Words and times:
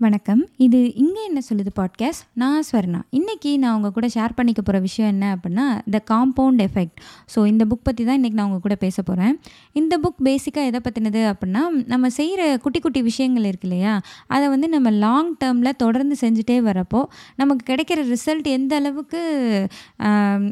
வணக்கம். 0.00 0.42
இது 0.56 0.78
இங்கே 0.94 1.22
என்ன 1.28 1.40
சொல்லுது 1.48 1.70
பாட்காஸ்ட் 1.78 2.22
நான் 2.34 2.62
ஸ்வர்ணா. 2.68 3.00
இன்றைக்கி 3.18 3.50
நான் 3.58 3.74
உங்கள் 3.74 3.92
கூட 3.96 4.06
ஷேர் 4.14 4.34
பண்ணிக்க 4.36 4.60
போகிற 4.62 4.78
விஷயம் 4.84 5.10
என்ன 5.10 5.24
அப்படின்னா 5.34 5.66
த 5.94 5.98
காம்பவுண்ட் 6.10 6.60
எஃபெக்ட் 6.66 7.00
ஸோ 7.34 7.46
இந்த 7.46 7.64
புக் 7.64 7.82
பற்றி 7.82 8.04
தான் 8.04 8.18
இன்றைக்கி 8.20 8.38
நான் 8.38 8.46
உங்கள் 8.46 8.62
கூட 8.66 8.74
பேச 8.74 9.02
போகிறேன் 9.02 9.34
இந்த 9.72 9.94
புக் 9.98 10.20
பேசிக்காக 10.24 10.70
எதை 10.70 10.80
பற்றினது 10.80 11.22
அப்படின்னா 11.32 11.62
நம்ம 11.86 12.10
செய்கிற 12.10 12.46
குட்டி 12.58 12.80
குட்டி 12.80 13.02
விஷயங்கள் 13.02 13.44
இருக்கு 13.44 13.68
இல்லையா? 13.68 13.92
அதை 14.26 14.48
வந்து 14.48 14.68
நம்ம 14.68 14.90
லாங் 15.04 15.30
டேர்மில் 15.44 15.70
தொடர்ந்து 15.76 16.16
செஞ்சுட்டே 16.20 16.56
வரப்போ 16.68 17.02
நமக்கு 17.36 17.64
கிடைக்கிற 17.72 18.06
ரிசல்ட் 18.14 18.48
எந்த 18.48 18.74
அளவுக்கு 18.76 19.20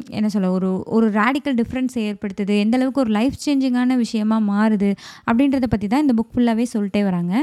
என்ன 0.09 0.27
சொல்ல 0.27 0.51
ஒரு 0.51 0.71
ஒரு 0.85 1.09
ரேடிக்கல் 1.11 1.57
டிஃப்ரென்ஸ் 1.61 1.97
ஏற்படுத்துது 2.05 2.59
எந்த 2.59 2.77
அளவுக்கு 2.77 3.01
ஒரு 3.01 3.09
லைஃப் 3.09 3.41
சேஞ்சிங்கான 3.47 3.95
விஷயமா 3.95 4.39
மாறுது 4.51 4.91
அப்படின்றத 5.31 5.71
பற்றி 5.75 5.87
தான் 5.87 6.05
இந்த 6.07 6.17
புக் 6.21 6.33
ஃபுல்லாகவே 6.35 6.67
சொல்லிட்டே 6.75 7.03
வராங்க. 7.09 7.33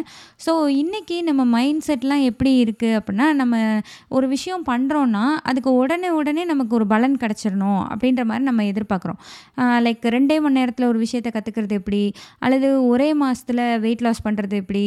ஸோ 0.47 0.55
இன்றைக்கி 0.83 1.19
நம்ம 1.23 1.45
மைண்ட் 1.59 1.95
செட்லாம் 1.97 2.25
எப்படி 2.31 2.53
இருக்குது 2.65 2.97
அப்படின்னா 2.99 3.27
நம்ம 3.41 3.57
ஒரு 4.17 4.27
விஷயம் 4.35 4.65
பண்ணுறோன்னா 4.71 5.25
அதுக்கு 5.51 5.71
உடனே 5.83 6.09
உடனே 6.19 6.43
நமக்கு 6.53 6.73
ஒரு 6.79 6.87
பலன் 6.93 7.17
கிடச்சிடணும் 7.23 7.83
அப்படின்ற 7.93 8.23
மாதிரி 8.31 8.45
நம்ம 8.49 8.65
எதிர்பார்க்குறோம். 8.73 9.19
லைக் 9.87 10.05
ரெண்டே 10.17 10.37
மணி 10.45 10.59
நேரத்தில் 10.61 10.89
ஒரு 10.93 10.99
விஷயத்தை 11.05 11.31
கற்றுக்கிறது 11.37 11.77
எப்படி? 11.81 12.03
அல்லது 12.45 12.69
ஒரே 12.93 13.09
மாதத்தில் 13.23 13.63
வெயிட் 13.85 14.05
லாஸ் 14.07 14.23
பண்ணுறது 14.27 14.57
எப்படி? 14.63 14.85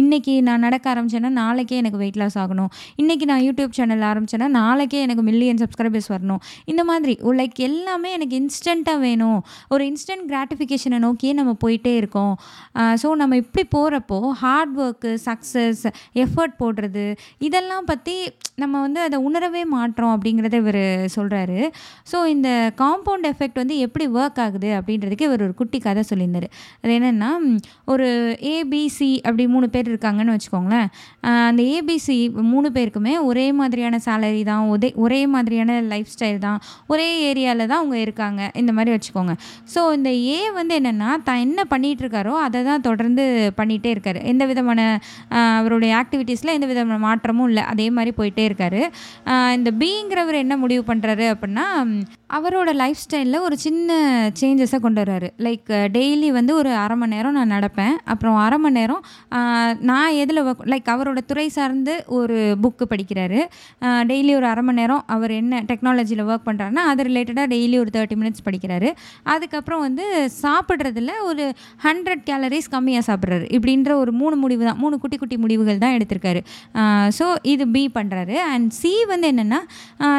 இன்றைக்கி 0.00 0.34
நான் 0.48 0.64
நடக்க 0.66 0.86
ஆரம்பிச்சேன்னா 0.94 1.30
நாளைக்கே 1.42 1.78
எனக்கு 1.82 2.00
வெயிட் 2.02 2.20
லாஸ் 2.22 2.38
ஆகணும். 2.44 2.70
இன்றைக்கி 3.02 3.26
நான் 3.30 3.44
யூடியூப் 3.48 3.76
சேனல் 3.78 4.04
ஆரம்பிச்சேன்னா 4.10 4.48
நாளைக்கே 4.60 5.00
எனக்கு 5.06 5.24
மில்லியன் 5.30 5.60
சப்ஸ்கிரைபர்ஸ் 5.62 6.10
வரணும். 6.14 6.40
இந்த 6.72 6.84
மாதிரி 6.90 7.14
லைக் 7.40 7.60
எல்லாமே 7.68 8.10
எனக்கு 8.18 8.36
இன்ஸ்டண்ட்டாக 8.42 8.98
வேணும். 9.06 9.40
ஒரு 9.74 9.84
இன்ஸ்டன்ட் 9.90 10.26
கிராட்டிஃபிகேஷனை 10.32 11.00
நோக்கியே 11.06 11.32
நம்ம 11.40 11.54
போயிட்டே 11.64 11.94
இருக்கோம். 12.00 12.34
ஸோ 13.02 13.08
நம்ம 13.22 13.36
இப்படி 13.42 13.64
போகிறப்போ 13.76 14.18
hard 14.42 14.74
work 14.84 15.12
success 15.28 15.84
F 16.24 16.35
effort 16.36 16.60
போடுறது 16.62 17.04
இதெல்லாம் 17.46 17.86
பற்றி 17.90 18.14
நம்ம 18.62 18.74
வந்து 18.84 19.00
அதை 19.06 19.16
உணரவே 19.28 19.62
மாட்டோம் 19.74 20.12
அப்படிங்கிறத 20.14 20.56
இவர் 20.62 20.82
சொல்கிறாரு 21.14 21.58
ஸோ 22.10 22.18
இந்த 22.34 22.48
காம்பவுண்ட் 22.80 23.26
எஃபெக்ட் 23.30 23.58
வந்து 23.60 23.76
எப்படி 23.86 24.04
ஒர்க் 24.18 24.40
ஆகுது 24.44 24.70
அப்படின்றதுக்கு 24.78 25.26
இவர் 25.28 25.44
ஒரு 25.46 25.54
குட்டி 25.60 25.78
கதை 25.86 26.02
சொல்லியிருந்தார். 26.10 26.46
அது 26.82 26.92
என்னென்னா 26.98 27.30
ஒரு 27.92 28.06
ஏபிசி 28.52 29.10
அப்படி 29.26 29.44
மூணு 29.54 29.66
பேர் 29.74 29.90
இருக்காங்கன்னு 29.92 30.34
வச்சுக்கோங்களேன். 30.36 30.88
அந்த 31.48 31.62
ஏபிசி 31.76 32.16
மூணு 32.52 32.70
பேருக்குமே 32.76 33.14
ஒரே 33.30 33.46
மாதிரியான 33.60 34.00
சேலரி 34.06 34.42
தான் 34.50 34.64
ஒரே 34.74 34.90
ஒரே 35.04 35.20
மாதிரியான 35.34 35.78
லைஃப் 35.92 36.12
ஸ்டைல் 36.14 36.40
தான் 36.46 36.58
ஒரே 36.92 37.08
ஏரியாவில் 37.28 37.68
தான் 37.70 37.80
அவங்க 37.82 37.98
இருக்காங்க 38.06 38.50
இந்த 38.62 38.74
மாதிரி 38.78 38.94
வச்சுக்கோங்க. 38.96 39.34
ஸோ 39.74 39.82
இந்த 39.98 40.10
ஏ 40.36 40.38
வந்து 40.60 40.74
என்னென்னா 40.80 41.10
தான் 41.28 41.42
என்ன 41.46 41.60
பண்ணிகிட்டு 41.74 42.04
இருக்காரோ 42.06 42.34
அதை 42.46 42.62
தான் 42.70 42.86
தொடர்ந்து 42.88 43.26
பண்ணிகிட்டே 43.60 43.92
இருக்காரு. 43.96 44.20
எந்த 44.32 44.42
விதமான 44.52 44.80
அவருடைய 45.58 45.92
ஆக்டிவிட்டி 46.00 46.25
ஆக்டிவிட்டீஸில் 46.26 46.54
எந்த 46.56 46.66
விதமான 46.66 46.98
மாற்றமும் 47.06 47.48
இல்லை. 47.50 47.62
அதே 47.72 47.86
மாதிரி 47.96 48.12
போயிட்டே 48.18 48.44
இருக்காரு. 48.48 48.80
இந்த 49.56 49.70
பிங்கிறவர் 49.80 50.42
என்ன 50.44 50.54
முடிவு 50.62 50.82
பண்ணுறாரு 50.94 51.26
அப்படின்னா 51.34 51.66
அவரோட 52.30 52.70
லைஃப் 52.80 53.00
ஸ்டைலில் 53.02 53.44
ஒரு 53.46 53.56
சின்ன 53.64 53.96
சேஞ்சஸை 54.40 54.78
கொண்டு 54.84 55.00
வர்றாரு. 55.02 55.28
லைக் 55.46 55.68
டெய்லி 55.96 56.28
வந்து 56.36 56.52
ஒரு 56.60 56.70
அரை 56.84 56.96
மணி 57.00 57.14
நேரம் 57.16 57.36
நான் 57.38 57.52
நடப்பேன். 57.54 57.94
அப்புறம் 58.12 58.36
அரை 58.44 58.58
மணி 58.62 58.76
நேரம் 58.78 59.02
நான் 59.90 60.16
எதில் 60.22 60.40
ஒர்க் 60.44 60.64
லைக் 60.72 60.88
அவரோட 60.94 61.20
துறை 61.30 61.44
சார்ந்து 61.56 61.94
ஒரு 62.18 62.38
புக்கு 62.62 62.86
படிக்கிறாரு. 62.92 63.40
டெய்லி 64.10 64.32
ஒரு 64.38 64.48
அரை 64.52 64.64
மணி 64.68 64.80
நேரம் 64.80 65.04
அவர் 65.16 65.34
என்ன 65.40 65.60
டெக்னாலஜியில் 65.70 66.24
ஒர்க் 66.30 66.46
பண்ணுறாருன்னா 66.48 66.84
அது 66.92 67.06
ரிலேட்டடாக 67.10 67.46
டெய்லி 67.54 67.78
ஒரு 67.82 67.92
தேர்ட்டி 67.96 68.18
மினிட்ஸ் 68.22 68.44
படிக்கிறாரு. 68.48 68.90
அதுக்கப்புறம் 69.34 69.84
வந்து 69.86 70.06
சாப்பிட்றதுல 70.42 71.14
ஒரு 71.28 71.46
ஹண்ட்ரட் 71.86 72.24
கேலரிஸ் 72.32 72.70
கம்மியாக 72.74 73.06
சாப்பிட்றாரு. 73.10 73.46
இப்படின்ற 73.58 73.92
ஒரு 74.02 74.14
மூணு 74.22 74.38
முடிவு 74.44 74.68
தான் 74.70 74.80
மூணு 74.84 74.98
குட்டி 75.04 75.18
குட்டி 75.22 75.38
முடிவுகள் 75.44 75.82
தான் 75.86 75.96
எடுத்திருக்காரு. 75.98 76.42
ஸோ 77.20 77.28
இது 77.54 77.66
பி 77.78 77.84
பண்ணுறாரு 78.00 78.36
அண்ட் 78.50 78.68
சி 78.80 78.94
வந்து 79.14 79.26
என்னென்னா 79.34 79.62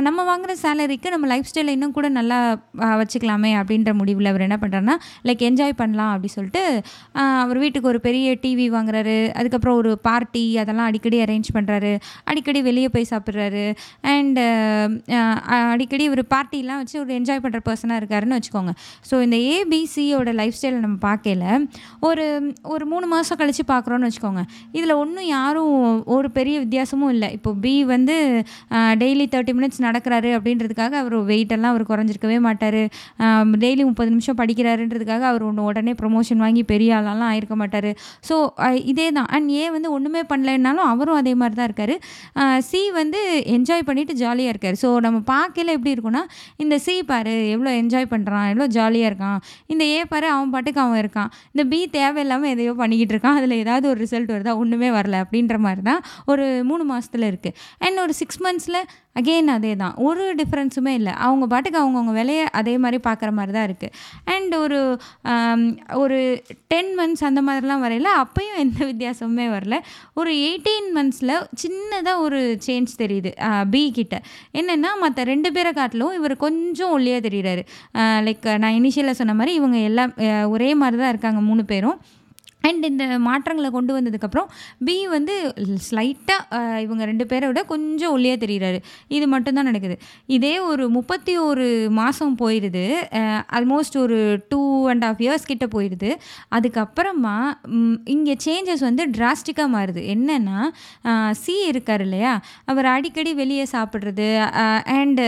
நம்ம 0.09 0.19
வாங்குகிற 0.31 0.57
சேலரிக்கு 0.65 1.15
நம்ம 1.17 1.27
லைஃப் 1.35 1.51
ஸ்டைலை 1.51 1.75
இன்னும் 1.77 1.95
கூட 1.97 2.07
நல்லா 2.19 2.39
வச்சுக்கலாமே 3.01 3.51
அப்படின்ற 3.61 3.91
முடிவில் 3.99 4.31
அவர் 4.31 4.45
என்ன 4.47 4.59
பண்ணுறாருன்னா 4.63 4.97
லைக் 5.27 5.43
என்ஜாய் 5.49 5.79
பண்ணலாம் 5.81 6.11
அப்படி 6.15 6.31
சொல்லிட்டு 6.37 6.63
அவர் 7.43 7.61
வீட்டுக்கு 7.63 7.91
ஒரு 7.93 8.01
பெரிய 8.07 8.27
டிவி 8.43 8.65
வாங்குறாரு. 8.77 9.17
அதுக்கப்புறம் 9.39 9.77
ஒரு 9.81 9.91
பார்ட்டி 10.07 10.45
அதெல்லாம் 10.61 10.87
அடிக்கடி 10.89 11.17
அரேஞ்ச் 11.25 11.49
பண்ணுறாரு 11.57 11.93
அடிக்கடி 12.31 12.59
வெளியே 12.69 12.89
போய் 12.95 13.09
சாப்பிட்றாரு. 13.11 13.65
அண்டு 14.13 14.43
அடிக்கடி 15.73 16.05
ஒரு 16.15 16.23
பார்ட்டிலாம் 16.33 16.81
வச்சு 16.81 16.97
ஒரு 17.03 17.11
என்ஜாய் 17.19 17.43
பண்ணுற 17.43 17.61
பர்சனாக 17.69 17.99
இருக்காருன்னு 18.01 18.37
வச்சுக்கோங்க. 18.39 18.73
ஸோ 19.09 19.15
இந்த 19.25 19.39
ஏபிசியோட 19.55 20.31
லைஃப் 20.41 20.57
ஸ்டைலை 20.57 20.79
நம்ம 20.85 20.97
பார்க்கல 21.07 21.45
ஒரு 22.09 22.25
ஒரு 22.75 22.85
மூணு 22.91 23.05
மாதம் 23.13 23.39
கழித்து 23.41 23.63
பார்க்குறோன்னு 23.73 24.09
வச்சுக்கோங்க. 24.09 24.43
இதில் 24.77 24.95
ஒன்றும் 25.01 25.29
யாரும் 25.37 25.73
ஒரு 26.15 26.27
பெரிய 26.37 26.55
வித்தியாசமும் 26.65 27.13
இல்லை. 27.15 27.29
இப்போ 27.37 27.53
பி 27.65 27.73
வந்து 27.93 28.15
டெய்லி 29.03 29.25
தேர்ட்டி 29.35 29.55
மினிட்ஸ் 29.57 29.81
நடக்கிறாரு 29.87 30.31
அப்படின்றதுக்காக 30.37 30.95
அவர் 31.03 31.15
வெயிட்டெல்லாம் 31.31 31.73
அவர் 31.75 31.86
அவர் 31.87 31.91
குறைஞ்சிருக்கவே 31.91 32.37
மாட்டார். 32.45 32.79
டெய்லி 33.63 33.83
முப்பது 33.89 34.09
நிமிஷம் 34.13 34.37
படிக்கிறாருன்றதுக்காக 34.39 35.23
அவர் 35.31 35.43
ஒன்று 35.49 35.67
உடனே 35.69 35.93
ப்ரொமோஷன் 36.01 36.41
வாங்கி 36.43 36.63
பெரிய 36.71 36.89
ஆளாலாம் 36.97 37.29
ஆயிருக்க 37.31 37.55
மாட்டார். 37.61 37.89
ஸோ 38.27 38.35
இதே 38.91 39.07
தான் 39.17 39.29
அண்ட் 39.35 39.49
ஏ 39.59 39.65
வந்து 39.75 39.89
ஒன்றுமே 39.97 40.21
பண்ணலைன்னாலும் 40.31 40.87
அவரும் 40.93 41.19
அதே 41.21 41.33
மாதிரி 41.41 41.57
தான் 41.59 41.69
இருக்கார். 41.69 41.95
சி 42.69 42.81
வந்து 42.99 43.19
என்ஜாய் 43.55 43.87
பண்ணிட்டு 43.89 44.13
ஜாலியாக 44.23 44.53
இருக்கார். 44.53 44.77
ஸோ 44.83 44.89
நம்ம 45.05 45.17
பார்க்கல 45.33 45.75
எப்படி 45.77 45.93
இருக்கும்னா 45.95 46.23
இந்த 46.65 46.77
சி 46.85 46.95
பாரு 47.11 47.35
எவ்வளோ 47.55 47.73
என்ஜாய் 47.81 48.11
பண்ணுறான் 48.13 48.47
எவ்வளோ 48.51 48.67
ஜாலியாக 48.77 49.11
இருக்கான். 49.11 49.39
இந்த 49.73 49.83
ஏ 49.95 49.99
பாரு 50.13 50.29
அவன் 50.35 50.53
பாட்டுக்கு 50.55 50.81
அவன் 50.85 51.01
இருக்கான். 51.03 51.31
இந்த 51.53 51.65
பி 51.73 51.81
தேவையில்லாமல் 51.97 52.51
எதையோ 52.55 52.75
பண்ணிக்கிட்டு 52.83 53.15
இருக்கான். 53.15 53.37
அதில் 53.41 53.57
ஏதாவது 53.63 53.85
ஒரு 53.93 53.99
ரிசல்ட் 54.05 54.33
வருதா 54.35 54.55
ஒன்றுமே 54.63 54.91
வரல 54.99 55.17
அப்படின்ற 55.25 55.57
மாதிரி 55.67 55.83
தான் 55.91 56.01
ஒரு 56.33 56.45
மூணு 56.69 56.83
மாதத்தில் 56.91 57.29
இருக்குது 57.31 57.57
அண்ட் 57.85 57.99
ஒரு 58.05 58.15
சிக்ஸ் 58.21 58.41
மந்த்ஸில் 58.47 58.81
அகெயின் 59.19 59.51
அதே 59.53 59.71
தான் 59.81 59.93
ஒரு 60.07 60.23
டிஃப்ரென்ஸுமே 60.39 60.91
இல்லை. 60.99 61.13
அவங்க 61.25 61.45
பாட்டுக்கு 61.53 61.76
அவங்கவுங்க 61.81 62.13
வேலையை 62.19 62.45
அதே 62.59 62.75
மாதிரி 62.83 62.99
பார்க்குற 63.07 63.29
மாதிரி 63.39 63.53
தான் 63.57 63.67
இருக்குது 63.69 63.93
அண்ட் 64.35 64.53
ஒரு 64.65 64.79
ஒரு 66.03 66.19
டென் 66.73 66.91
மந்த்ஸ் 66.99 67.25
அந்த 67.29 67.41
மாதிரிலாம் 67.47 67.83
வரையில 67.85 68.11
அப்பையும் 68.23 68.59
எந்த 68.63 68.79
வித்தியாசமுமே 68.89 69.47
வரல. 69.55 69.75
ஒரு 70.19 70.31
எயிட்டீன் 70.47 70.89
மந்த்ஸில் 70.97 71.35
சின்னதாக 71.63 72.23
ஒரு 72.25 72.39
சேஞ்ச் 72.67 72.93
தெரியுது 73.03 73.31
பி 73.73 73.83
கிட்ட. 73.99 74.15
என்னென்னா 74.59 74.91
மற்ற 75.03 75.23
ரெண்டு 75.31 75.51
பேரை 75.57 75.71
காட்டிலும் 75.79 76.15
இவர் 76.19 76.35
கொஞ்சம் 76.45 76.93
ஒல்லியாக 76.97 77.25
தெரிகிறாரு 77.27 77.63
லைக் 78.27 78.47
நான் 78.63 78.77
இனிஷியலாக 78.81 79.19
சொன்ன 79.21 79.35
மாதிரி 79.41 79.53
இவங்க 79.61 79.79
எல்லாம் 79.89 80.13
ஒரே 80.55 80.69
மாதிரி 80.83 80.99
தான் 81.01 81.13
இருக்காங்க 81.13 81.41
மூணு 81.49 81.65
பேரும். 81.73 81.97
அண்ட் 82.67 82.85
இந்த 82.91 83.05
மாற்றங்களை 83.27 83.69
கொண்டு 83.77 83.91
வந்ததுக்கப்புறம் 83.97 84.49
பி 84.87 84.95
வந்து 85.15 85.35
ஸ்லைட்டாக 85.87 86.61
இவங்க 86.85 87.03
ரெண்டு 87.11 87.27
பேரை 87.31 87.45
விட 87.49 87.61
கொஞ்சம் 87.73 88.13
ஒல்லியாக 88.15 88.39
தெரிகிறாரு 88.43 88.79
இது 89.17 89.25
மட்டும்தான் 89.33 89.69
நடக்குது. 89.69 89.95
இதே 90.37 90.53
ஒரு 90.69 90.83
முப்பத்தி 90.97 91.35
ஒரு 91.49 91.67
மாதம் 91.99 92.35
போயிடுது 92.41 92.85
ஆல்மோஸ்ட் 93.57 93.97
ஒரு 94.03 94.19
டூ 94.51 94.61
அண்ட் 94.93 95.05
ஆஃப் 95.09 95.21
இயர்ஸ் 95.25 95.49
கிட்ட 95.51 95.67
போயிடுது 95.75 96.11
அதுக்கப்புறமா 96.57 97.35
இங்கே 98.15 98.35
சேஞ்சஸ் 98.47 98.85
வந்து 98.89 99.05
டிராஸ்டிக்காக 99.17 99.69
மாறுது. 99.75 100.01
என்னென்னா 100.15 100.59
சி 101.43 101.55
இருக்கார் 101.71 102.03
இல்லையா? 102.07 102.33
அவர் 102.71 102.87
அடிக்கடி 102.95 103.31
வெளியே 103.41 103.65
சாப்பிட்றது 103.75 104.27
அண்டு 104.97 105.25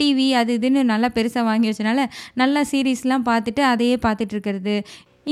டிவி 0.00 0.28
அது 0.40 0.52
இதுன்னு 0.58 0.82
நல்லா 0.92 1.10
பெருசாக 1.18 1.48
வாங்கி 1.50 1.68
வச்சனால 1.70 2.06
நல்லா 2.42 2.62
சீரீஸ்லாம் 2.72 3.28
பார்த்துட்டு 3.30 3.64
அதையே 3.72 3.98
பார்த்துட்டு 4.06 4.34
இருக்கிறது. 4.36 4.76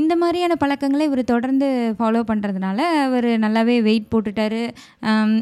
இந்த 0.00 0.14
மாதிரியான 0.20 0.54
பழக்கங்களை 0.62 1.04
இவர் 1.08 1.20
தொடர்ந்து 1.30 1.66
ஃபாலோ 1.98 2.20
பண்ணுறதுனால 2.30 2.78
அவர் 3.04 3.28
நல்லாவே 3.44 3.76
வெயிட் 3.86 4.08
போட்டுட்டாரு. 4.12 4.62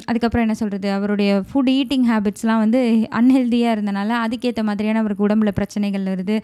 அதுக்கப்புறம் 0.09 0.45
என்ன 0.47 0.57
சொல்கிறது 0.61 0.89
அவருடைய 0.97 1.31
ஃபுட் 1.49 1.71
ஈட்டிங் 1.79 2.07
ஹேபிட்ஸ்லாம் 2.11 2.61
வந்து 2.65 2.81
அன்ஹெல்தியாக 3.19 3.75
இருந்தனால 3.77 4.11
அதுக்கேற்ற 4.25 4.63
மாதிரியான 4.69 5.01
அவருக்கு 5.03 5.27
உடம்புல 5.29 5.53
பிரச்சனைகள் 5.59 6.05
வருது. 6.13 6.37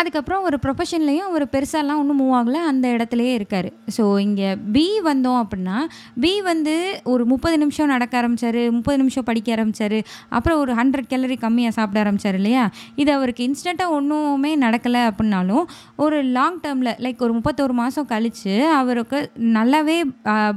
அதுக்கப்புறம் 0.00 0.44
ஒரு 0.48 0.58
ப்ரொஃபஷன்லேயும் 0.64 1.28
அவர் 1.30 1.44
பெருசாலாம் 1.54 2.00
ஒன்றும் 2.02 2.20
மூவ் 2.22 2.34
ஆகலை. 2.40 2.60
அந்த 2.72 2.86
இடத்துலையே 2.96 3.32
இருக்கார். 3.38 3.68
ஸோ 3.96 4.04
இங்கே 4.26 4.50
பி 4.76 4.84
வந்தோம் 5.08 5.40
அப்படின்னா 5.42 5.78
பி 6.24 6.32
வந்து 6.50 6.74
ஒரு 7.14 7.24
முப்பது 7.32 7.58
நிமிஷம் 7.64 7.92
நடக்க 7.94 8.14
ஆரம்பிச்சாரு 8.22 8.64
முப்பது 8.76 8.98
நிமிஷம் 9.02 9.28
படிக்க 9.30 9.56
ஆரம்பிச்சாரு. 9.56 10.00
அப்புறம் 10.36 10.60
ஒரு 10.64 10.74
ஹண்ட்ரட் 10.80 11.10
கேலரி 11.14 11.38
கம்மியாக 11.46 11.76
சாப்பிட 11.78 12.00
ஆரம்பிச்சாரு 12.04 12.40
இல்லையா? 12.42 12.66
இது 13.02 13.10
அவருக்கு 13.18 13.48
இன்ஸ்டண்ட்டாக 13.48 13.96
ஒன்றுமே 13.98 14.54
நடக்கலை 14.66 15.02
அப்படின்னாலும் 15.10 15.64
ஒரு 16.04 16.20
லாங் 16.38 16.62
டேர்மில் 16.66 16.94
லைக் 17.06 17.26
ஒரு 17.26 17.32
முப்பது 17.38 17.52
முப்பத்தோரு 17.54 17.74
மாதம் 17.80 18.08
கழித்து 18.12 18.54
அவருக்கு 18.78 19.18
நல்லாவே 19.56 19.96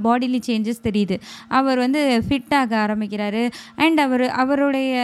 பாடிலி 0.05 0.39
சேஞ்சஸ் 0.47 0.85
தெரியுது. 0.87 1.15
அவர் 1.59 1.77
வந்து 1.83 2.01
ஃபிட் 2.27 2.53
ஆக 2.59 2.71
ஆரம்பிக்கிறாரு. 2.85 3.43
அண்ட் 3.83 3.99
அவர் 4.05 4.23
அவருடைய 4.43 4.95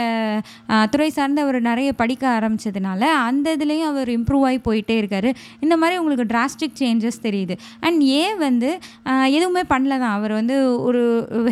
துறை 0.93 1.09
சார்ந்து 1.17 1.43
அவர் 1.45 1.57
நிறைய 1.69 1.89
படிக்க 2.01 2.23
ஆரம்பித்ததுனால 2.37 3.01
அந்த 3.27 3.47
இதுலேயும் 3.57 3.89
அவர் 3.91 4.09
இம்ப்ரூவ் 4.15 4.45
ஆகி 4.49 4.59
போயிட்டே 4.67 4.95
இருக்காரு. 5.01 5.29
இந்த 5.65 5.75
மாதிரி 5.81 5.99
உங்களுக்கு 6.01 6.25
டிராஸ்டிக் 6.33 6.79
சேஞ்சஸ் 6.81 7.19
தெரியுது. 7.27 7.57
அண்ட் 7.87 8.01
ஏன் 8.21 8.39
வந்து 8.45 8.71
எதுவுமே 9.37 9.63
பண்ணல 9.73 9.99
தான். 10.03 10.15
அவர் 10.17 10.33
வந்து 10.39 10.57
ஒரு 10.87 11.03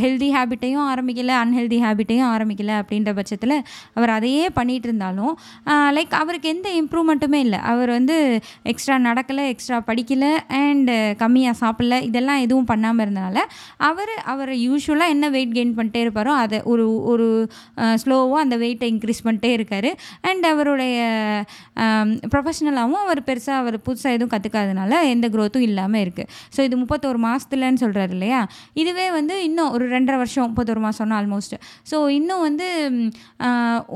ஹெல்தி 0.05 0.29
ஹேபிட்டையும் 0.37 0.87
ஆரம்பிக்கல 0.93 1.35
அன்ஹெல்தி 1.43 1.79
ஹேபிட்டையும் 1.85 2.29
ஆரம்பிக்கல 2.33 2.71
அப்படின்ற 2.81 3.13
பட்சத்தில் 3.19 3.57
அவர் 3.97 4.13
அதையே 4.17 4.45
பண்ணிட்டு 4.57 4.87
இருந்தாலும் 4.89 5.33
லைக் 5.97 6.19
அவருக்கு 6.23 6.47
எந்த 6.55 6.67
இம்ப்ரூவ்மெண்ட்டுமே 6.81 7.39
இல்லை. 7.45 7.59
அவர் 7.73 7.89
வந்து 7.97 8.17
எக்ஸ்ட்ரா 8.71 8.95
நடக்கலை 9.09 9.45
எக்ஸ்ட்ரா 9.53 9.77
படிக்கல 9.87 10.20
சாப்பிடல 10.21 10.57
அண்ட் 10.61 10.91
கம்மியாக 11.21 11.55
சாப்பிடல 11.61 11.95
இதெல்லாம் 12.01 12.41
எதுவும் 12.45 12.67
பண்ணாமல் 12.71 13.03
இருந்தனால 13.05 13.37
அவர் 13.89 14.13
அவர் 14.23 14.51
யூஸ்வலாக 14.65 15.13
என்ன 15.15 15.25
வெயிட் 15.35 15.55
கெயின் 15.57 15.73
பண்ணிட்டே 15.77 16.01
இருப்பாரோ 16.05 16.31
அதை 16.43 16.57
ஒரு 16.71 16.85
ஒரு 17.11 17.27
ஸ்லோவாக 18.01 18.43
அந்த 18.45 18.55
வெயிட்டை 18.57 18.87
இன்க்ரீஸ் 18.93 19.23
பண்ணிட்டே 19.25 19.51
இருக்கார். 19.57 19.89
அண்ட் 20.29 20.45
அவருடைய 20.51 20.97
ப்ரொஃபஷ்னலாகவும் 22.33 23.01
அவர் 23.05 23.21
பெருசாக 23.29 23.61
அவர் 23.61 23.77
புதுசாக 23.87 24.15
எதுவும் 24.17 24.33
கற்றுக்காதனால 24.33 24.99
எந்த 25.13 25.27
க்ரோத்தும் 25.35 25.65
இல்லாமல் 25.69 26.01
இருக்குது 26.05 26.29
ஸோ 26.55 26.59
இது 26.67 26.75
முப்பத்தோரு 26.83 27.19
மாதத்துலன்னு 27.27 27.81
சொல்கிறாரு 27.83 28.13
இல்லையா? 28.17 28.41
இதுவே 28.81 29.07
வந்து 29.17 29.35
இன்னும் 29.47 29.71
ஒரு 29.75 29.85
ரெண்டரை 29.95 30.17
வருஷம் 30.23 30.47
முப்பத்தொரு 30.49 30.81
மாதம்னா 30.85 31.17
ஆல்மோஸ்ட் 31.21 31.55
ஸோ 31.91 31.97
இன்னும் 32.19 32.43
வந்து 32.47 32.67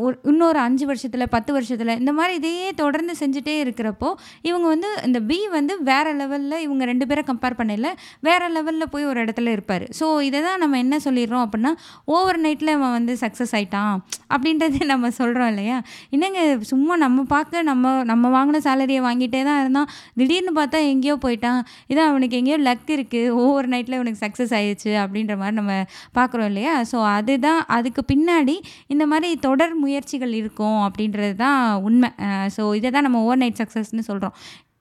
ஒரு 0.04 0.16
இன்னொரு 0.24 0.60
அஞ்சு 0.60 0.86
வருஷத்தில் 0.86 1.28
பத்து 1.28 1.52
வருஷத்தில் 1.54 1.94
இந்த 2.02 2.12
மாதிரி 2.12 2.34
இதையே 2.36 2.70
தொடர்ந்து 2.82 3.14
செஞ்சுட்டே 3.22 3.56
இருக்கிறப்போ 3.66 4.10
இவங்க 4.50 4.66
வந்து 4.68 4.90
இந்த 5.06 5.20
பி 5.30 5.40
வந்து 5.58 5.74
வேறு 5.84 6.12
லெவலில் 6.22 6.58
இவங்க 6.66 6.84
ரெண்டு 6.92 7.06
பேரை 7.10 7.24
கம்பேர் 7.30 7.58
பண்ணல 7.60 7.90
வேறு 8.28 8.48
லெவலில் 8.58 8.92
போய் 8.94 9.10
ஒரு 9.12 9.20
இடத்துல 9.26 9.52
இருப்பார். 9.56 9.86
ஸோ 10.00 10.06
இதை 10.28 10.40
தான் 10.48 10.62
நம்ம 10.64 10.78
என்ன 10.84 11.00
சொல்லிடுறோம் 11.08 11.44
அப்படின்னா 11.46 11.72
ஓவர் 12.16 12.40
நைட்டில் 12.46 12.74
அவன் 12.78 12.96
வந்து 12.98 13.16
சக்ஸஸ் 13.24 13.54
ஆயிட்டான். 13.60 13.96
அப்படின்றது 14.36 14.80
நம்ம 14.94 15.12
சொல்கிறோம் 15.20 15.50
இல்லையா? 15.54 15.78
என்னங்க 16.16 16.42
சும்மா 16.72 16.94
நம்ம 17.06 17.26
பார்க்க 17.36 17.64
நம்ம 17.72 17.94
நம்ம 18.12 18.32
வாங்கின 18.38 18.62
சேலரியை 18.68 19.02
வாங்கிட்டே 19.08 19.42
தான் 19.50 19.60
இருந்தான். 19.64 19.90
திடீர்னு 20.20 20.54
பார்த்தா 20.60 20.80
எங்கேயோ 20.94 21.16
போயிட்டான். 21.26 21.62
இதான் 21.92 22.10
அவனுக்கு 22.12 22.38
எங்கேயோ 22.42 22.60
லக் 22.68 22.90
இருக்குது 22.98 23.34
ஓவர் 23.44 23.70
நைட்டில் 23.74 23.98
இவனுக்கு 24.00 24.24
சக்ஸஸ் 24.26 24.54
ஆயிடுச்சு 24.60 24.92
அப்படின்ற 25.04 25.34
மாதிரி 25.42 25.58
நம்ம 25.62 25.74
பார்க்குறோம் 26.20 26.50
இல்லையா? 26.52 26.74
ஸோ 26.92 26.98
அதுதான் 27.16 27.62
அதுக்கு 27.78 28.04
பின்னாடி 28.14 28.56
இந்த 28.96 29.04
மாதிரி 29.12 29.30
தொடர் 29.48 29.76
முயற்சிகள் 29.84 30.34
இருக்கும் 30.42 30.82
அப்படின்றது 30.88 31.34
தான் 31.46 31.60
உண்மை. 31.88 32.10
ஸோ 32.56 32.64
இதை 32.80 32.90
தான் 32.96 33.06
நம்ம 33.08 33.22
ஓவர் 33.26 33.42
நைட் 33.44 33.60
சக்ஸஸ்னு 33.62 34.04
சொல்கிறோம் 34.10 34.36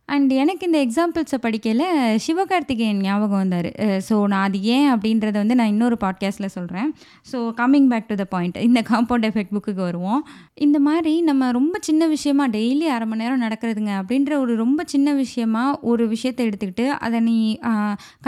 அண்ட் 0.08 0.32
எனக்கு 0.42 0.66
இந்த 0.68 0.78
எக்ஸாம்பிள்ஸை 0.86 1.38
படிக்கையில் 1.44 1.84
சிவகார்த்திகேயன் 2.24 2.98
ஞாபகம் 3.06 3.40
வந்தார். 3.42 3.68
ஸோ 4.08 4.14
நான் 4.32 4.44
அது 4.48 4.58
ஏன் 4.74 4.88
அப்படின்றத 4.94 5.36
வந்து 5.42 5.56
நான் 5.60 5.70
இன்னொரு 5.72 5.96
பாட்காஸ்ட்டில் 6.02 6.52
சொல்கிறேன் 6.56 6.88
so 7.30 7.38
coming 7.60 7.88
back 7.92 8.08
to 8.10 8.16
the 8.20 8.24
point 8.34 8.56
இந்த 8.66 8.80
காம்பவுண்ட் 8.90 9.26
எஃபெக்ட் 9.28 9.54
புக்குக்கு 9.56 9.82
வருவோம். 9.88 10.20
இந்த 10.66 10.78
மாதிரி 10.88 11.14
நம்ம 11.28 11.50
ரொம்ப 11.58 11.78
சின்ன 11.88 12.06
விஷயமா 12.14 12.46
டெய்லி 12.56 12.86
அரை 12.96 13.08
மணி 13.12 13.22
நேரம் 13.24 13.44
நடக்கிறதுங்க 13.46 13.92
அப்படின்ற 14.00 14.32
ஒரு 14.42 14.54
ரொம்ப 14.62 14.84
சின்ன 14.94 15.14
விஷயமா 15.22 15.64
ஒரு 15.92 16.06
விஷயத்தை 16.14 16.44
எடுத்துக்கிட்டு 16.48 16.86
அதை 17.06 17.20
நீ 17.30 17.38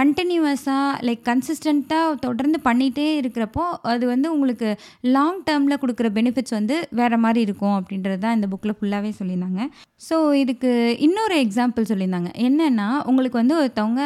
கண்டினியூவஸாக 0.01 0.89
லைக் 1.09 1.23
கன்சிஸ்டண்ட்டாக 1.31 2.19
தொடர்ந்து 2.27 2.61
பண்ணிகிட்டே 2.69 3.09
இருக்கிறப்போ 3.23 3.67
அது 3.93 4.07
வந்து 4.15 4.27
உங்களுக்கு 4.37 4.71
லாங் 5.17 5.43
டேர்மில் 5.51 5.81
கொடுக்குற 5.85 6.11
பெனிஃபிட்ஸ் 6.19 6.57
வந்து 6.59 6.79
வேறு 7.01 7.19
மாதிரி 7.27 7.43
இருக்கும் 7.49 7.77
அப்படின்றது 7.81 8.21
தான் 8.25 8.37
இந்த 8.39 8.49
புக்கில் 8.55 8.77
ஃபுல்லாகவே 8.79 9.13
சொல்லியிருந்தாங்க. 9.21 9.63
ஸோ 10.11 10.33
இதுக்கு 10.33 10.97
இன்னொரு 10.99 11.37
எக்ஸாம்பிள் 11.43 11.89
சொல்லியிருந்தாங்க. 11.89 12.31
என்னென்னா 12.47 12.89
உங்களுக்கு 13.05 13.39
வந்து 13.39 13.57
ஒருத்தவங்க 13.63 14.03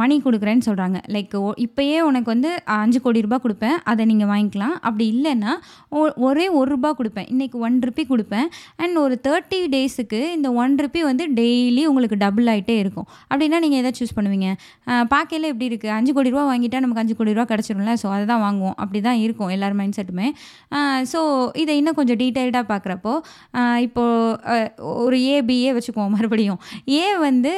மணி 0.00 0.16
கொடுக்குறேன்னு 0.24 0.64
சொல்கிறாங்க 0.66 0.98
லைக் 1.14 1.34
இப்போயே 1.64 2.00
உனக்கு 2.00 2.28
வந்து 2.34 2.50
அஞ்சு 2.64 3.00
கோடி 3.00 3.20
ரூபாய் 3.20 3.42
கொடுப்பேன். 3.44 3.76
அதை 3.90 4.02
நீங்கள் 4.10 4.28
வாங்கிக்கலாம். 4.28 4.74
அப்படி 4.86 5.04
இல்லைன்னா 5.14 5.52
ஒ- 5.88 6.14
ஒரே 6.28 6.48
ஒரு 6.48 6.68
ரூபா 6.74 6.90
கொடுப்பேன். 6.98 7.28
இன்றைக்கி 7.32 7.56
ஒன் 7.66 7.78
ருபி 7.86 8.04
கொடுப்பேன். 8.12 8.48
அண்ட் 8.76 8.96
ஒரு 8.96 9.20
தேர்ட்டி 9.28 9.60
டேஸுக்கு 9.74 10.20
இந்த 10.36 10.52
ஒன் 10.52 10.74
ருபி 10.82 11.00
வந்து 11.00 11.24
டெய்லி 11.40 11.84
உங்களுக்கு 11.90 12.16
டபுள் 12.24 12.46
ஆகிட்டே 12.54 12.76
இருக்கும். 12.84 13.06
அப்படின்னா 13.30 13.58
நீங்கள் 13.64 13.80
எதை 13.82 13.92
சூஸ் 14.00 14.16
பண்ணுவீங்க? 14.18 14.48
பார்க்கையில் 15.14 15.48
எப்படி 15.52 15.68
இருக்குது 15.70 15.94
அஞ்சு 15.98 16.12
கோடி 16.18 16.30
ரூபா 16.34 16.44
வாங்கிட்டால் 16.52 16.84
நமக்கு 16.86 17.02
அஞ்சு 17.04 17.16
கோடி 17.20 17.34
ரூபா 17.38 17.46
கிடச்சிரும்ல. 17.54 17.94
ஸோ 18.02 18.08
அதை 18.16 18.24
தான் 18.32 18.44
வாங்குவோம். 18.46 18.76
அப்படி 18.76 19.00
தான் 19.08 19.20
இருக்கும் 19.24 19.52
எல்லார் 19.56 19.76
மைண்ட் 19.80 19.98
செட்டுமே 20.00 20.28
ஸோ 21.12 21.20
இதை 21.62 21.76
இன்னும் 21.76 21.98
கொஞ்சம் 21.98 22.20
டீட்டெயில்டாக 22.22 22.64
பார்க்குறப்போ 22.72 23.12
இப்போது 23.86 24.70
ஒரு 25.04 25.18
ஏபிஏ 25.34 25.70
வச்சுக்குவோம் 25.76 26.14
மறுபடியும். 26.16 26.60
ஏ 27.00 27.04
வந்து 27.26 27.52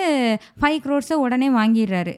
ஃபைவ் 0.60 0.78
க்ரோர்ஸை 0.84 1.16
உடனே 1.26 1.48
வாங்கிடுறாரு 1.90 2.12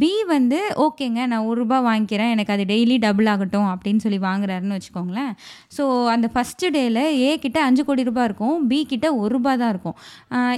பி 0.00 0.12
வந்து 0.34 0.58
ஓகேங்க 0.84 1.20
நான் 1.32 1.46
ஒரு 1.50 1.58
ரூபா 1.62 1.78
வாங்கிக்கிறேன். 1.88 2.30
எனக்கு 2.34 2.52
அது 2.54 2.64
டெய்லி 2.72 2.96
டபுள் 3.06 3.28
ஆகட்டும் 3.32 3.68
அப்படின்னு 3.72 4.02
சொல்லி 4.04 4.18
வாங்குறாருன்னு 4.28 4.76
வச்சுக்கோங்களேன். 4.78 5.32
ஸோ 5.76 5.84
அந்த 6.14 6.26
ஃபஸ்ட்டு 6.34 6.70
டேயில் 6.76 7.02
ஏ 7.26 7.30
கிட்ட 7.44 7.58
அஞ்சு 7.68 7.82
கோடி 7.88 8.02
ரூபாய் 8.10 8.28
இருக்கும். 8.30 8.56
பி 8.70 8.78
கிட்ட 8.92 9.06
ஒரு 9.22 9.32
ரூபா 9.36 9.52
தான் 9.62 9.72
இருக்கும். 9.74 9.96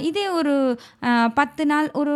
இதே 0.09 0.25
ஒரு 0.39 0.53
பத்து 1.39 1.65
நாள் 1.71 1.89
ஒரு 2.01 2.15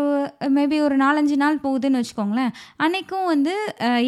மேபி 0.58 0.80
ஒரு 0.88 0.98
நாலஞ்சு 1.06 1.38
நாள் 1.44 1.62
போகுதுன்னு 1.66 2.02
வச்சுக்கோங்களேன். 2.02 2.52
அன்றைக்கும் 2.86 3.28
வந்து 3.34 3.56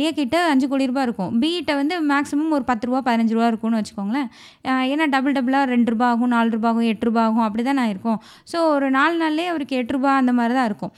ஏ 0.06 0.12
கிட்ட 0.22 0.38
அஞ்சு 0.54 0.68
கோடி 0.74 0.90
ரூபாய் 0.92 1.08
இருக்கும். 1.10 1.32
பி 1.44 1.50
கிட்ட 1.58 1.74
வந்து 1.82 1.96
மேக்ஸிமம் 2.14 2.56
ஒரு 2.60 2.66
பத்து 2.72 2.88
ரூபா 2.90 3.02
பதினஞ்சு 3.10 3.36
ரூபா 3.38 3.50
இருக்கும்னு 3.52 3.82
வச்சுக்கோங்களேன். 3.82 4.30
ஏன்னா 4.92 5.08
டபுள் 5.16 5.38
டபுளாக 5.40 5.72
ரெண்டு 5.74 5.92
ரூபா 5.96 6.08
ஆகும் 6.14 6.34
நாலு 6.36 6.50
ரூபா 6.58 6.70
ஆகும் 6.74 6.90
எட்டு 6.94 7.08
ரூபா 7.10 7.24
ஆகும் 7.28 7.46
அப்படி 7.48 7.64
தான் 7.70 7.92
இருக்கும். 7.94 8.20
ஸோ 8.52 8.58
ஒரு 8.76 8.88
நாலு 9.00 9.16
நாள்லேயே 9.24 9.52
அவருக்கு 9.54 9.78
எட்டு 9.82 9.96
ரூபா 9.98 10.12
அந்த 10.22 10.32
மாதிரி 10.40 10.56
தான் 10.60 10.70
இருக்கும். 10.72 10.94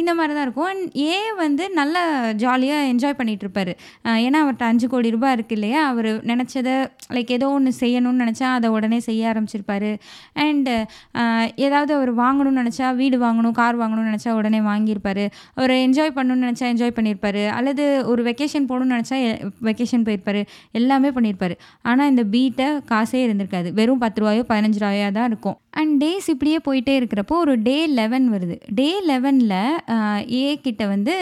இந்த 0.00 0.10
மாதிரி 0.16 0.32
தான் 0.36 0.46
இருக்கும். 0.46 0.68
அண்ட் 0.72 0.96
ஏ 1.02 1.16
வந்து 1.42 1.64
நல்லா 1.78 2.02
ஜாலியாக 2.42 2.88
என்ஜாய் 2.92 3.16
பண்ணிகிட்ருப்பாரு 3.20 3.72
ஏன்னா 4.24 4.38
அவர்கிட்ட 4.42 4.64
அஞ்சு 4.70 4.86
கோடி 4.92 5.08
ரூபாய் 5.14 5.34
இருக்கு 5.36 5.54
இல்லையா? 5.58 5.80
அவர் 5.92 6.08
நினச்சதை 6.30 6.74
லைக் 7.16 7.32
ஏதோ 7.36 7.46
ஒன்று 7.56 7.72
செய்யணும்னு 7.80 8.22
நினச்சா 8.24 8.48
அதை 8.58 8.68
உடனே 8.76 8.98
செய்ய 9.08 9.32
ஆரம்பிச்சிருப்பாரு. 9.32 9.90
அண்டு 10.44 10.74
ஏதாவது 11.66 11.92
அவர் 11.98 12.12
வாங்கணும்னு 12.22 12.62
நினச்சா 12.62 12.88
வீடு 13.00 13.18
வாங்கணும் 13.26 13.56
கார் 13.60 13.80
வாங்கணும்னு 13.82 14.12
நினச்சா 14.12 14.36
உடனே 14.40 14.60
வாங்கியிருப்பார். 14.70 15.24
அவர் 15.58 15.74
என்ஜாய் 15.86 16.16
பண்ணணும்னு 16.18 16.46
நினச்சா 16.48 16.68
என்ஜாய் 16.74 16.96
பண்ணியிருப்பாரு. 16.98 17.44
அல்லது 17.58 17.86
ஒரு 18.12 18.22
வெக்கேஷன் 18.30 18.68
போகணும்னு 18.70 18.96
நினச்சா 18.96 19.18
வெக்கேஷன் 19.70 20.06
போயிருப்பார். 20.08 20.42
எல்லாமே 20.80 21.10
பண்ணியிருப்பாரு. 21.18 21.56
ஆனால் 21.92 22.10
இந்த 22.14 22.24
பீட்டை 22.34 22.68
காசே 22.92 23.20
இருந்திருக்காது. 23.28 23.70
வெறும் 23.80 24.04
பத்து 24.06 24.20
ரூபாயோ 24.24 24.44
பதினஞ்சு 24.52 24.82
ரூபாயோ 24.84 25.10
தான் 25.20 25.30
இருக்கும். 25.32 25.58
அண்ட் 25.80 25.94
டேஸ் 26.02 26.28
இப்படியே 26.34 26.58
போயிட்டே 26.66 26.94
இருக்கிறப்போ 27.00 27.34
ஒரு 27.44 27.54
டே 27.68 27.76
லெவன் 27.98 28.26
வருது. 28.34 28.56
டே 28.78 28.88
லெவனில் 29.10 29.54
ஏ 30.40 30.44
கிட்ட 30.66 30.82
வந்து 30.94 31.14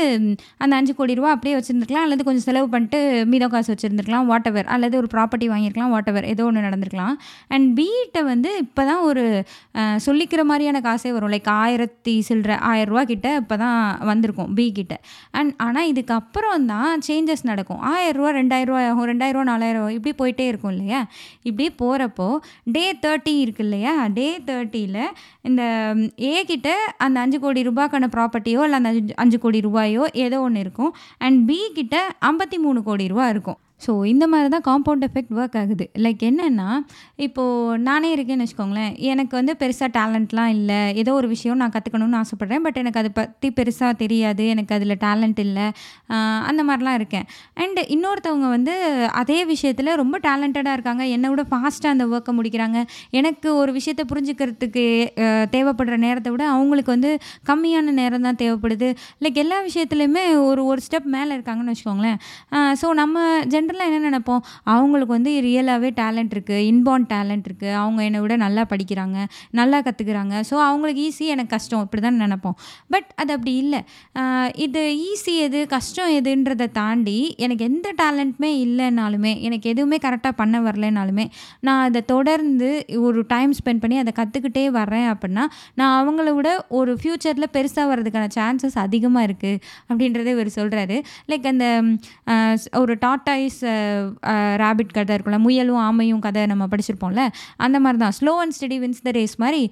அந்த 0.63 0.73
அஞ்சு 0.79 0.93
கோடி 0.99 1.17
ரூபா 1.19 1.31
அப்படியே 1.37 1.55
வச்சுருந்துருக்கலாம். 1.59 2.07
அல்லது 2.09 2.27
கொஞ்சம் 2.29 2.47
செலவு 2.49 2.69
பண்ணிட்டு 2.75 3.01
மீதம் 3.33 3.53
காசு 3.55 3.71
வச்சுருந்துருக்கலாம். 3.73 4.29
வாட்டவர் 4.33 4.71
அல்லது 4.77 4.95
ஒரு 5.03 5.11
ப்ராப்பர்ட்டி 5.15 5.49
வாங்கியிருக்கலாம். 5.53 5.93
வாட்டவர் 5.97 6.29
ஏதோ 6.33 6.45
ஒன்று 6.49 6.67
நடந்திருக்கலாம். 6.69 7.17
அண்ட் 7.55 7.69
பிகிட்ட 7.79 8.23
வந்து 8.33 8.53
இப்போ 8.65 8.85
தான் 8.91 9.03
ஒரு 9.11 9.25
சொல்லிக்கிற 10.07 10.41
மாதிரியான 10.51 10.83
காசே 10.89 11.13
வரும். 11.17 11.33
லைக் 11.35 11.51
ஆயிரத்தி 11.63 12.15
சில்லற 12.29 12.53
ஆயிரம் 12.73 12.91
ரூபா 12.93 13.03
கிட்ட 13.13 13.29
இப்போ 13.43 13.57
தான் 13.65 13.81
வந்திருக்கும் 14.11 14.53
பி 14.59 14.67
கிட்ட. 14.79 14.95
அண்ட் 15.39 15.53
ஆனால் 15.67 15.89
இதுக்கப்புறம் 15.93 16.67
தான் 16.73 17.03
சேஞ்சஸ் 17.09 17.45
நடக்கும். 17.51 17.81
ஆயிரரூவா 17.93 18.31
ரெண்டாயிரரூவா 18.41 18.81
ஆகும். 18.91 19.09
ரெண்டாயிரம் 19.13 19.41
ரூபா 19.41 19.51
நாலாயிரம் 19.53 19.91
இப்படி 19.97 20.15
போயிட்டே 20.23 20.47
இருக்கும் 20.53 20.73
இல்லையா? 20.77 21.01
இப்படி 21.49 21.67
போகிறப்போ 21.83 22.29
டே 22.77 22.85
தேர்ட்டி 23.05 23.35
இருக்கு 23.45 23.65
இல்லையா? 23.67 23.95
டே 24.19 24.29
தேர்ட்டியில் 24.47 25.03
இந்த 25.43 25.63
ஏ 26.21 26.45
அந்த 26.99 27.21
அஞ்சு 27.21 27.41
கோடி 27.41 27.63
ரூபாய்க்கான 27.69 28.09
ப்ராப்பர்ட்டியோ 28.17 28.63
இல்லை 28.69 28.73
அந்த 28.73 28.89
அஞ்சு 28.89 29.15
அஞ்சு 29.17 29.39
கோடி 29.39 29.61
ரூபாயோ 29.61 30.11
ஏதோ 30.13 30.41
ஒன்று 30.41 30.61
இருக்கும். 30.61 30.95
அண்ட் 31.19 31.47
பி 31.47 31.59
கிட்ட 31.75 31.97
ஐம்பத்தி 32.27 32.59
மூணு 32.59 32.83
கோடி 32.83 33.07
ரூபா 33.09 33.29
இருக்கும். 33.29 33.59
ஸோ 33.81 33.93
இந்த 34.11 34.25
மாதிரி 34.33 34.49
தான் 34.55 34.65
காம்பவுண்ட் 34.69 35.05
எஃபெக்ட் 35.07 35.33
ஒர்க் 35.39 35.57
ஆகுது. 35.61 35.85
லைக் 36.05 36.23
என்னென்னா 36.29 36.69
இப்போது 37.27 37.79
நானே 37.89 38.09
இருக்கேன்னு 38.17 38.45
வச்சுக்கோங்களேன். 38.45 38.93
எனக்கு 39.13 39.35
வந்து 39.39 39.53
பெருசாக 39.63 39.89
டேலண்ட்லாம் 39.97 40.53
இல்லை. 40.57 40.79
ஏதோ 41.01 41.13
ஒரு 41.21 41.29
விஷயம் 41.33 41.59
நான் 41.63 41.75
கற்றுக்கணும்னு 41.75 42.19
ஆசைப்பட்றேன். 42.21 42.63
பட் 42.67 42.79
எனக்கு 42.83 43.01
அதை 43.03 43.11
பற்றி 43.19 43.49
பெருசாக 43.59 43.93
தெரியாது. 44.03 44.45
எனக்கு 44.55 44.75
அதில் 44.77 44.97
டேலண்ட் 45.07 45.41
இல்லை. 45.47 45.67
அந்த 46.51 46.61
மாதிரிலாம் 46.69 46.99
இருக்கேன். 47.01 47.27
அண்ட் 47.65 47.81
இன்னொருத்தவங்க 47.97 48.49
வந்து 48.57 48.77
அதே 49.23 49.39
விஷயத்தில் 49.53 49.93
ரொம்ப 50.03 50.19
டேலண்டடாக 50.29 50.77
இருக்காங்க. 50.79 51.05
என்னை 51.17 51.31
விட 51.33 51.45
ஃபாஸ்ட்டாக 51.51 51.95
அந்த 51.97 52.07
ஒர்க்கை 52.15 52.35
முடிக்கிறாங்க. 52.39 52.81
எனக்கு 53.21 53.49
ஒரு 53.63 53.75
விஷயத்தை 53.79 54.07
புரிஞ்சுக்கிறதுக்கு 54.13 54.87
தேவைப்படுற 55.57 55.99
நேரத்தை 56.07 56.33
விட 56.37 56.47
அவங்களுக்கு 56.55 56.93
வந்து 56.97 57.13
கம்மியான 57.51 57.97
நேரம் 58.01 58.27
தான் 58.29 58.41
தேவைப்படுது. 58.45 58.91
லைக் 59.25 59.43
எல்லா 59.45 59.61
விஷயத்துலையுமே 59.69 60.25
ஒரு 60.49 60.65
ஒரு 60.71 60.81
ஸ்டெப் 60.89 61.13
மேலே 61.19 61.31
இருக்காங்கன்னு 61.37 61.75
வச்சுக்கோங்களேன். 61.75 62.19
ஸோ 62.81 62.87
நம்ம 63.03 63.21
ஜென் 63.53 63.64
ஜென்ரலாக 63.67 63.89
என்ன 63.91 64.09
நினைப்போம்? 64.09 64.41
அவங்களுக்கு 64.73 65.13
வந்து 65.15 65.31
ரியலாகவே 65.43 65.91
டேலண்ட் 65.97 66.33
இருக்குது 66.33 66.65
இன்பார்ன் 66.67 67.07
டேலண்ட் 67.09 67.47
இருக்குது 67.49 67.75
அவங்க 67.75 68.01
என்னை 68.05 68.21
விட 68.21 68.37
நல்லா 68.39 68.63
படிக்கிறாங்க 68.71 69.19
நல்லா 69.55 69.79
கற்றுக்குறாங்க 69.81 70.13
ஸோ 70.49 70.55
அவங்களுக்கு 70.65 71.03
ஈஸி 71.05 71.25
எனக்கு 71.29 71.53
கஷ்டம். 71.55 71.83
இப்படி 71.85 72.03
தான் 72.03 72.21
நினைப்போம். 72.21 72.57
பட் 72.89 73.09
அது 73.17 73.33
அப்படி 73.35 73.53
இல்லை. 73.57 73.81
இது 74.65 74.81
ஈஸி 75.05 75.35
எது 75.39 75.61
கஷ்டம் 75.69 76.11
எதுன்றதை 76.15 76.69
தாண்டி 76.73 77.17
எனக்கு 77.39 77.65
எந்த 77.65 77.89
டேலண்ட்டுமே 77.99 78.51
இல்லைனாலுமே 78.65 79.41
எனக்கு 79.43 79.71
எதுவுமே 79.71 79.99
கரெக்டாக 79.99 80.35
பண்ண 80.35 80.61
வரலனாலுமே 80.63 81.27
நான் 81.61 81.83
அதை 81.85 82.03
தொடர்ந்து 82.07 82.71
ஒரு 83.03 83.23
டைம் 83.29 83.55
ஸ்பெண்ட் 83.55 83.81
பண்ணி 83.81 83.99
அதை 83.99 84.13
கற்றுக்கிட்டே 84.17 84.65
வரேன் 84.75 85.09
அப்படின்னா 85.13 85.45
நான் 85.75 85.95
அவங்கள 86.01 86.35
விட 86.35 86.49
ஒரு 86.75 86.93
ஃப்யூச்சரில் 86.97 87.53
பெருசாக 87.55 87.87
வர்றதுக்கான 87.91 88.29
சான்சஸ் 88.35 88.79
அதிகமாக 88.85 89.27
இருக்குது 89.27 89.61
அப்படின்றத 89.89 90.29
இவர் 90.33 90.51
சொல்கிறாரு 90.55 90.99
லைக் 91.29 91.47
அந்த 91.47 91.67
ஒரு 91.75 91.93
ஆஹ், 92.33 92.55
ஸ்- 92.57 92.71
ஒரு 93.63 93.73
ரேபிட் 94.63 94.89
uh, 94.89 94.93
uh, 94.93 94.97
கதை 94.99 95.13
இருக்கும்ல 95.17 95.39
முயலும் 95.45 95.81
ஆமையும் 95.85 96.23
கதை 96.27 96.43
நம்ம 96.47 96.65
படிச்சிருப்போம்ல 96.73 97.23
அந்த 97.67 97.77
மாதிரி 97.81 97.99
தான் 98.03 98.15
slow 98.19 98.33
and 98.43 98.55
steady 98.57 98.79
wins 98.83 99.03
the 99.07 99.13
race 99.19 99.35
மாதிரி 99.45 99.63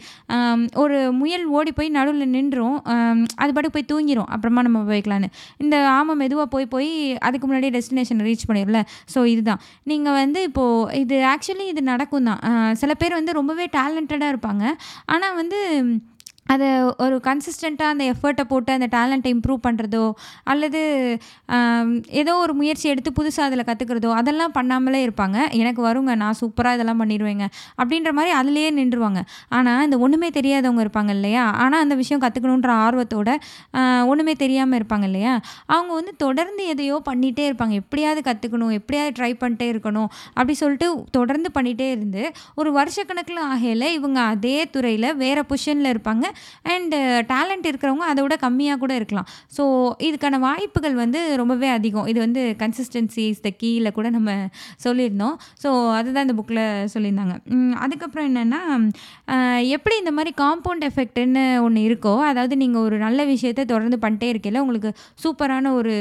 ஒரு 0.82 0.98
முயல் 1.20 1.46
ஓடி 1.58 1.72
போய் 1.72 1.90
நடுவில் 1.96 2.32
நின்றும் 2.36 2.76
ஆம், 2.94 3.24
அது 3.42 3.50
பாட்டுக்கு 3.52 3.76
போய் 3.76 3.90
தூங்கிரும். 3.92 4.28
அப்புறமா 4.34 4.62
நம்ம 4.66 4.82
போய்க்கலான்னு 4.90 5.30
இந்த 5.58 5.76
ஆமை 5.96 6.16
மெதுவாக 6.22 6.48
போய் 6.54 6.66
போய் 6.74 6.90
அதுக்கு 7.28 7.48
முன்னாடி 7.48 7.70
டெஸ்டினேஷன் 7.76 8.22
ரீச் 8.28 8.48
பண்ணிடல 8.50 8.80
ஸோ 9.14 9.20
இதுதான். 9.34 9.62
நீங்கள் 9.92 10.18
வந்து 10.20 10.42
இப்போது 10.48 10.98
இது 11.02 11.18
ஆக்சுவலி 11.34 11.66
இது 11.72 11.82
நடக்கும் 11.92 12.28
தான் 12.30 12.40
சில 12.82 12.94
பேர் 12.94 13.18
வந்து 13.20 13.38
ரொம்பவே 13.40 13.66
டேலண்டடாக 13.76 14.32
இருப்பாங்க. 14.34 14.64
ஆனால் 15.14 15.38
வந்து 15.42 15.60
அதை 16.46 16.68
ஒரு 17.04 17.16
கன்சிஸ்டண்ட்டாக 17.26 17.92
அந்த 17.94 18.04
எஃபர்ட்டை 18.12 18.44
போட்டு 18.50 18.70
அந்த 18.76 18.86
டேலண்ட்டை 18.94 19.30
இம்ப்ரூவ் 19.34 19.60
பண்ணுறதோ 19.66 20.04
அல்லது 20.52 20.80
ஏதோ 22.20 22.32
ஒரு 22.44 22.52
முயற்சி 22.60 22.86
எடுத்து 22.92 23.10
புதுசாக 23.18 23.48
அதில் 23.48 23.64
கற்றுக்கிறதோ 23.68 24.10
அதெல்லாம் 24.20 24.54
பண்ணாமலே 24.56 25.00
இருப்பாங்க. 25.06 25.38
எனக்கு 25.60 25.80
வருங்க 25.88 26.14
நான் 26.22 26.38
சூப்பராக 26.40 26.76
இதெல்லாம் 26.78 27.00
பண்ணிடுவேங்க 27.02 27.46
அப்படின்ற 27.80 28.12
மாதிரி 28.18 28.32
அதுலேயே 28.40 28.70
நின்றுவாங்க 28.78 29.22
ஆனால் 29.58 29.84
இந்த 29.86 29.98
ஒன்றுமே 30.06 30.30
தெரியாதவங்க 30.38 30.82
இருப்பாங்க 30.86 31.12
இல்லையா? 31.18 31.44
ஆனால் 31.64 31.82
அந்த 31.84 31.96
விஷயம் 32.02 32.22
கற்றுக்கணுன்ற 32.24 32.72
ஆர்வத்தோட 32.86 33.30
ஒன்றுமே 34.10 34.34
தெரியாமல் 34.44 34.78
இருப்பாங்க 34.80 35.06
இல்லையா? 35.10 35.34
அவங்க 35.74 35.92
வந்து 36.00 36.14
தொடர்ந்து 36.24 36.64
எதையோ 36.74 36.98
பண்ணிகிட்டே 37.10 37.46
இருப்பாங்க. 37.50 37.76
எப்படியாவது 37.84 38.22
கற்றுக்கணும் 38.30 38.74
எப்படியாவது 38.80 39.16
ட்ரை 39.20 39.32
பண்ணிட்டே 39.44 39.68
இருக்கணும் 39.74 40.10
அப்படி 40.36 40.56
சொல்லிட்டு 40.62 40.88
தொடர்ந்து 41.18 41.50
பண்ணிகிட்டே 41.56 41.88
இருந்து 41.96 42.24
ஒரு 42.60 42.72
வருஷக்கணக்கில் 42.80 43.42
ஆகையில் 43.50 43.88
இவங்க 43.98 44.20
அதே 44.34 44.56
துறையில் 44.76 45.10
வேறு 45.24 45.44
பொசிஷனில் 45.50 45.92
இருப்பாங்க. 45.94 46.26
அண்டு 46.72 46.98
டேலண்ட் 47.32 47.66
uh, 47.66 47.70
இருக்கிறவங்க 47.72 48.06
அதை 48.12 48.20
விட 48.24 48.36
கம்மியாக 48.46 48.80
கூட 48.82 48.92
இருக்கலாம். 49.00 49.28
ஸோ 49.56 49.62
இதுக்கான 50.08 50.40
வாய்ப்புகள் 50.46 50.96
வந்து 51.02 51.20
ரொம்பவே 51.42 51.68
அதிகம். 51.76 52.08
இது 52.12 52.18
வந்து 52.26 52.42
கன்சிஸ்டன்சி 52.62 53.24
இஸ் 53.32 53.44
த 53.46 53.52
கீழே 53.62 53.92
கூட 53.98 54.08
நம்ம 54.16 54.30
சொல்லியிருந்தோம். 54.86 55.36
ஸோ 55.64 55.70
அதுதான் 55.98 56.26
இந்த 56.26 56.36
புக்கில் 56.40 56.64
சொல்லியிருந்தாங்க. 56.94 57.36
அதுக்கப்புறம் 57.84 58.28
என்னென்னா 58.30 58.60
எப்படி 59.76 59.94
இந்த 60.02 60.12
மாதிரி 60.16 60.32
காம்பவுண்ட் 60.42 60.86
எஃபெக்ட்னு 60.90 61.44
ஒன்று 61.66 61.80
இருக்கோ 61.88 62.14
அதாவது 62.30 62.54
நீங்கள் 62.62 62.84
ஒரு 62.86 62.96
நல்ல 63.06 63.20
விஷயத்தை 63.32 63.62
தொடர்ந்து 63.72 63.98
பண்ணிட்டே 64.04 64.28
இருக்கையில் 64.32 64.62
உங்களுக்கு 64.64 64.90
சூப்பரான 65.24 65.72
ஒரு 65.80 65.94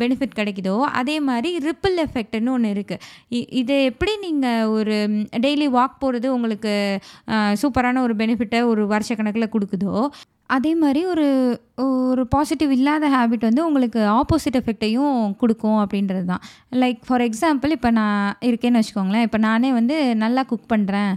பெனிஃபிட் 0.00 0.38
கிடைக்குதோ 0.40 0.76
அதே 1.00 1.16
மாதிரி 1.28 1.50
ரிப்பிள் 1.68 1.96
எஃபெக்ட்னு 2.06 2.52
ஒன்று 2.56 2.72
இருக்குது 2.76 3.46
இது 3.62 3.76
எப்படி 3.90 4.12
நீங்கள் 4.26 4.70
ஒரு 4.76 4.96
டெய்லி 5.44 5.68
வாக் 5.76 6.00
போகிறது 6.02 6.28
உங்களுக்கு 6.36 6.74
சூப்பரான 7.62 8.02
ஒரு 8.06 8.14
பெனிஃபிட்டை 8.20 8.60
ஒரு 8.70 8.82
கணக்கில் 9.28 9.52
கொடுக்குதோ 9.52 9.94
அதே 10.50 10.74
மாதிரி 10.74 11.00
ஒரு 11.06 11.26
ஒரு 11.82 12.22
பாசிட்டிவ் 12.32 12.70
இல்லாத 12.76 13.08
ஹேபிட் 13.14 13.44
வந்து 13.46 13.62
உங்களுக்கு 13.66 14.00
ஆப்போசிட் 14.18 14.56
எஃபெக்டையும் 14.60 15.16
கொடுக்கும் 15.40 15.76
அப்படின்றது 15.82 16.24
தான் 16.30 16.42
லைக் 16.82 17.00
ஃபார் 17.08 17.22
எக்ஸாம்பிள் 17.26 17.72
இப்போ 17.76 17.90
நான் 17.98 18.22
இருக்கேன்னு 18.48 18.80
வச்சுக்கோங்களேன். 18.80 19.24
இப்போ 19.26 19.38
நானே 19.44 19.68
வந்து 19.76 19.96
நல்லா 20.22 20.42
குக் 20.50 20.64
பண்ணுறேன் 20.72 21.12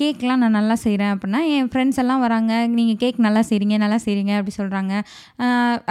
கேக்லாம் 0.00 0.42
நான் 0.44 0.56
நல்லா 0.58 0.76
செய்கிறேன் 0.84 1.12
அப்படின்னா 1.14 1.42
என் 1.56 1.68
ஃப்ரெண்ட்ஸ் 1.74 2.00
எல்லாம் 2.02 2.22
வராங்க. 2.24 2.52
நீங்கள் 2.78 2.98
கேக் 3.02 3.20
நல்லா 3.26 3.42
செய்கிறீங்க 3.50 3.78
நல்லா 3.84 3.98
செய்கிறீங்க 4.06 4.32
அப்படி 4.38 4.54
சொல்கிறாங்க 4.60 4.92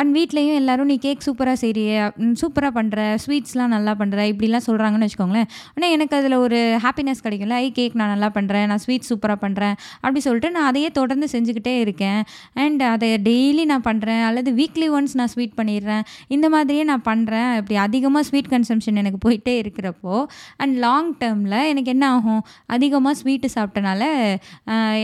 அண்ட் 0.01 0.13
வீட்லேயும் 0.18 0.60
எல்லோரும் 0.62 0.91
நீ 0.94 0.98
கேக் 1.08 1.25
சூப்பராக 1.27 1.58
செய்கிறிய 1.63 2.12
சூப்பராக 2.44 2.74
பண்ணுற 2.80 3.00
ஸ்வீட்ஸ்லாம் 3.25 3.74
நல்லா 3.75 3.96
பண்ணுற 4.01 4.27
இப்படிலாம் 4.34 4.68
சொல்கிறாங்கன்னு 4.70 5.10
வச்சுக்கோங்களேன். 5.10 5.50
ஆனால் 5.75 5.96
எனக்கு 5.98 6.15
அதில் 6.20 6.38
ஒரு 6.46 6.62
ஹாப்பினஸ் 6.88 7.24
கிடைக்கும்ல. 7.27 7.62
ஐ 7.65 7.72
கேக் 7.80 7.98
நான் 8.01 8.13
நல்லா 8.15 8.32
பண்ணுறேன் 8.39 8.68
நான் 8.74 8.84
ஸ்வீட் 8.88 9.10
சூப்பராக 9.12 9.39
பண்ணுறேன் 9.46 9.75
அப்படி 10.03 10.25
சொல்லிட்டு 10.27 10.51
நான் 10.58 10.70
அதையே 10.74 10.91
தொடர்ந்து 11.01 11.30
செஞ்சுக்கிட்டே 11.38 11.75
இருக்கேன். 11.88 12.22
அண்ட் 12.65 12.86
அதை 12.94 13.12
டெய்லி 13.32 13.65
நான் 13.72 13.88
பண்ணுறேன் 13.89 14.00
பண்ணுறேன் 14.01 14.24
அல்லது 14.27 14.50
வீக்லி 14.60 14.88
ஒன்ஸ் 14.98 15.15
நான் 15.20 15.31
ஸ்வீட் 15.34 15.55
பண்ணிடுறேன் 15.58 16.03
இந்த 16.36 16.48
மாதிரியே 16.53 16.84
நான் 16.91 17.03
பண்ணுறேன் 17.10 17.50
இப்படி 17.60 17.75
அதிகமாக 17.86 18.24
ஸ்வீட் 18.29 18.50
கன்சம்ஷன் 18.53 19.00
எனக்கு 19.01 19.20
போயிட்டே 19.25 19.53
இருக்கிறப்போ 19.62 20.13
அண்ட் 20.62 20.75
லாங் 20.86 21.10
டேர்மில் 21.22 21.58
எனக்கு 21.72 21.89
என்ன 21.96 22.05
ஆகும்? 22.15 22.41
அதிகமாக 22.75 23.15
ஸ்வீட்டு 23.22 23.48
சாப்பிட்டனால 23.55 24.03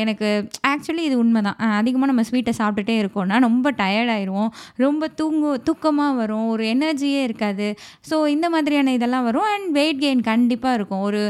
எனக்கு 0.01 0.27
ஆக்சுவலி 0.71 1.03
இது 1.09 1.15
உண்மை 1.23 1.41
தான் 1.47 1.59
அதிகமாக 1.81 2.09
நம்ம 2.11 2.23
ஸ்வீட்டை 2.29 2.53
சாப்பிட்டுட்டே 2.59 2.95
இருக்கோம்னா 3.03 3.39
ரொம்ப 3.47 3.73
டயர்டாயிடுவோம் 3.81 4.51
ரொம்ப 4.85 5.09
தூங்கு 5.19 5.51
தூக்கமாக 5.67 6.15
வரும். 6.21 6.47
ஒரு 6.53 6.63
எனர்ஜியே 6.73 7.21
இருக்காது. 7.27 7.67
ஸோ 8.09 8.15
இந்த 8.35 8.47
மாதிரியான 8.55 8.93
இதெல்லாம் 8.97 9.25
வரும். 9.29 9.47
அண்ட் 9.53 9.69
வெயிட் 9.79 10.01
கெயின் 10.03 10.23
கண்டிப்பாக 10.31 10.77
இருக்கும். 10.79 11.03
ஒரு 11.09 11.21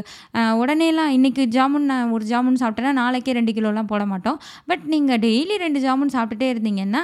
உடனேலாம் 0.62 1.12
இன்றைக்கி 1.18 1.46
ஜாமுன் 1.58 1.88
நான் 1.92 2.12
ஒரு 2.18 2.26
ஜாமுன் 2.32 2.60
சாப்பிட்டேன்னா 2.62 2.94
நாளைக்கே 3.02 3.36
ரெண்டு 3.40 3.52
கிலோலாம் 3.58 3.92
போட 3.92 4.04
மாட்டோம். 4.12 4.40
பட் 4.70 4.86
நீங்கள் 4.94 5.22
டெய்லி 5.26 5.58
ரெண்டு 5.66 5.80
ஜாமுன் 5.86 6.14
சாப்பிட்டுட்டே 6.16 6.50
இருந்தீங்கன்னா 6.54 7.04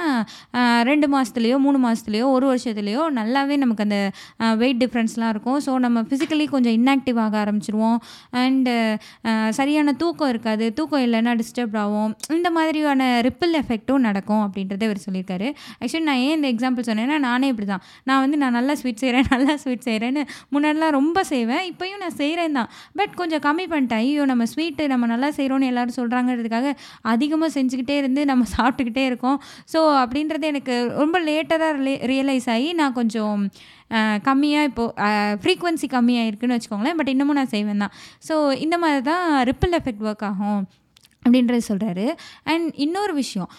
ரெண்டு 0.88 1.06
மாதத்துலேயோ 1.14 1.56
மூணு 1.66 1.78
மாதத்துலேயோ 1.84 2.26
ஒரு 2.36 2.46
வருஷத்துலேயோ 2.50 3.02
நல்லாவே 3.18 3.56
நமக்கு 3.62 3.84
அந்த 3.86 3.98
வெயிட் 4.62 4.80
டிஃப்ரென்ஸ்லாம் 4.82 5.32
இருக்கும். 5.34 5.58
ஸோ 5.66 5.72
நம்ம 5.84 6.04
ஃபிசிக்கலி 6.08 6.46
கொஞ்சம் 6.54 6.74
இன்ஆக்டிவ் 6.78 7.18
ஆக 7.24 7.34
ஆரம்பிச்சிருவோம். 7.44 7.98
அண்டு 8.42 8.74
சரியான 9.58 9.94
தூக்கம் 10.02 10.30
இருக்காது. 10.34 10.66
தூக்கம் 10.78 11.04
இல்லைன்னா 11.06 11.34
டிஸ்டர்ப் 11.40 11.76
ஆகும் 11.82 12.12
இந்த 12.38 12.50
மாதிரியான 12.58 13.02
ரிப்பிள் 13.28 13.54
எஃபெக்ட்டும் 13.62 14.04
நடக்கும் 14.08 14.42
அப்படின்றத 14.46 14.82
இவர் 14.88 15.02
சொல்லியிருக்காரு. 15.06 15.48
ஆக்சுவலி 15.80 16.06
நான் 16.10 16.22
ஏன் 16.26 16.36
இந்த 16.38 16.48
எக்ஸாம்பிள் 16.54 16.88
சொன்னேன்னா 16.90 17.18
நானே 17.28 17.48
இப்படி 17.52 17.68
தான் 17.72 17.82
நான் 18.10 18.22
வந்து 18.24 18.38
நான் 18.42 18.56
நல்லா 18.58 18.76
ஸ்வீட் 18.82 19.02
செய்கிறேன் 19.04 19.28
நல்லா 19.34 19.56
ஸ்வீட் 19.64 19.86
செய்கிறேன்னு 19.88 20.24
முன்னாடிலாம் 20.54 20.94
ரொம்ப 20.98 21.18
செய்வேன். 21.32 21.62
இப்போயும் 21.72 22.02
நான் 22.04 22.16
செய்கிறேன் 22.22 22.56
தான். 22.58 22.70
பட் 23.00 23.14
கொஞ்சம் 23.20 23.42
கம்மி 23.48 23.66
பண்ணிட்டேன். 23.74 24.02
ஐயோ 24.06 24.24
நம்ம 24.32 24.46
ஸ்வீட்டு 24.52 24.86
நம்ம 24.94 25.10
நல்லா 25.14 25.30
செய்கிறோன்னு 25.38 25.70
எல்லோரும் 25.72 25.98
சொல்கிறாங்கிறதுக்காக 26.00 26.72
அதிகமாக 27.14 27.50
செஞ்சுக்கிட்டே 27.58 27.98
இருந்து 28.02 28.24
நம்ம 28.32 28.44
சாப்பிட்டுக்கிட்டே 28.56 29.04
இருக்கோம். 29.10 29.38
ஸோ 29.74 29.80
அப்படின்றது 30.04 30.43
எனக்கு 30.52 30.74
ரொம்ப 31.00 31.16
லேட்டாக 31.28 31.70
ரிலே 31.78 31.94
ரியலைஸ் 32.12 32.48
ஆகி 32.54 32.68
நான் 32.80 32.96
கொஞ்சம் 33.00 33.40
கம்மியாக 34.28 34.68
இப்போது 34.70 34.92
ஃப்ரீக்வன்சி 35.42 35.88
கம்மியாக 35.96 36.28
இருக்குன்னு 36.30 36.56
வச்சுக்கோங்களேன் 36.56 36.98
பட் 37.00 37.12
இன்னமும் 37.14 37.38
நான் 37.40 37.52
செய்வேன் 37.56 37.82
தான். 37.84 37.94
ஸோ 38.28 38.34
இந்த 38.66 38.78
மாதிரி 38.84 39.02
தான் 39.10 39.26
ரிப்பிள் 39.50 39.76
எஃபெக்ட் 39.80 40.04
ஒர்க் 40.10 40.26
ஆகும். 40.30 40.62
அப்படின்றது 41.24 41.62
சொல்கிறாரு 41.68 42.06
அண்ட் 42.52 42.68
இன்னொரு 42.84 43.12
விஷயம் 43.20 43.50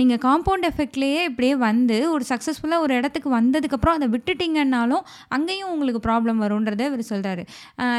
நீங்கள் 0.00 0.20
காம்பவுண்ட் 0.26 0.66
எஃபெக்ட்லேயே 0.70 1.22
இப்படியே 1.30 1.54
வந்து 1.66 1.98
ஒரு 2.14 2.24
சக்ஸஸ்ஃபுல்லாக 2.28 2.84
ஒரு 2.86 2.94
இடத்துக்கு 3.00 3.30
வந்ததுக்கப்புறம் 3.38 3.96
அதை 3.98 4.08
விட்டுட்டிங்கன்னாலும் 4.14 5.04
அங்கேயும் 5.36 5.70
உங்களுக்கு 5.72 6.00
ப்ராப்ளம் 6.08 6.38
வரும்ன்றதை 6.44 6.86
இவர் 6.90 7.04
சொல்கிறாரு 7.10 7.42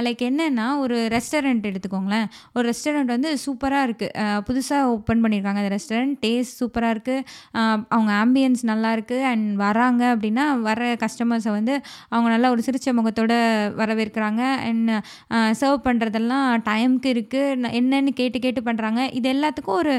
லைக் 0.06 0.24
என்னென்னா 0.30 0.68
ஒரு 0.84 0.98
ரெஸ்டாரண்ட் 1.16 1.68
எடுத்துக்கோங்களேன். 1.72 2.28
ஒரு 2.56 2.66
ரெஸ்டாரண்ட் 2.72 3.12
வந்து 3.16 3.30
சூப்பராக 3.46 3.88
இருக்குது 3.88 4.40
புதுசாக 4.48 4.90
ஓப்பன் 4.96 5.22
பண்ணியிருக்காங்க 5.24 5.62
அந்த 5.64 5.72
ரெஸ்டாரண்ட் 5.76 6.18
டேஸ்ட் 6.26 6.58
சூப்பராக 6.62 6.96
இருக்குது 6.96 7.26
அவங்க 7.96 8.12
ஆம்பியன்ஸ் 8.24 8.64
நல்லா 8.72 8.92
இருக்குது 8.98 9.28
அண்ட் 9.32 9.48
வராங்க 9.64 10.02
அப்படின்னா 10.16 10.46
வர 10.68 10.90
கஸ்டமர்ஸை 11.04 11.52
வந்து 11.58 11.76
அவங்க 12.10 12.28
நல்லா 12.36 12.50
ஒரு 12.56 12.64
சிரிச்ச 12.68 12.94
முகத்தோடு 13.00 13.38
வரவேற்கிறாங்க. 13.82 14.42
அண்ட் 14.70 14.92
சர்வ் 15.62 15.80
பண்ணுறதெல்லாம் 15.88 16.48
டைமுக்கு 16.70 17.10
இருக்குது 17.16 17.72
என்னென்னு 17.82 18.14
கேட்டு 18.20 18.40
கேட்டு 18.48 18.62
பண்ணுறாங்க 18.70 19.00
இது 19.20 19.28
எல்லாத்துக்கும் 19.36 19.78
ஒரு 19.84 19.94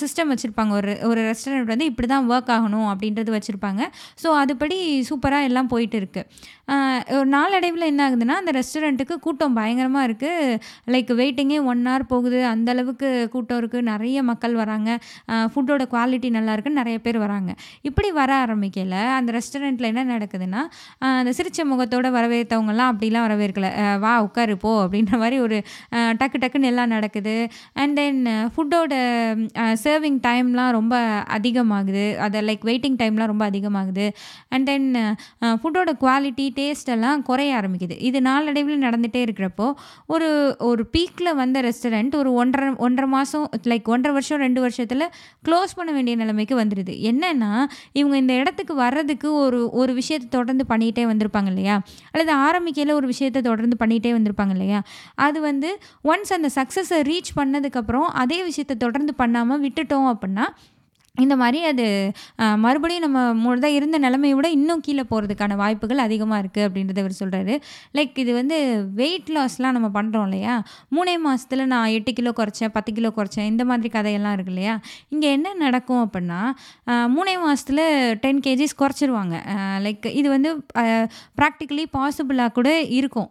சிஸ்டம் 0.00 0.30
வச்சுருப்பாங்க. 0.32 0.72
ஒரு 0.80 0.94
ஒரு 1.10 1.20
ரெஸ்டாரண்ட் 1.30 1.72
வந்து 1.74 1.88
இப்படி 1.90 2.08
தான் 2.14 2.26
ஒர்க் 2.32 2.52
ஆகணும் 2.56 2.88
அப்படின்றது 2.92 3.30
வச்சுருப்பாங்க. 3.36 3.82
ஸோ 4.22 4.30
அதுபடி 4.42 4.78
சூப்பராக 5.10 5.48
எல்லாம் 5.50 5.70
போயிட்டு 5.74 5.98
இருக்குது 6.02 6.42
ஒரு 7.18 7.28
நாளடைவில் 7.36 7.88
என்ன 7.90 8.02
ஆகுதுன்னா 8.08 8.36
அந்த 8.40 8.52
ரெஸ்டாரண்ட்டுக்கு 8.58 9.14
கூட்டம் 9.24 9.56
பயங்கரமாக 9.58 10.06
இருக்குது 10.08 10.58
லைக் 10.92 11.10
வெயிட்டிங்கே 11.20 11.58
ஒன் 11.70 11.82
ஹவர் 11.88 12.04
போகுது. 12.12 12.38
அந்தளவுக்கு 12.52 13.08
கூட்டம் 13.34 13.58
இருக்குது 13.60 13.86
நிறைய 13.90 14.18
மக்கள் 14.30 14.54
வராங்க. 14.60 14.90
ஃபுட்டோட 15.52 15.82
குவாலிட்டி 15.94 16.28
நல்லா 16.36 16.52
இருக்குன்னு 16.54 16.80
நிறைய 16.82 16.98
பேர் 17.06 17.18
வராங்க. 17.24 17.50
இப்படி 17.88 18.10
வர 18.20 18.30
ஆரம்பிக்கல. 18.44 18.96
அந்த 19.18 19.32
ரெஸ்டாரண்ட்டில் 19.38 19.90
என்ன 19.92 20.04
நடக்குதுன்னா 20.14 20.62
அந்த 21.20 21.32
சிரிச்ச 21.38 21.66
முகத்தோட 21.72 22.08
வரவேற்றவங்கலாம் 22.18 22.92
அப்படிலாம் 22.92 23.26
வரவேற்கல. 23.28 23.68
வா 24.04 24.14
உட்காரு 24.28 24.56
போ 24.64 24.72
அப்படின்ற 24.84 25.14
மாதிரி 25.24 25.38
ஒரு 25.46 25.58
டக்கு 26.22 26.40
டக்குன்னு 26.44 26.70
எல்லாம் 26.72 26.92
நடக்குது. 26.96 27.36
அண்ட் 27.82 27.96
தென் 28.00 28.22
ஃபுட்டோட 28.52 28.94
சர்விங் 29.84 30.18
டைம்லாம் 30.26 30.70
ரொம்ப 30.78 30.94
அதிகமாகுது. 31.36 32.04
அதை 32.26 32.40
லைக் 32.48 32.64
வெயிட்டிங் 32.70 32.98
டைம்லாம் 33.02 33.30
ரொம்ப 33.32 33.44
அதிகமாகுது. 33.50 34.06
அண்ட் 34.54 34.66
தென் 34.70 34.88
ஃபுட்டோட 35.62 35.90
குவாலிட்டி 36.04 36.46
டேஸ்ட் 36.60 36.92
எல்லாம் 36.96 37.22
குறைய 37.28 37.60
ஆரம்பிக்குது. 37.60 37.96
இது 38.08 38.20
நாளடைவில் 38.28 38.84
நடந்துகிட்டே 38.86 39.22
இருக்கிறப்போ 39.26 39.68
ஒரு 40.14 40.30
ஒரு 40.70 40.84
பீக்கில் 40.96 41.32
வந்த 41.42 41.62
ரெஸ்டாரண்ட் 41.68 42.14
ஒரு 42.22 42.32
ஒன்றரை 42.42 42.68
ஒன்றரை 42.86 43.10
மாதம் 43.16 43.46
லைக் 43.72 43.92
ஒன்றரை 43.94 44.14
வருஷம் 44.18 44.42
ரெண்டு 44.46 44.60
வருஷத்தில் 44.66 45.06
க்ளோஸ் 45.48 45.76
பண்ண 45.78 45.90
வேண்டிய 45.92 46.16
நிலைமைக்கு 46.22 46.54
வந்துடுது 46.62 46.94
என்னென்னா 47.10 47.52
இவங்க 48.00 48.16
இந்த 48.22 48.34
இடத்துக்கு 48.42 48.74
வர்றதுக்கு 48.84 49.28
ஒரு 49.44 49.60
ஒரு 49.82 49.92
விஷயத்தை 50.00 50.28
தொடர்ந்து 50.36 50.64
பண்ணிகிட்டே 50.68 51.04
வந்திருப்பாங்க 51.12 51.50
இல்லையா? 51.54 51.76
அல்லது 52.12 52.32
ஆரம்பிக்கையில் 52.48 52.94
ஒரு 52.98 53.06
விஷயத்தை 53.12 53.40
தொடர்ந்து 53.42 53.76
பண்ணிகிட்டே 53.80 54.12
வந்திருப்பாங்க 54.16 54.54
இல்லையா? 54.56 54.80
அது 55.26 55.38
வந்து 55.48 55.70
ஒன்ஸ் 56.12 56.32
அந்த 56.36 56.48
சக்ஸஸை 56.58 56.98
ரீச் 57.10 57.30
பண்ணதுக்கப்புறம் 57.38 58.08
அதே 58.22 58.33
விஷயத்தை 58.42 58.76
தொடர்ந்து 58.76 59.14
பண்ணாமல் 59.14 59.60
விட்டுட்டோம் 59.60 60.08
அப்படின்னா 60.10 60.46
இந்த 61.22 61.34
மாதிரி 61.40 61.58
அது 61.70 61.84
மறுபடியும் 62.62 63.04
நம்ம 63.04 63.18
முழுதாக 63.42 63.76
இருந்த 63.78 63.96
நிலைமையை 64.04 64.34
விட 64.36 64.46
இன்னும் 64.54 64.80
கீழே 64.86 65.02
போகிறதுக்கான 65.10 65.56
வாய்ப்புகள் 65.60 66.00
அதிகமாக 66.04 66.40
இருக்குது 66.42 66.64
அப்படின்றத 66.66 66.98
அவர் 67.02 67.14
சொல்கிறாரு 67.18 67.54
லைக் 67.96 68.16
இது 68.22 68.32
வந்து 68.38 68.56
வெயிட் 69.00 69.30
லாஸ்லாம் 69.36 69.76
நம்ம 69.76 69.88
பண்ணுறோம் 69.96 70.26
இல்லையா? 70.28 70.54
மூணே 70.96 71.14
மாதத்தில் 71.26 71.62
நான் 71.72 71.92
எட்டு 71.98 72.14
கிலோ 72.18 72.30
குறைச்சேன் 72.38 72.72
பத்து 72.76 72.94
கிலோ 72.96 73.10
குறைச்சேன் 73.18 73.50
இந்த 73.52 73.66
மாதிரி 73.70 73.90
கதையெல்லாம் 73.96 74.34
இருக்கு 74.38 74.52
இல்லையா? 74.54 74.74
இங்கே 75.14 75.30
என்ன 75.36 75.52
நடக்கும் 75.64 76.02
அப்படின்னா 76.06 76.40
மூணே 77.14 77.34
மாதத்தில் 77.44 77.84
டென் 78.24 78.42
கேஜிஸ் 78.46 78.76
குறைச்சிருவாங்க. 78.82 79.36
லைக் 79.86 80.10
இது 80.22 80.26
வந்து 80.34 80.52
ப்ராக்டிக்கலி 81.38 81.86
பாசிபிளாக 81.96 82.54
கூட 82.58 82.68
இருக்கும். 82.98 83.30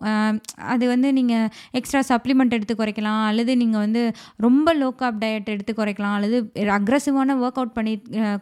அது 0.76 0.84
வந்து 0.94 1.12
நீங்கள் 1.20 1.46
எக்ஸ்ட்ரா 1.82 2.04
சப்ளிமெண்ட் 2.14 2.58
எடுத்து 2.60 2.80
குறைக்கலாம் 2.82 3.22
அல்லது 3.34 3.52
நீங்கள் 3.66 3.86
வந்து 3.86 4.04
ரொம்ப 4.48 4.68
லோ 4.82 4.92
காப் 5.04 5.22
டயட் 5.26 5.54
எடுத்து 5.58 5.76
குறைக்கலாம் 5.82 6.18
அல்லது 6.18 6.40
அக்ரஸிவான 6.80 7.40
ஒர்க் 7.44 7.60
அவுட் 7.62 7.72
பண்ணி 7.78 7.94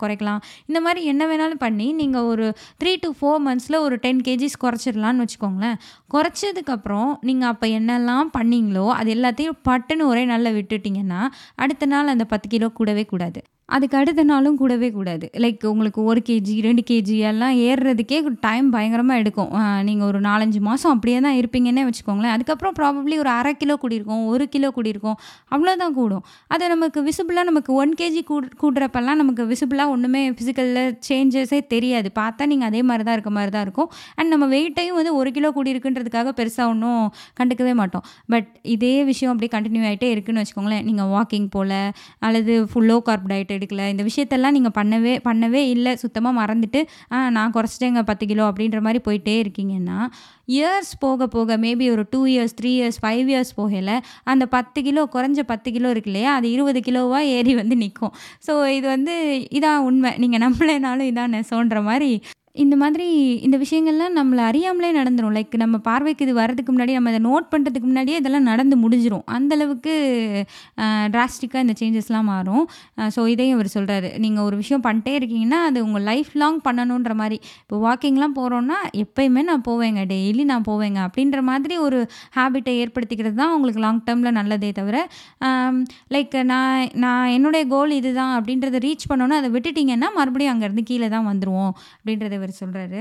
குறைக்கலாம். 0.04 0.42
இந்த 0.70 0.82
மாதிரி 0.86 1.02
என்ன 1.14 1.24
வேணாலும் 1.32 1.62
பண்ணி 1.66 1.88
நீங்கள் 2.02 2.28
ஒரு 2.32 2.48
த்ரீ 2.84 2.94
டு 3.06 3.12
ஃபோர் 3.20 3.42
மந்த்ஸில் 3.48 3.80
ஒரு 3.86 3.98
டென் 4.06 4.22
கேஜிஸ் 4.28 4.60
குறைச்சிடலான்னு 4.66 5.26
வச்சுக்கோங்களேன். 5.26 5.80
குறைச்சதுக்கப்புறம் 6.16 7.12
நீங்கள் 7.30 7.52
அப்போ 7.54 7.70
என்னெல்லாம் 7.80 8.30
பண்ணீங்களோ 8.38 8.86
அது 9.00 9.10
எல்லாத்தையும் 9.18 9.58
பட்டுன்னு 9.70 10.10
ஒரே 10.12 10.26
நாளில் 10.34 10.56
விட்டுட்டிங்கன்னா 10.60 11.22
அடுத்த 11.64 11.90
நாள் 11.96 12.14
அந்த 12.16 12.28
பத்து 12.34 12.50
கிலோ 12.56 12.70
கூடவே 12.80 13.06
கூடாது. 13.14 13.42
அதுக்கு 13.76 13.96
அடுத்த 14.00 14.24
நாளும் 14.32 14.58
கூடவே 14.62 14.90
கூடாது. 14.98 15.26
லைக் 15.44 15.64
உங்களுக்கு 15.72 16.02
ஒரு 16.12 16.22
கேஜி 16.30 16.56
ரெண்டு 16.66 16.84
கேஜி 16.90 17.16
எல்லாம் 17.30 17.56
ஏறுறதுக்கே 17.68 18.18
டைம் 18.46 18.68
பயங்கரமாக 18.76 19.22
எடுக்கும். 19.22 19.52
நீங்கள் 19.88 20.08
ஒரு 20.10 20.20
நாலஞ்சு 20.28 20.60
மாதம் 20.68 20.92
அப்படியே 20.96 21.20
தான் 21.26 21.38
இருப்பீங்கன்னே 21.42 21.84
வச்சுக்கோங்களேன். 21.90 22.34
அதுக்கப்புறம் 22.36 22.76
ப்ராபப்ளி 22.80 23.16
ஒரு 23.24 23.32
அரை 23.38 23.54
கிலோ 23.62 23.76
கூடியிருக்கும் 23.84 24.24
ஒரு 24.34 24.46
கிலோ 24.56 24.70
கூடியிருக்கும். 24.78 25.18
அவ்வளோதான் 25.56 25.96
கூடும். 26.00 26.24
அது 26.54 26.70
நமக்கு 26.74 27.02
விசிபிளாக 27.10 27.46
நமக்கு 27.52 27.72
ஒன் 27.84 27.94
கேஜி 28.02 28.24
கூ 28.30 28.38
கூடுறப்பெல்லாம் 28.64 29.20
நமக்கு 29.22 29.46
விசிபிளாக 29.52 29.94
ஒன்றுமே 29.96 30.24
ஃபிசிக்கலில் 30.38 30.92
சேஞ்சஸே 31.10 31.60
தெரியாது. 31.76 32.12
பார்த்தா 32.22 32.50
நீங்கள் 32.54 32.70
அதே 32.72 32.82
மாதிரி 32.90 33.06
தான் 33.08 33.18
இருக்க 33.20 33.34
மாதிரி 33.38 33.54
தான் 33.58 33.66
இருக்கும். 33.68 33.90
அண்ட் 34.18 34.32
நம்ம 34.36 34.48
வெயிட்டையும் 34.56 34.98
வந்து 35.00 35.14
ஒரு 35.22 35.32
கிலோ 35.38 35.52
கூடியிருக்குன்றதுக்காக 35.60 36.34
பெருசாக 36.42 36.74
ஒன்றும் 36.74 37.04
கண்டுக்கவே 37.40 37.76
மாட்டோம். 37.82 38.06
பட் 38.36 38.50
இதே 38.76 38.94
விஷயம் 39.12 39.34
அப்படியே 39.34 39.54
கண்டினியூ 39.56 39.86
ஆகிட்டே 39.92 40.12
இருக்குன்னு 40.16 40.44
வச்சுக்கோங்களேன். 40.44 40.86
நீங்கள் 40.90 41.12
வாக்கிங் 41.16 41.50
போல் 41.58 41.78
அல்லது 42.28 42.54
ஃபுல்லோ 42.72 43.00
கார்ப் 43.10 43.28
டயட் 43.32 43.60
எடுக்கல. 43.62 43.88
இந்த 43.94 44.04
விஷயத்தெல்லாம் 44.10 44.58
நீங்கள் 44.58 44.76
பண்ணவே 44.80 45.16
பண்ணவே 45.30 45.64
இல்லை. 45.76 45.94
சுத்தமாக 46.04 46.40
மறந்துட்டு 46.42 46.82
ஆ 47.14 47.18
நான் 47.38 47.56
குறைச்சிட்டேங்க 47.58 48.04
பத்து 48.12 48.26
கிலோ 48.32 48.46
அப்படின்ற 48.52 48.82
மாதிரி 48.88 49.02
போயிட்டே 49.08 49.36
இருக்கீங்கன்னா 49.44 50.00
இயர்ஸ் 50.56 50.94
போக 51.00 51.28
போக 51.28 51.58
மேபி 51.58 51.86
ஒரு 51.96 52.04
two 52.14 52.22
years 52.34 52.56
three 52.60 52.72
years 52.80 53.00
five 53.04 53.28
years 53.34 53.52
போகல 53.60 53.92
அந்த 54.32 54.46
பத்து 54.56 54.80
கிலோ 54.88 55.02
குறைஞ்ச 55.16 55.40
பத்து 55.52 55.70
கிலோ 55.72 55.90
இருக்கு 55.94 56.12
இல்லையா 56.12 56.32
அது 56.40 56.48
இருபது 56.56 56.80
கிலோவாக 56.88 57.32
ஏறி 57.38 57.54
வந்து 57.62 57.76
நிற்கும் 57.84 58.14
ஸோ 58.48 58.54
இது 58.78 58.88
வந்து 58.96 59.16
இதான் 59.58 59.82
உண்மை. 59.90 60.12
நீங்கள் 60.24 60.44
நம்பலைனாலும் 60.46 61.10
இதான் 61.12 61.34
நெசோன்ற 61.38 61.80
மாதிரி 61.90 62.12
இந்த 62.56 62.76
மாதிரி 62.82 63.06
இந்த 63.46 63.58
விஷயங்கள்லாம் 63.62 64.16
நம்மளை 64.20 64.42
அறியாமலே 64.50 64.90
நடந்துரும். 64.98 65.34
லைக் 65.38 65.54
நம்ம 65.62 65.76
பார்வைக்கு 65.88 66.26
இது 66.26 66.34
வரதுக்கு 66.40 66.72
முன்னாடி 66.74 66.94
நம்ம 66.98 67.12
இதை 67.14 67.22
நோட் 67.28 67.46
பண்ணுறதுக்கு 67.52 67.88
முன்னாடியே 67.90 68.18
இதெல்லாம் 68.22 68.48
நடந்து 68.52 68.76
முடிஞ்சிரும். 68.84 69.24
அந்தளவுக்கு 69.36 69.94
டிராஸ்டிக்காக 71.14 71.64
இந்த 71.66 71.76
சேஞ்சஸ்லாம் 71.82 72.28
மாறும். 72.32 72.66
ஸோ 73.16 73.24
இதையும் 73.34 73.56
அவர் 73.58 73.70
சொல்கிறாரு 73.76 74.10
நீங்கள் 74.26 74.46
ஒரு 74.48 74.58
விஷயம் 74.62 74.84
பண்ணிட்டே 74.88 75.14
இருக்கீங்கன்னா 75.20 75.60
அது 75.70 75.80
உங்கள் 75.88 76.06
லைஃப் 76.12 76.34
லாங் 76.44 76.60
பண்ணணுன்ற 76.68 77.16
மாதிரி. 77.22 77.38
இப்போ 77.64 77.80
வாக்கிங்லாம் 77.86 78.36
போகிறோன்னா 78.40 78.80
எப்போயுமே 79.04 79.44
நான் 79.52 79.66
போவேங்க. 79.70 80.04
டெய்லி 80.14 80.46
நான் 80.52 80.68
போவேங்க. 80.70 81.00
அப்படின்ற 81.08 81.40
மாதிரி 81.52 81.78
ஒரு 81.86 82.02
ஹேபிட்டை 82.40 82.76
ஏற்படுத்திக்கிறது 82.84 83.40
தான் 83.42 83.56
உங்களுக்கு 83.58 83.86
லாங் 83.86 84.04
டேர்மில் 84.10 84.38
நல்லதே 84.40 84.74
தவிர 84.82 84.98
லைக் 86.16 86.38
நான் 86.54 86.86
நான் 87.06 87.32
என்னுடைய 87.38 87.64
கோல் 87.74 87.98
இதுதான் 88.02 88.36
அப்படின்றத 88.38 88.84
ரீச் 88.90 89.10
பண்ணோன்னா 89.14 89.40
அதை 89.42 89.52
விட்டுட்டிங்கன்னா 89.58 90.12
மறுபடியும் 90.20 90.54
அங்கேருந்து 90.56 90.86
கீழே 90.92 91.10
தான் 91.16 91.28
வந்துடுவோம் 91.32 91.74
அப்படின்றத 91.98 92.38
இவர் 92.42 92.54
சொல்கிறாரு 92.62 93.00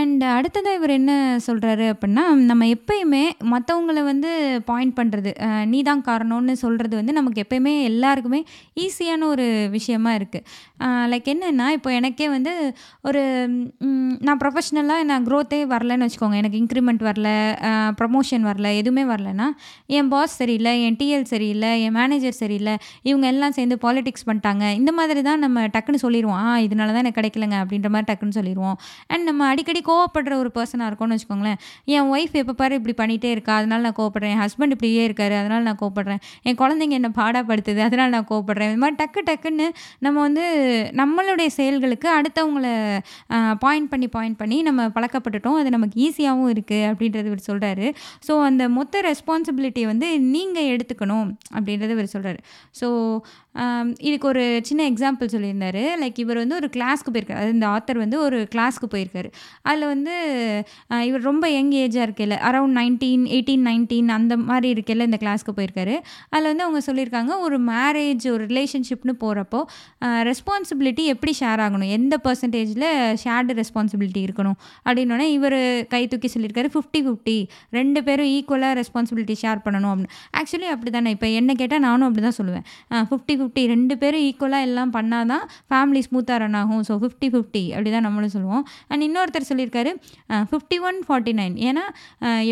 அண்ட் 0.00 0.24
அடுத்ததாக 0.36 0.78
இவர் 0.80 0.94
என்ன 1.00 1.12
சொல்கிறாரு 1.48 1.86
அப்படின்னா 1.94 2.26
நம்ம 2.50 2.68
எப்பயுமே 2.76 3.24
மற்றவங்களை 3.54 4.04
வந்து 4.12 4.30
பாயிண்ட் 4.70 4.96
பண்ணுறது 5.00 5.32
நீ 5.72 5.80
தான் 5.90 6.04
காரணம்னு 6.10 6.56
சொல்கிறது 6.64 6.94
வந்து 7.00 7.18
நமக்கு 7.20 7.42
எப்பயுமே 7.44 7.74
எல்லாருக்குமே 7.90 8.42
ஈஸியான 8.84 9.26
ஒரு 9.32 9.46
விஷயமா 9.76 10.12
இருக்குது 10.20 10.46
லைக் 11.12 11.28
என்னென்னா 11.34 11.66
இப்போ 11.78 11.90
எனக்கே 11.98 12.26
வந்து 12.36 12.52
ஒரு 13.08 13.20
நான் 14.26 14.40
ப்ரொஃபஷ்னலாக 14.42 15.06
நான் 15.10 15.26
க்ரோத்தே 15.28 15.58
வரலன்னு 15.72 16.06
வச்சுக்கோங்க. 16.06 16.36
எனக்கு 16.42 16.58
இன்க்ரிமெண்ட் 16.62 17.02
வரல 17.08 17.28
ப்ரமோஷன் 18.00 18.44
வரல 18.48 18.70
எதுவுமே 18.80 19.04
வரலன்னா 19.12 19.46
என் 19.98 20.10
பாஸ் 20.14 20.36
சரியில்லை 20.40 20.72
என் 20.86 20.98
டிஎல் 21.00 21.26
சரியில்லை 21.32 21.70
என் 21.84 21.96
மேனேஜர் 21.98 22.38
சரியில்லை 22.40 22.74
இவங்க 23.08 23.26
எல்லாம் 23.32 23.56
சேர்ந்து 23.58 23.76
பாலிடிக்ஸ் 23.84 24.26
பண்ணிட்டாங்க. 24.28 24.64
இந்த 24.80 24.92
மாதிரி 24.98 25.22
தான் 25.28 25.42
நம்ம 25.44 25.66
டக்குன்னு 25.76 26.02
சொல்லிடுவோம். 26.04 26.40
ஆ 26.46 26.50
இதனால 26.66 26.92
தான் 26.94 27.04
எனக்கு 27.04 27.20
கிடைக்கலங்க 27.20 27.56
அப்படின்ற 27.62 27.90
மாதிரி 27.94 28.08
டக்குன்னு 28.10 28.38
சொல்லிடுவோம். 28.38 28.76
அண்ட் 29.12 29.24
நம்ம 29.30 29.46
அடிக்கடி 29.52 29.82
கோவப்படுற 29.90 30.34
ஒரு 30.42 30.52
பர்சனாக 30.56 30.88
இருக்கோம்னு 30.90 31.16
வச்சுக்கோங்களேன். 31.16 31.58
என் 31.96 32.08
ஒய்ஃப் 32.14 32.36
எப்போ 32.42 32.54
பாரு 32.62 32.80
இப்படி 32.80 32.96
பண்ணிகிட்டே 33.02 33.30
இருக்கா. 33.36 33.54
அதனால 33.60 33.82
நான் 33.86 33.98
கோவப்படுறேன். 34.00 34.34
என் 34.36 34.42
ஹஸ்பண்ட் 34.44 34.74
இப்படியே 34.76 35.02
இருக்காரு. 35.08 35.36
அதனால 35.42 35.60
நான் 35.68 35.80
கோவப்படுறேன். 35.82 36.20
என் 36.48 36.58
குழந்தைங்க 36.62 36.98
என்னை 37.00 37.12
பாடாப்படுத்துது. 37.20 37.82
அதனால 37.88 38.08
நான் 38.16 38.28
கோவப்படுறேன். 38.32 38.70
இது 38.72 38.80
மாதிரி 38.84 38.98
டக்கு 39.02 39.22
டக்குன்னு 39.30 39.68
நம்ம 40.06 40.16
வந்து 40.26 40.44
நம்மளுடைய 41.02 41.48
செயல்களுக்கு 41.58 42.08
அடுத்தவங்களை 42.18 42.74
பாயிண்ட் 43.64 43.90
பண்ணி 43.92 44.08
பாயிண்ட் 44.16 44.38
பண்ணி 44.42 44.58
நம்ம 44.68 44.88
பழக்கப்பட்டுட்டோம். 44.96 45.58
அது 45.60 45.70
நமக்கு 45.76 45.96
ஈஸியாகவும் 46.06 46.50
இருக்குது 46.54 46.86
அப்படின்றது 46.90 47.28
இவர் 47.30 47.46
சொல்கிறாரு 47.50 47.86
ஸோ 48.26 48.32
அந்த 48.48 48.62
மொத்த 48.78 49.02
ரெஸ்பான்சிபிலிட்டியை 49.10 49.86
வந்து 49.92 50.08
நீங்கள் 50.34 50.70
எடுத்துக்கணும் 50.74 51.28
அப்படின்றது 51.56 51.94
இவர் 51.96 52.12
சொல்கிறாரு 52.14 52.40
ஸோ 52.80 52.88
இதுக்கு 54.08 54.26
ஒரு 54.30 54.42
சின்ன 54.68 54.82
எக்ஸாம்பிள் 54.90 55.30
சொல்லியிருந்தார். 55.32 55.80
லைக் 56.02 56.18
இவர் 56.22 56.40
வந்து 56.42 56.56
ஒரு 56.60 56.68
கிளாஸ்க்கு 56.76 57.10
போயிருக்காரு. 57.14 57.40
அது 57.42 57.52
இந்த 57.56 57.66
ஆத்தர் 57.74 57.98
வந்து 58.02 58.16
ஒரு 58.26 58.38
கிளாஸ்க்கு 58.54 58.86
போயிருக்காரு. 58.94 59.28
அதில் 59.68 59.86
வந்து 59.92 60.14
இவர் 61.08 61.22
ரொம்ப 61.30 61.44
யங் 61.56 61.72
ஏஜாக 61.82 62.06
இருக்கையில் 62.06 62.36
அரௌண்ட் 62.50 62.76
நைன்டீன் 62.80 63.24
எயிட்டீன் 63.36 63.64
நைன்டீன் 63.70 64.08
அந்த 64.16 64.36
மாதிரி 64.50 64.68
இருக்கல 64.74 65.08
இந்த 65.10 65.18
கிளாஸ்க்கு 65.24 65.54
போயிருக்காரு. 65.58 65.96
அதில் 66.32 66.50
வந்து 66.50 66.66
அவங்க 66.66 66.82
சொல்லியிருக்காங்க 66.88 67.32
ஒரு 67.46 67.58
மேரேஜ் 67.72 68.26
ஒரு 68.34 68.46
ரிலேஷன்ஷிப்னு 68.52 69.14
போகிறப்போ 69.24 69.60
ரெஸ்பான்சிபிலிட்டி 70.30 71.04
எப்படி 71.14 71.34
ஷேர் 71.40 71.62
ஆகணும்? 71.66 71.90
எந்த 71.98 72.14
பர்சன்டேஜில் 72.26 72.88
ஷேர்டு 73.24 73.58
ரெஸ்பான்சிபிலிட்டி 73.60 74.22
இருக்கணும்? 74.26 74.58
அப்படின்னோடனே 74.86 75.28
இவர் 75.36 75.58
கை 75.94 76.02
தூக்கி 76.14 76.30
சொல்லியிருக்காரு 76.34 76.70
ஃபிஃப்டி 76.76 77.02
ஃபிஃப்டி 77.08 77.36
ரெண்டு 77.78 78.02
பேரும் 78.08 78.30
ஈக்குவலாக 78.36 78.74
ரெஸ்பான்சிபிலிட்டி 78.80 79.36
ஷேர் 79.44 79.62
பண்ணணும் 79.66 79.92
அப்படின்னு. 79.92 80.14
ஆக்சுவலி 80.40 80.70
அப்படி 80.74 80.92
தானே 80.98 81.14
இப்போ 81.18 81.30
என்ன 81.42 81.52
கேட்டால் 81.62 81.84
நானும் 81.88 82.08
அப்படி 82.08 82.24
தான் 82.28 82.38
சொல்லுவேன் 82.40 82.66
ஃபிஃப்டி 83.10 83.36
ஃபிஃப்டி 83.42 83.64
ரெண்டு 83.74 83.94
பேரும் 84.02 84.24
ஈக்குவலாக 84.28 84.68
எல்லாம் 84.68 84.94
பண்ணால் 84.96 85.30
தான் 85.32 85.44
ஃபேமிலி 85.70 86.02
ஸ்மூத்தாக 86.08 86.38
ரன் 86.44 86.58
ஆகும். 86.62 86.82
ஸோ 86.88 86.94
ஃபிஃப்டி 87.02 87.30
ஃபிஃப்டி 87.34 87.64
அப்படி 87.74 87.92
தான் 87.96 88.06
நம்மளும் 88.08 88.34
சொல்லுவோம். 88.36 88.64
அண்ட் 88.90 89.04
இன்னொருத்தர் 89.08 89.48
சொல்லியிருக்காரு 89.50 89.92
ஃபிஃப்டி 90.50 90.78
ஒன் 90.88 91.00
ஃபார்ட்டி 91.08 91.34
நைன் 91.40 91.56
ஏன்னா 91.68 91.84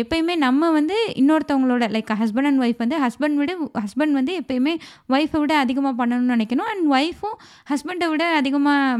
எப்பயுமே 0.01 0.35
நம்ம 0.45 0.71
வந்து 0.79 0.97
இன்னொருத்தவங்களோட 1.21 1.87
லைக் 1.95 2.11
ஹஸ்பண்ட் 2.23 2.49
அண்ட் 2.51 2.63
ஒய்ஃப் 2.65 2.83
வந்து 2.85 2.99
ஹஸ்பண்ட் 3.05 3.39
விட 3.41 3.53
ஹஸ்பண்ட் 3.83 4.17
வந்து 4.19 4.35
எப்பயுமே 4.41 4.75
ஒய்ஃபை 5.15 5.39
விட 5.45 5.53
அதிகமாக 5.65 5.95
பண்ணணும்னு 6.01 6.35
நினைக்கணும். 6.35 6.69
அண்ட் 6.73 6.85
ஒய்ஃபும் 6.97 7.37
ஹஸ்பண்டை 7.71 8.09
விட 8.13 8.23
அதிகமாக 8.41 8.99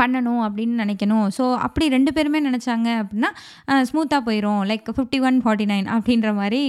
பண்ணணும் 0.00 0.40
அப்படின்னு 0.46 0.74
நினைக்கணும். 0.82 1.26
ஸோ 1.36 1.44
அப்படி 1.66 1.84
ரெண்டு 1.94 2.10
பேருமே 2.16 2.38
நினச்சாங்க 2.48 2.88
அப்படின்னா 3.02 3.30
ஸ்மூத்தாக 3.90 4.20
போயிடும் 4.28 4.62
like 4.70 4.88
fifty 4.96 5.18
one 5.28 5.38
forty 5.44 5.66
nine 5.72 5.86
அப்படின்ற 5.96 6.30
மாதிரி 6.40 6.62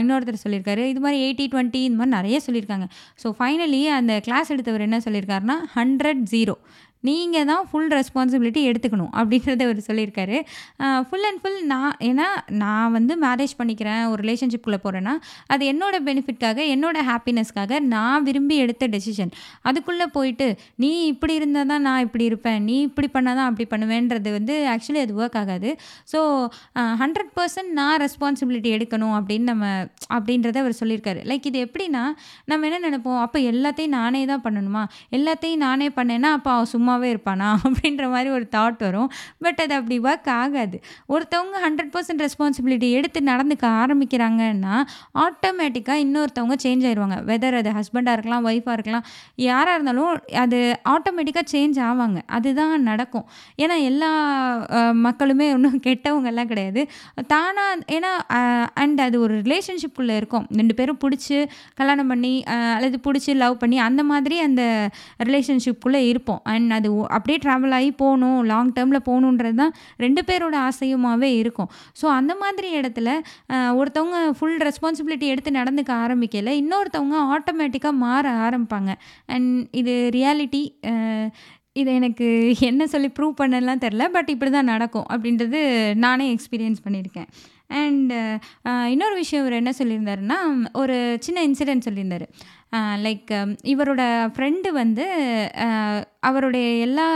இன்னொருத்தர் 0.00 0.42
சொல்லியிருக்காரு. 0.44 0.84
இது 0.92 1.02
மாதிரி 1.04 1.18
எயிட்டி 1.26 1.46
டுவெண்ட்டி 1.52 1.82
இந்த 1.88 1.98
மாதிரி 2.00 2.16
நிறைய 2.18 2.38
சொல்லியிருக்காங்க. 2.46 2.88
ஸோ 3.22 3.30
ஃபைனலி 3.38 3.82
அந்த 3.98 4.14
கிளாஸ் 4.28 4.52
எடுத்தவர் 4.56 4.86
என்ன 4.88 5.00
சொல்லியிருக்காருன்னா 5.06 5.58
ஹண்ட்ரட் 5.78 6.22
ஜீரோ 6.34 6.56
நீங்கள் 7.08 7.46
தான் 7.50 7.64
ஃபுல் 7.68 7.90
ரெஸ்பான்சிபிலிட்டி 7.98 8.62
எடுத்துக்கணும் 8.70 9.12
அப்படின்றத 9.18 9.66
அவர் 9.68 9.78
சொல்லியிருக்காரு. 9.88 10.38
ஃபுல் 11.08 11.26
அண்ட் 11.28 11.40
ஃபுல் 11.42 11.58
நான் 11.72 11.94
ஏன்னா 12.08 12.26
நான் 12.62 12.92
வந்து 12.96 13.14
மேரேஜ் 13.24 13.54
பண்ணிக்கிறேன் 13.60 14.02
ஒரு 14.12 14.20
ரிலேஷன்ஷிப்புக்குள்ளே 14.24 14.80
போகிறேன்னா 14.84 15.14
அது 15.54 15.62
என்னோட 15.72 15.96
பெனிஃபிட்காக 16.08 16.58
என்னோடய 16.74 17.04
ஹாப்பினஸ்க்காக 17.10 17.80
நான் 17.94 18.24
விரும்பி 18.28 18.56
எடுத்த 18.64 18.88
டெசிஷன் 18.94 19.32
அதுக்குள்ளே 19.70 20.06
போயிட்டு 20.16 20.48
நீ 20.84 20.90
இப்படி 21.12 21.34
இருந்தால் 21.40 21.70
தான் 21.72 21.84
நான் 21.88 22.02
இப்படி 22.06 22.24
இருப்பேன் 22.30 22.60
நீ 22.70 22.76
இப்படி 22.88 23.10
பண்ணால் 23.16 23.38
தான் 23.40 23.48
அப்படி 23.50 23.66
பண்ணுவேன்றது 23.72 24.30
வந்து 24.38 24.56
ஆக்சுவலி 24.74 25.02
அது 25.04 25.14
ஒர்க் 25.22 25.38
ஆகாது. 25.42 25.72
ஸோ 26.12 26.20
ஹண்ட்ரட் 27.02 27.32
பர்சன்ட் 27.38 27.72
நான் 27.80 27.96
ரெஸ்பான்சிபிலிட்டி 28.04 28.72
எடுக்கணும் 28.76 29.16
அப்படின்னு 29.20 29.48
நம்ம 29.52 29.66
அப்படின்றத 30.16 30.58
அவர் 30.64 30.78
சொல்லியிருக்காரு. 30.82 31.22
லைக் 31.30 31.48
இது 31.52 31.58
எப்படின்னா 31.66 32.04
நம்ம 32.50 32.66
என்ன 32.70 32.82
நினைப்போம் 32.88 33.20
அப்போ 33.24 33.38
எல்லாத்தையும் 33.52 33.96
நானே 34.00 34.22
தான் 34.32 34.44
பண்ணணுமா? 34.46 34.84
எல்லாத்தையும் 35.18 35.64
நானே 35.66 35.88
பண்ணேன்னா 35.98 36.32
அப்போ 36.38 36.52
சும்மா 36.74 36.89
சும்மாவே 36.90 37.08
இருப்பானா 37.14 37.48
அப்படின்ற 37.66 38.04
மாதிரி 38.10 38.30
ஒரு 38.30 38.46
தாட் 38.54 38.78
வரும். 38.78 39.10
பட் 39.38 39.60
அது 39.64 39.74
அப்படி 39.74 39.96
ஒர்க் 40.00 40.28
ஆகாது. 40.42 40.76
ஒருத்தவங்க 41.08 41.56
ஹண்ட்ரட் 41.64 41.92
பர்சன்ட் 41.94 42.22
ரெஸ்பான்சிபிலிட்டி 42.24 42.90
எடுத்து 42.90 43.20
நடந்துக்க 43.20 43.64
ஆரம்பிக்கிறாங்கன்னா 43.82 44.74
ஆட்டோமேட்டிக்காக 45.24 45.98
இன்னொருத்தவங்க 46.04 46.56
சேஞ்ச் 46.64 46.84
ஆயிடுவாங்க 46.88 47.16
வெதர் 47.30 47.56
அது 47.60 47.70
ஹஸ்பண்டாக 47.78 48.16
இருக்கலாம் 48.16 48.46
ஒய்ஃபாக 48.46 48.76
இருக்கலாம் 48.78 49.04
யாராக 49.46 49.74
இருந்தாலும் 49.76 50.10
அது 50.44 50.58
ஆட்டோமேட்டிக்காக 50.94 51.46
சேஞ்ச் 51.52 51.78
ஆவாங்க. 51.88 52.18
அதுதான் 52.26 52.74
நடக்கும். 52.82 53.26
ஏன்னா 53.62 53.76
எல்லா 53.90 54.10
மக்களுமே 55.06 55.52
ஒன்றும் 55.52 55.80
கெட்டவங்கெல்லாம் 55.86 56.50
கிடையாது. 56.52 56.82
தானாக 57.26 57.76
ஏன்னா 57.96 58.12
அண்ட் 58.82 59.00
அது 59.00 59.20
ஒரு 59.20 59.36
ரிலேஷன்ஷிப்குள்ளே 59.48 60.16
இருக்கும். 60.16 60.46
ரெண்டு 60.60 60.74
பேரும் 60.74 60.98
பிடிச்சி 61.04 61.38
கல்யாணம் 61.74 62.10
பண்ணி 62.12 62.34
அல்லது 62.76 63.00
பிடிச்சி 63.06 63.34
லவ் 63.44 63.58
பண்ணி 63.58 63.78
அந்த 63.88 64.02
மாதிரி 64.10 64.38
அந்த 64.40 64.62
ரிலேஷன்ஷிப்புள்ளே 65.24 66.02
இருப்போம். 66.12 66.40
அண்ட் 66.44 66.72
அது 66.80 66.90
ஒ- 66.96 67.08
அப்படியே 67.10 67.38
ட்ராவல் 67.44 67.76
ஆகி 67.78 67.90
போகணும் 68.02 68.38
லாங் 68.44 68.72
டேர்மில் 68.72 69.06
போகணுன்றது 69.06 69.58
தான் 69.62 69.74
ரெண்டு 69.96 70.22
பேரோட 70.28 70.54
ஆசையுமாகவே 70.68 71.30
இருக்கும். 71.42 71.70
ஸோ 72.00 72.08
அந்த 72.18 72.34
மாதிரி 72.34 72.70
இடத்துல 72.80 73.08
ஒருத்தவங்க 73.78 74.18
ஃபுல் 74.38 74.58
ரெஸ்பான்சிபிலிட்டி 74.66 75.28
எடுத்து 75.32 75.50
நடந்துக்க 75.52 75.92
ஆரம்பிக்கல 76.04 76.54
இன்னொருத்தவங்க 76.60 77.18
ஆட்டோமேட்டிக்காக 77.34 78.02
மாற 78.04 78.26
ஆரம்பிப்பாங்க. 78.46 78.90
அண்ட் 79.28 79.50
இது 79.72 79.94
ரியாலிட்டி 80.12 80.62
இதை 81.76 81.92
எனக்கு 81.94 82.26
என்ன 82.68 82.86
சொல்லி 82.86 83.08
ப்ரூவ் 83.16 83.40
பண்ணலாம் 83.40 83.82
தெரில 83.82 84.04
பட் 84.08 84.30
இப்படி 84.32 84.50
தான் 84.50 84.72
நடக்கும் 84.72 85.06
அப்படின்றது 85.10 85.60
நானே 85.96 86.26
எக்ஸ்பீரியன்ஸ் 86.34 86.84
பண்ணியிருக்கேன். 86.84 87.28
அண்டு 87.74 88.16
இன்னொரு 88.86 89.14
விஷயம் 89.14 89.42
இவர் 89.44 89.58
என்ன 89.58 89.72
சொல்லியிருந்தாருன்னா 89.78 90.38
ஒரு 90.72 90.96
சின்ன 91.20 91.44
இன்சிடென்ட் 91.48 91.86
சொல்லியிருந்தார். 91.86 92.24
லைக் 93.04 93.30
இவரோட 93.72 94.02
ஃப்ரெண்டு 94.34 94.68
வந்து 94.72 95.04
அவருடைய 96.20 96.66
எல்லா 96.86 97.08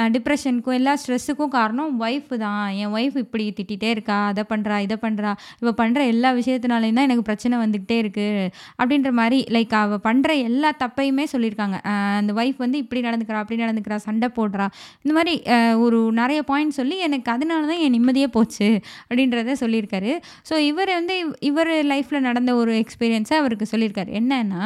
டிப்ரெஷனுக்கும் 0.00 0.72
எல்லா 0.72 0.96
ஸ்ட்ரெஸ்ஸுக்கும் 1.02 1.48
காரணம் 1.48 2.00
ஒய்ஃப் 2.00 2.36
தான். 2.36 2.70
என் 2.70 2.92
ஒய்ஃப் 2.94 3.16
இப்படி 3.16 3.52
திட்டிகிட்டே 3.56 3.88
இருக்கா 3.88 4.26
அதை 4.26 4.44
பண்ணுறா 4.48 4.80
இதை 4.80 4.96
பண்ணுறா 5.00 5.30
இவள் 5.60 5.78
பண்ணுற 5.80 6.06
எல்லா 6.06 6.32
விஷயத்தினாலையும் 6.32 6.98
தான் 6.98 7.06
எனக்கு 7.08 7.22
பிரச்சனை 7.22 7.58
வந்துக்கிட்டே 7.58 7.92
இருக்குது 7.92 8.48
அப்படின்ற 8.82 9.10
மாதிரி 9.10 9.38
லைக் 9.56 9.74
அவள் 9.74 10.04
பண்ணுற 10.08 10.42
எல்லா 10.42 10.72
தப்பையுமே 10.78 11.24
சொல்லியிருக்காங்க. 11.32 11.76
அந்த 12.16 12.32
ஒய்ஃப் 12.32 12.54
வந்து 12.56 12.78
இப்படி 12.78 13.00
நடந்துக்கிறா 13.00 13.40
அப்படி 13.42 13.62
நடந்துக்கிறா 13.62 13.96
சண்டை 13.96 14.28
போடுறா. 14.36 14.66
இந்த 15.02 15.14
மாதிரி 15.18 15.34
ஒரு 15.80 16.12
நிறைய 16.12 16.42
பாயிண்ட் 16.42 16.70
சொல்லி 16.70 16.98
எனக்கு 16.98 17.32
அதனால 17.32 17.66
தான் 17.66 17.78
என் 17.78 17.90
நிம்மதியே 17.90 18.28
போச்சு 18.28 18.80
அப்படின்றத 19.08 19.54
சொல்லியிருக்காரு. 19.60 20.12
ஸோ 20.50 20.58
இவர் 20.70 20.88
வந்து 20.88 21.14
இவ்- 21.26 21.36
இவர் 21.40 21.68
லைஃப்பில் 21.68 22.26
நடந்த 22.28 22.54
ஒரு 22.54 22.84
எக்ஸ்பீரியன்ஸை 22.84 23.34
அவருக்கு 23.34 23.66
சொல்லியிருக்காரு. 23.70 24.12
என்னன்னா 24.20 24.62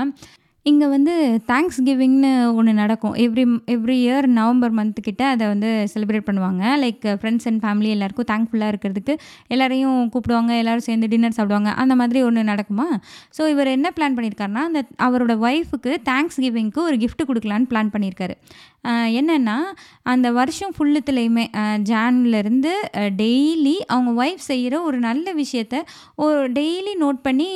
இங்கே 0.69 0.87
வந்து 0.95 1.13
தேங்க்ஸ் 1.51 1.79
கிவிங்னு 1.87 2.31
ஒன்று 2.59 2.73
நடக்கும். 2.81 3.15
Every 3.25 3.45
every 3.75 3.95
year 4.03 4.27
November 4.39 4.75
month 4.79 4.99
கிட்ட 5.07 5.23
அதை 5.35 5.45
வந்து 5.53 5.69
செலிப்ரேட் 5.93 6.27
பண்ணுவாங்க. 6.27 6.63
லைக் 6.83 7.07
ஃப்ரெண்ட்ஸ் 7.21 7.47
அண்ட் 7.51 7.63
ஃபேமிலி 7.63 7.91
எல்லாருக்கும் 7.97 8.29
தேங்க்ஃபுல்லாக 8.33 8.73
இருக்கிறதுக்கு 8.73 9.15
எல்லாரையும் 9.55 10.01
கூப்பிடுவாங்க. 10.15 10.53
எல்லோரும் 10.63 10.87
சேர்ந்து 10.89 11.11
டின்னர் 11.13 11.37
சாப்பிடுவாங்க. 11.39 11.73
அந்த 11.85 11.95
மாதிரி 12.01 12.21
ஒன்று 12.29 12.43
நடக்குமா? 12.53 12.89
ஸோ 13.39 13.49
இவர் 13.55 13.75
என்ன 13.77 13.91
பிளான் 13.99 14.17
பண்ணியிருக்காருன்னா 14.19 14.65
அந்த 14.71 14.83
அவரோட 15.07 15.37
ஒய்ஃபுக்கு 15.49 15.95
தேங்க்ஸ் 16.11 16.41
கிவிங்க்கு 16.45 16.83
ஒரு 16.89 16.99
கிஃப்ட் 17.05 17.29
கொடுக்கலான்னு 17.31 17.71
பிளான் 17.73 17.95
பண்ணியிருக்காரு 17.95 18.37
என்னென்னா 19.19 19.57
அந்த 20.11 20.29
வருஷம் 20.37 20.73
ஃபுல்லுத்துலேயுமே 20.77 21.43
ஜான்லேருந்து 21.89 22.71
டெய்லி 23.19 23.75
அவங்க 23.93 24.11
ஒய்ஃப் 24.23 24.45
செய்கிற 24.51 24.75
ஒரு 24.89 24.99
நல்ல 25.09 25.35
விஷயத்த 25.41 25.83
ஒரு 26.25 26.39
டெய்லி 26.59 26.93
நோட் 27.03 27.21
பண்ணி 27.27 27.49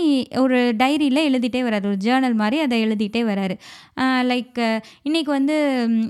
ஒரு 0.42 0.58
டைரியில் 0.82 1.20
எழுதிட்டே 1.28 1.62
வராது 1.68 1.88
ஒரு 1.92 1.98
ஜேர்னல் 2.06 2.36
மாதிரி 2.42 2.58
அதை 2.66 2.78
எழுதிட்டே 2.94 3.22
வராரு. 3.30 3.56
லைக் 4.30 4.60
இன்னைக்கு 5.02 5.30
வந்து 5.32 5.56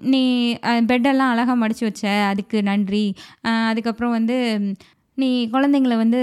நீ 0.03 0.23
பெட்டெல்லாம் 0.63 1.31
அழகாக 1.33 1.57
மடித்து 1.57 1.87
வச்ச 1.87 2.11
அதுக்கு 2.33 2.63
நன்றி. 2.63 3.07
அதுக்கப்புறம் 3.41 4.13
வந்து 4.13 4.37
நீ 5.19 5.29
குழந்தைங்கள 5.53 5.95
வந்து 6.01 6.21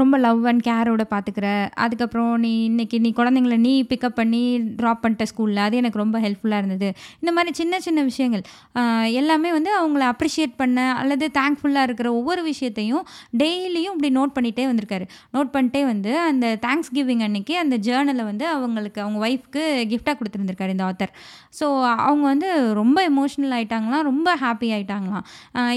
ரொம்ப 0.00 0.14
லவ் 0.24 0.46
அண்ட் 0.50 0.62
கேரோட 0.68 1.02
பார்த்துக்கிற 1.10 1.48
அதுக்கப்புறம் 1.84 2.32
நீ 2.44 2.50
இன்னைக்கு 2.64 2.96
நீ 3.04 3.10
குழந்தைங்கள 3.18 3.56
நீ 3.66 3.74
பிக்கப் 3.90 4.16
பண்ணி 4.16 4.40
ட்ராப் 4.80 5.02
பண்ணிட்ட 5.02 5.24
ஸ்கூலில் 5.30 5.60
அது 5.64 5.76
எனக்கு 5.80 6.00
ரொம்ப 6.02 6.16
ஹெல்ப்ஃபுல்லாக 6.24 6.62
இருந்தது. 6.62 6.88
இந்த 7.20 7.32
மாதிரி 7.36 7.50
சின்ன 7.60 7.80
சின்ன 7.86 8.00
விஷயங்கள் 8.08 8.42
எல்லாமே 9.20 9.50
வந்து 9.58 9.70
அவங்கள 9.80 10.02
அப்ரிஷியேட் 10.14 10.54
பண்ண 10.62 10.78
அல்லது 11.02 11.28
தேங்க்ஃபுல்லாக 11.38 11.88
இருக்கிற 11.88 12.10
ஒவ்வொரு 12.20 12.42
விஷயத்தையும் 12.50 13.04
டெய்லியும் 13.42 13.94
இப்படி 13.96 14.10
நோட் 14.18 14.34
பண்ணிகிட்டே 14.38 14.66
வந்திருக்காரு. 14.70 15.06
நோட் 15.36 15.52
பண்ணிட்டே 15.54 15.82
வந்து 15.92 16.12
அந்த 16.30 16.46
தேங்க்ஸ் 16.66 16.92
கிவிங் 16.98 17.22
அன்னைக்கு 17.28 17.56
அந்த 17.62 17.78
ஜேர்னலை 17.88 18.26
வந்து 18.30 18.46
அவங்களுக்கு 18.56 19.00
அவங்க 19.04 19.20
ஒய்ஃப்க்கு 19.28 19.64
கிஃப்டாக 19.92 20.16
கொடுத்துருந்துருக்காரு 20.18 20.76
இந்த 20.76 20.86
ஆத்தர் 20.90 21.14
ஸோ 21.60 21.66
அவங்க 22.08 22.24
வந்து 22.32 22.50
ரொம்ப 22.80 22.98
எமோஷ்னல் 23.12 23.56
ஆகிட்டாங்களாம் 23.56 24.06
ரொம்ப 24.10 24.28
ஹாப்பி 24.44 24.68
ஆகிட்டாங்களாம் 24.76 25.24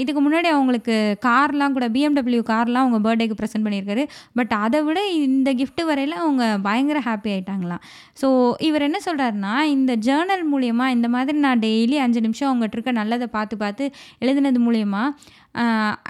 இதுக்கு 0.02 0.20
முன்னாடி 0.28 0.50
அவங்களுக்கு 0.56 0.94
கார்லாம் 1.28 1.78
கூட 1.78 1.88
பிஎம் 1.88 2.14
பிஎம்டபிள்யூ 2.16 2.42
கார்லாம் 2.50 2.84
அவங்க 2.84 2.98
பர்த்டேக்கு 3.06 3.36
ப்ரெசென்ட் 3.40 3.66
பண்ணியிருக்காரு. 3.66 4.02
பட் 4.32 4.52
அதை 4.64 4.78
விட 4.82 4.98
இந்த 5.26 5.50
கிஃப்ட் 5.54 5.82
வரையில 5.90 6.14
அவங்க 6.24 6.44
பயங்கர 6.58 6.98
ஹாப்பி 7.00 7.30
ஆகிட்டாங்களாம் 7.34 7.82
ஸோ 8.20 8.28
இவர் 8.58 8.86
என்ன 8.88 8.98
சொல்கிறாருன்னா 9.06 9.54
இந்த 9.76 9.92
ஜேர்னல் 10.08 10.44
மூலியமாக 10.52 10.96
இந்த 10.96 11.08
மாதிரி 11.08 11.38
நான் 11.38 11.62
டெய்லி 11.66 11.98
அஞ்சு 12.04 12.20
நிமிஷம் 12.20 12.48
அவங்ககிட்ட 12.50 12.78
இருக்க 12.78 12.92
நல்லதை 12.92 13.26
பார்த்து 13.26 13.56
பார்த்து 13.56 13.84
எழுதுனது 14.20 14.60
மூலயமா 14.66 15.02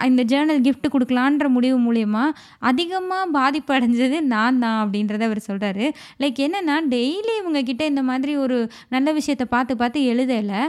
இந்த 0.09 0.23
ஜேர்னல் 0.31 0.63
கிஃப்ட் 0.67 0.89
கொடுக்கலான்ற 0.95 1.47
முடிவு 1.57 1.79
மூலயமா 1.87 2.25
அதிகமாக 2.71 3.25
பாதிப்பு 3.39 3.73
அடைஞ்சது 3.77 4.19
நான் 4.35 4.61
தான் 4.65 4.79
அப்படின்றத 4.83 5.25
அவர் 5.29 5.41
சொல்கிறாரு 5.49 5.87
லைக் 6.23 6.39
என்னென்னா 6.47 6.77
டெய்லி 6.95 7.35
இவங்கக்கிட்ட 7.41 7.83
இந்த 7.93 8.03
மாதிரி 8.11 8.33
ஒரு 8.45 8.59
நல்ல 8.95 9.13
விஷயத்த 9.19 9.45
பார்த்து 9.55 9.73
பார்த்து 9.83 10.01
எழுதலை. 10.13 10.63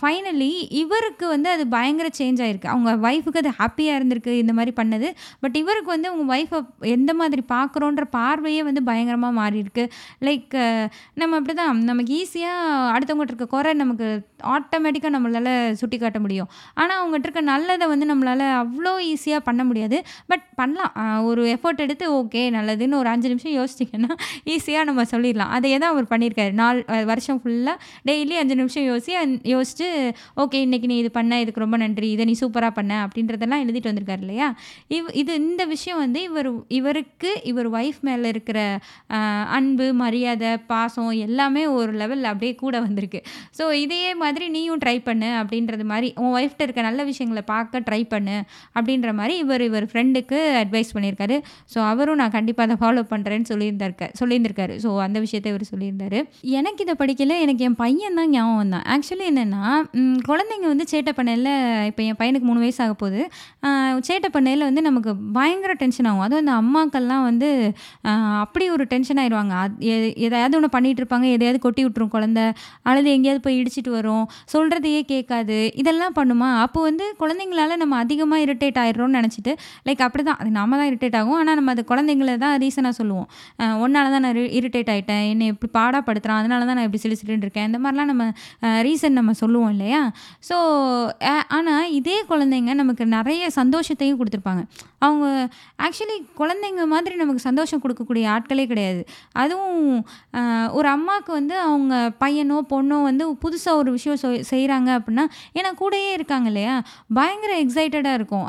ஃபைனலி 0.00 0.50
இவருக்கு 0.82 1.26
வந்து 1.34 1.48
அது 1.54 1.64
பயங்கர 1.76 2.08
சேஞ்ச் 2.20 2.42
ஆகிருக்கு 2.44 2.72
அவங்க 2.74 2.90
ஒய்ஃபுக்கு 3.08 3.42
அது 3.42 3.52
ஹாப்பியாக 3.60 3.98
இருந்திருக்கு 3.98 4.34
இந்த 4.42 4.52
மாதிரி 4.58 4.74
பண்ணது. 4.80 5.08
பட் 5.44 5.56
இவருக்கு 5.62 5.90
வந்து 5.94 6.10
அவங்க 6.12 6.26
ஒய்ஃபை 6.36 6.60
எந்த 6.96 7.10
மாதிரி 7.20 7.44
பார்க்குறோன்ற 7.54 8.04
பார்வையே 8.18 8.62
வந்து 8.68 8.82
பயங்கரமாக 8.90 9.38
மாறியிருக்கு. 9.40 9.86
லைக் 10.28 10.56
நம்ம 11.20 11.36
அப்படி 11.40 11.54
தான் 11.60 11.84
நமக்கு 11.90 12.12
ஈஸியாக 12.20 12.90
அடுத்தவங்ககிட்ட 12.94 13.34
இருக்க 13.34 13.48
குறை 13.56 13.72
நமக்கு 13.82 14.08
ஆட்டோமேட்டிக்காக 14.56 15.14
நம்மளால் 15.16 15.52
சுட்டி 15.80 15.96
காட்ட 15.98 16.18
முடியும். 16.24 16.48
ஆனால் 16.80 16.98
அவங்ககிட்ட 17.00 17.28
இருக்க 17.28 17.42
நல்லதை 17.52 17.86
வந்து 17.92 17.99
வந்து 18.00 18.10
நம்மளால் 18.12 18.44
அவ்வளோ 18.60 18.92
ஈஸியாக 19.12 19.40
பண்ண 19.46 19.62
முடியாது. 19.68 19.96
பட் 20.30 20.44
பண்ணலாம். 20.60 20.92
ஒரு 21.28 21.42
எஃபர்ட் 21.54 21.82
எடுத்து 21.84 22.06
ஓகே 22.18 22.42
நல்லதுன்னு 22.56 22.98
ஒரு 23.00 23.08
அஞ்சு 23.12 23.28
நிமிஷம் 23.32 23.54
யோசிச்சிங்கன்னா 23.58 24.12
ஈஸியாக 24.54 24.84
நம்ம 24.88 25.02
சொல்லிடலாம். 25.12 25.52
அதையே 25.56 25.76
தான் 25.82 25.92
அவர் 25.94 26.06
பண்ணியிருக்காரு. 26.12 26.52
நாள் 26.62 26.78
வருஷம் 27.10 27.40
ஃபுல்லாக 27.42 27.76
டெய்லி 28.08 28.36
அஞ்சு 28.42 28.54
நிமிஷம் 28.60 28.86
யோசி 28.90 29.12
யோசிச்சு 29.54 29.88
ஓகே 30.44 30.58
இன்னைக்கு 30.66 30.88
நீ 30.92 30.96
இது 31.02 31.10
பண்ண 31.18 31.40
இதுக்கு 31.44 31.64
ரொம்ப 31.64 31.76
நன்றி 31.82 32.08
இதை 32.14 32.24
நீ 32.30 32.34
சூப்பராக 32.42 32.72
பண்ண 32.78 32.92
அப்படின்றதெல்லாம் 33.04 33.62
எழுதிட்டு 33.64 33.90
வந்திருக்காரு 33.90 34.22
இல்லையா? 34.24 34.48
இவ் 34.96 35.10
இது 35.22 35.32
இந்த 35.42 35.62
விஷயம் 35.74 36.00
வந்து 36.04 36.22
இவர் 36.28 36.50
இவருக்கு 36.78 37.32
இவர் 37.52 37.68
ஒய்ஃப் 37.78 38.00
மேலே 38.08 38.28
இருக்கிற 38.34 38.58
அன்பு 39.58 39.88
மரியாதை 40.02 40.52
பாசம் 40.72 41.12
எல்லாமே 41.26 41.64
ஒரு 41.78 41.92
லெவலில் 42.02 42.30
அப்படியே 42.32 42.54
கூட 42.64 42.76
வந்திருக்கு. 42.86 43.22
ஸோ 43.58 43.66
இதே 43.84 44.02
மாதிரி 44.22 44.48
நீயும் 44.56 44.82
ட்ரை 44.84 44.96
பண்ணு 45.08 45.30
அப்படின்றது 45.40 45.84
மாதிரி 45.92 46.08
உன் 46.22 46.34
ஒய்ஃப்ட்ட 46.38 46.66
இருக்க 46.66 46.82
நல்ல 46.88 47.00
விஷயங்களை 47.10 47.42
பார்க்க 47.52 47.82
ட்ரை 47.90 48.00
பண்ணு 48.08 48.36
அப்படின்ற 48.74 49.12
மாதிரி 49.20 49.36
இவர் 49.44 49.64
இவர் 49.68 49.86
ஃப்ரெண்டுக்கு 49.92 50.38
அட்வைஸ் 50.62 50.90
பண்ணியிருக்காரு. 50.94 51.36
ஸோ 51.74 51.78
அவரும் 51.92 52.20
நான் 52.22 52.34
கண்டிப்பாக 52.36 52.66
அதை 52.68 52.76
ஃபாலோ 52.82 53.02
பண்ணுறேன்னு 53.12 53.48
சொல்லியிருந்திருக்க 53.52 54.08
சொல்லியிருந்திருக்காரு. 54.20 54.74
ஸோ 54.84 54.90
அந்த 55.06 55.18
விஷயத்தை 55.26 55.52
இவர் 55.52 55.68
சொல்லியிருந்தாரு. 55.72 56.18
எனக்கு 56.58 56.82
இதை 56.86 56.94
படிக்கல 57.02 57.38
எனக்கு 57.46 57.64
என் 57.68 57.78
பையன் 57.82 58.18
தான் 58.20 58.30
ஞாபகம் 58.30 58.60
வந்தான். 58.62 58.86
ஆக்சுவலி 58.94 59.26
என்னென்னா 59.30 59.62
குழந்தைங்க 60.30 60.66
வந்து 60.72 60.86
சேட்டை 60.92 61.14
பண்ணல 61.20 61.48
இப்போ 61.90 62.02
என் 62.02 62.18
பையனுக்கு 62.22 62.48
மூணு 62.50 62.62
வயசு 62.64 62.80
ஆக 62.84 62.94
போகுது. 62.94 63.22
சேட்டை 64.08 64.30
பண்ணையில் 64.32 64.66
வந்து 64.68 64.82
நமக்கு 64.88 65.10
பயங்கர 65.38 65.72
டென்ஷன் 65.84 66.08
ஆகும். 66.10 66.24
அதுவும் 66.26 66.42
அந்த 66.46 66.54
அம்மாக்கள்லாம் 66.62 67.26
வந்து 67.28 67.48
அப்படி 68.44 68.70
ஒரு 68.70 68.84
டென்ஷன் 68.84 69.20
ஆயிடுவாங்க 69.22 69.54
எ- 69.92 70.14
எதையாவது 70.26 70.56
ஒன்று 70.58 70.74
பண்ணிகிட்ருப்பாங்க 70.76 70.98
இருப்பாங்க. 71.00 71.32
எதையாவது 71.36 71.58
கொட்டி 71.64 71.82
விட்டுரும் 71.84 72.12
குழந்தை. 72.14 72.44
அழுது 72.82 73.08
எங்கேயாவது 73.10 73.44
போய் 73.46 73.58
இடிச்சிட்டு 73.62 73.90
வரும். 73.96 74.24
சொல்கிறதையே 74.54 75.00
கேட்காது. 75.12 75.56
இதெல்லாம் 75.74 76.14
பண்ணுமா? 76.18 76.48
அப்போ 76.64 76.80
வந்து 76.88 77.04
குழந்தைங்களால 77.20 77.76
நம்ம 77.82 77.98
அதிகமாக 78.04 78.44
இரிட்டேட் 78.46 78.78
ஆயிடுறோம்னு 78.82 79.18
நினச்சிட்டு 79.20 79.52
லைக் 79.88 80.02
அப்படி 80.06 80.24
தான் 80.28 80.38
அது 80.42 80.50
நாம 80.58 80.76
தான் 80.80 80.88
இரிட்டேட் 80.90 81.16
ஆகும். 81.20 81.38
ஆனால் 81.40 81.58
நம்ம 81.60 81.72
அது 81.76 81.84
குழந்தைங்கள 81.90 82.34
தான் 82.44 82.54
ரீசனாக 82.64 82.94
சொல்லுவோம். 83.00 83.28
ஒன்றால் 83.84 84.12
தான் 84.14 84.24
நான் 84.26 84.38
இரிட்டேட் 84.60 84.92
ஆகிட்டேன் 84.94 85.24
என்னை 85.32 85.48
இப்படி 85.54 85.72
பாடாப்படுத்துகிறான் 85.78 86.40
அதனால 86.42 86.66
தான் 86.68 86.78
நான் 86.80 86.88
இப்படி 86.88 87.02
சிலு 87.04 87.18
சிலுன்னு 87.22 87.46
இருக்கேன். 87.46 87.68
இந்த 87.70 87.80
மாதிரிலாம் 87.84 88.10
நம்ம 88.12 88.26
ரீசன் 88.88 89.18
நம்ம 89.20 89.34
சொல்லுவோம் 89.42 89.72
இல்லையா? 89.76 90.02
ஸோ 90.50 90.56
ஆனால் 91.58 91.90
இதே 91.98 92.18
குழந்தைங்க 92.32 92.74
நமக்கு 92.82 93.06
நிறைய 93.16 93.44
சந்தோஷத்தையும் 93.60 94.18
கொடுத்துருப்பாங்க. 94.20 94.64
அவங்க 95.06 95.26
ஆக்சுவலி 95.84 96.16
குழந்தைங்க 96.40 96.82
மாதிரி 96.94 97.14
நமக்கு 97.22 97.42
சந்தோஷம் 97.48 97.82
கொடுக்கக்கூடிய 97.84 98.24
ஆட்களே 98.34 98.64
கிடையாது. 98.72 99.02
அதுவும் 99.42 99.78
ஒரு 100.78 100.88
அம்மாவுக்கு 100.96 101.32
வந்து 101.38 101.54
அவங்க 101.68 101.94
பையனோ 102.22 102.58
பொண்ணோ 102.72 102.98
வந்து 103.08 103.24
புதுசாக 103.44 103.80
ஒரு 103.82 103.90
விஷயம் 103.96 104.18
செய்கிறாங்க 104.52 104.90
அப்படின்னா 104.98 105.24
ஏன்னா 105.58 105.70
கூடயே 105.80 106.10
இருக்காங்க 106.18 106.48
இல்லையா? 106.52 106.74
பயங்கர 107.18 107.52
எக்ஸைட்டடாக 107.64 108.18
இருக்கும். 108.20 108.46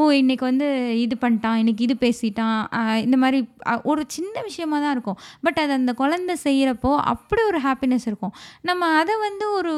ஓ 0.00 0.04
இன்னைக்கு 0.20 0.44
வந்து 0.48 0.66
இது 1.02 1.14
பண்ணிட்டான் 1.20 1.58
இன்றைக்கி 1.60 1.82
இது 1.86 1.94
பேசிட்டான் 2.02 2.58
இந்த 3.04 3.16
மாதிரி 3.22 3.38
ஒரு 3.90 4.02
சின்ன 4.16 4.34
விஷயமா 4.48 4.76
தான் 4.84 4.94
இருக்கும். 4.96 5.18
பட் 5.46 5.58
அது 5.62 5.72
அந்த 5.78 5.92
குழந்தை 6.00 6.34
செய்கிறப்போ 6.44 6.90
அப்படி 7.12 7.42
ஒரு 7.50 7.58
ஹாப்பினஸ் 7.66 8.06
இருக்கும். 8.10 8.34
நம்ம 8.68 8.90
அதை 9.00 9.14
வந்து 9.26 9.46
ஒரு 9.58 9.72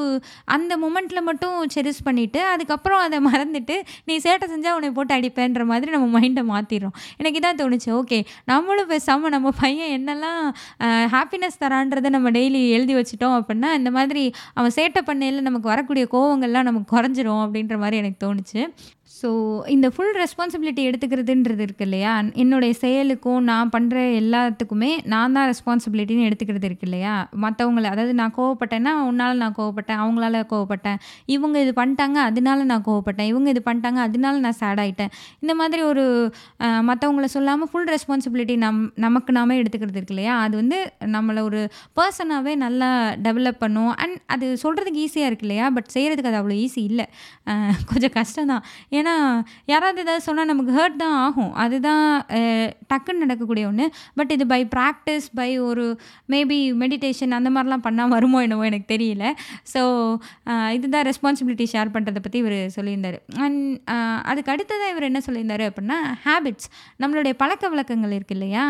அந்த 0.57 0.73
மூமெண்ட்டில் 0.85 1.27
மட்டும் 1.29 1.57
செரிஸ் 1.75 2.03
பண்ணிவிட்டு 2.09 2.43
அதுக்கப்புறம் 2.55 3.03
அதை 3.07 3.21
மறந்துட்டு 3.29 3.77
நீ 4.11 4.17
சேட்டை 4.27 4.49
செஞ்சால் 4.55 4.77
உன்னை 4.79 4.91
போட்டு 4.99 5.15
அடிப்பேன்ற 5.19 5.65
மாதிரி 5.73 5.93
நம்ம 5.97 6.09
மைண்டை 6.17 6.45
மாற்றிடுறோம் 6.53 6.97
எனக்கு 7.21 7.41
இதான் 7.43 7.61
தோணுச்சு. 7.63 7.91
ஓகே 8.01 8.21
நம்மளும் 8.53 8.91
பேசாமல் 8.95 9.35
நம்ம 9.37 9.55
பையன் 9.63 9.95
என்னெல்லாம் 9.99 10.43
ஹாப்பினஸ் 11.17 11.63
தரான்றதை 11.65 12.13
நம்ம 12.17 12.35
டெய்லி 12.39 12.63
எழுதி 12.79 12.97
வச்சிட்டோம் 13.01 13.39
அப்படின்னா 13.39 13.73
இந்த 13.81 13.93
மாதிரி 13.99 14.25
அவன் 14.59 14.77
சேட்டை 14.81 15.03
பண்ணையில் 15.11 15.47
நமக்கு 15.49 15.73
வரக்கூடிய 15.75 16.07
கோவங்கள்லாம் 16.17 16.71
நமக்கு 16.71 16.93
குறைஞ்சிரும் 16.97 17.43
அப்படின்ற 17.47 17.77
மாதிரி 17.85 18.03
எனக்கு 18.05 18.21
தோணுச்சு. 18.27 18.61
ஸோ 19.21 19.29
இந்த 19.75 19.87
ஃபுல் 19.95 20.17
ரெஸ்பான்சிபிலிட்டி 20.23 20.83
எடுத்துக்கிறதுன்றது 20.89 21.63
இருக்கு 21.67 21.85
இல்லையா? 21.87 22.11
என்னுடைய 22.43 22.73
செயலுக்கும் 22.83 23.41
நான் 23.51 23.73
பண்ணுற 23.75 23.97
எல்லாத்துக்குமே 24.21 24.91
நான் 25.13 25.35
தான் 25.37 25.49
ரெஸ்பான்சிபிலிட்டின்னு 25.53 26.27
எடுத்துக்கிறது 26.29 26.67
இருக்கு 26.71 26.87
இல்லையா? 26.89 27.15
மற்றவங்கள 27.45 27.89
அதாவது 27.95 28.15
நான் 28.21 28.35
கோவப்பட்டேன்னா 28.39 28.93
உன்னால் 29.09 29.41
நான் 29.43 29.57
கோவப்பட்டேன் 29.59 30.01
அவங்களால 30.03 30.43
கோவப்பட்டேன் 30.53 30.99
இவங்க 31.37 31.57
இது 31.65 31.73
பண்ணிட்டாங்க 31.81 32.19
அதனால 32.31 32.67
நான் 32.73 32.85
கோவப்பட்டேன் 32.89 33.31
இவங்க 33.33 33.49
இது 33.55 33.63
பண்ணிட்டாங்க 33.69 34.01
அதனால 34.09 34.35
நான் 34.47 34.59
சேட் 34.61 34.83
ஆகிட்டேன் 34.85 35.13
இந்த 35.45 35.55
மாதிரி 35.61 35.83
ஒரு 35.91 36.05
மற்றவங்கள 36.91 37.29
சொல்லாமல் 37.37 37.71
ஃபுல் 37.73 37.91
ரெஸ்பான்சிபிலிட்டி 37.95 38.57
நம் 38.67 38.81
நமக்கு 39.07 39.31
நாமே 39.39 39.57
எடுத்துக்கிறது 39.63 39.99
இருக்கு 40.01 40.17
இல்லையா? 40.17 40.37
அது 40.45 40.55
வந்து 40.63 40.79
நம்மளை 41.17 41.43
ஒரு 41.49 41.61
பர்சனாகவே 41.99 42.55
நல்லா 42.65 42.91
டெவலப் 43.27 43.61
பண்ணும். 43.65 43.93
அண்ட் 44.03 44.17
அது 44.35 44.47
சொல்கிறதுக்கு 44.65 45.03
ஈஸியாக 45.07 45.31
இருக்கு 45.31 45.47
இல்லையா? 45.49 45.67
பட் 45.77 45.91
செய்கிறதுக்கு 45.97 46.33
அது 46.33 46.41
அவ்வளோ 46.43 46.57
ஈஸி 46.65 46.83
இல்லை. 46.91 47.07
கொஞ்சம் 47.91 48.15
கஷ்டம் 48.19 48.51
தான் 48.53 48.65
ஏன்னா 48.99 49.08
ஏன்னா 49.09 49.17
யாராவது 49.71 49.99
ஏதாவது 50.05 50.23
சொன்னால் 50.27 50.49
நமக்கு 50.51 50.73
ஹர்ட் 50.79 50.99
தான் 51.03 51.17
ஆகும். 51.25 51.51
அதுதான் 51.63 52.05
டக்குன்னு 52.91 53.23
நடக்கக்கூடிய 53.25 53.65
ஒன்று 53.71 53.85
பட் 54.19 54.33
இது 54.37 54.45
பை 54.53 54.61
ப்ராக்டிஸ் 54.75 55.27
பை 55.39 55.49
ஒரு 55.69 55.85
மேபி 56.33 56.59
மெடிடேஷன் 56.83 57.37
அந்த 57.39 57.51
மாதிரிலாம் 57.55 57.85
பண்ணால் 57.87 58.13
வருமோ 58.15 58.39
என்னவோ 58.47 58.65
எனக்கு 58.71 58.89
தெரியல. 58.95 59.25
ஸோ 59.73 59.83
இதுதான் 60.77 61.07
ரெஸ்பான்சிபிலிட்டி 61.11 61.67
ஷேர் 61.75 61.93
பண்ணுறதை 61.97 62.23
பற்றி 62.27 62.41
இவர் 62.45 62.59
சொல்லியிருந்தார். 62.77 63.19
அண்ட் 63.45 63.63
அதுக்கு 64.31 64.53
அடுத்ததாக 64.55 64.93
இவர் 64.95 65.09
என்ன 65.11 65.23
சொல்லியிருந்தார் 65.29 65.65
அப்படின்னா 65.69 65.99
ஹேபிட்ஸ் 66.27 66.69
நம்மளுடைய 67.05 67.35
பழக்க 67.43 67.71
வழக்கங்கள் 67.75 68.17
இருக்கு 68.19 68.37
இல்லையா? 68.39 68.67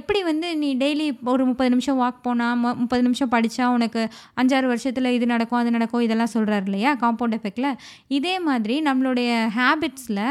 எப்படி 0.00 0.22
வந்து 0.30 0.48
நீ 0.62 0.70
டெய்லி 0.84 1.08
ஒரு 1.34 1.42
முப்பது 1.50 1.70
நிமிஷம் 1.74 2.00
வாக் 2.02 2.24
போனால் 2.28 2.60
முப்பது 2.82 3.02
நிமிஷம் 3.08 3.32
படித்தா 3.36 3.66
உனக்கு 3.76 4.02
அஞ்சாறு 4.42 4.66
வருஷத்தில் 4.74 5.14
இது 5.18 5.26
நடக்கும் 5.34 5.60
அது 5.62 5.76
நடக்கும் 5.78 6.04
இதெல்லாம் 6.08 6.34
சொல்கிறார் 6.36 6.66
இல்லையா? 6.70 6.92
காம்பவுண்ட் 7.04 7.38
எஃபெக்டில் 7.40 7.70
இதே 8.18 8.34
மாதிரி 8.48 8.76
நம்மளுடைய 8.88 9.30
ஹேபிட்ஸில் 9.56 10.22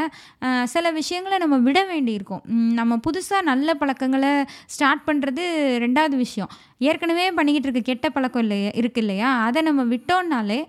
சில 0.74 0.90
விஷயங்களை 0.98 1.38
நம்ம 1.42 1.56
விட 1.66 1.80
வேண்டியிருக்கும். 1.90 2.42
நம்ம 2.78 2.98
புதுசாக 3.06 3.48
நல்ல 3.50 3.74
பழக்கங்களை 3.80 4.32
ஸ்டார்ட் 4.74 5.04
பண்ணுறது 5.08 5.44
ரெண்டாவது 5.84 6.16
விஷயம். 6.24 6.50
ஏற்கனவே 6.88 7.26
பண்ணிக்கிட்டு 7.38 7.68
இருக்க 7.70 7.92
கெட்ட 7.92 8.08
பழக்கம் 8.16 8.44
இல்லையா 8.46 8.70
இருக்கு 8.80 9.02
இல்லையா? 9.04 9.30
அதை 9.48 9.62
நம்ம 9.68 9.84
விட்டோம்னாலே 9.94 10.60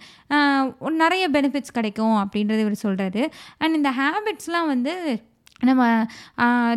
நிறைய 1.04 1.26
பெனிஃபிட்ஸ் 1.38 1.76
கிடைக்கும் 1.80 2.18
அப்படின்றது 2.24 2.64
இவர் 2.66 2.84
சொல்கிறாரு 2.86 3.24
அண்ட் 3.64 3.78
இந்த 3.80 3.92
ஹேபிட்ஸ்லாம் 4.02 4.72
வந்து 4.74 4.94
நம்ம 5.70 5.84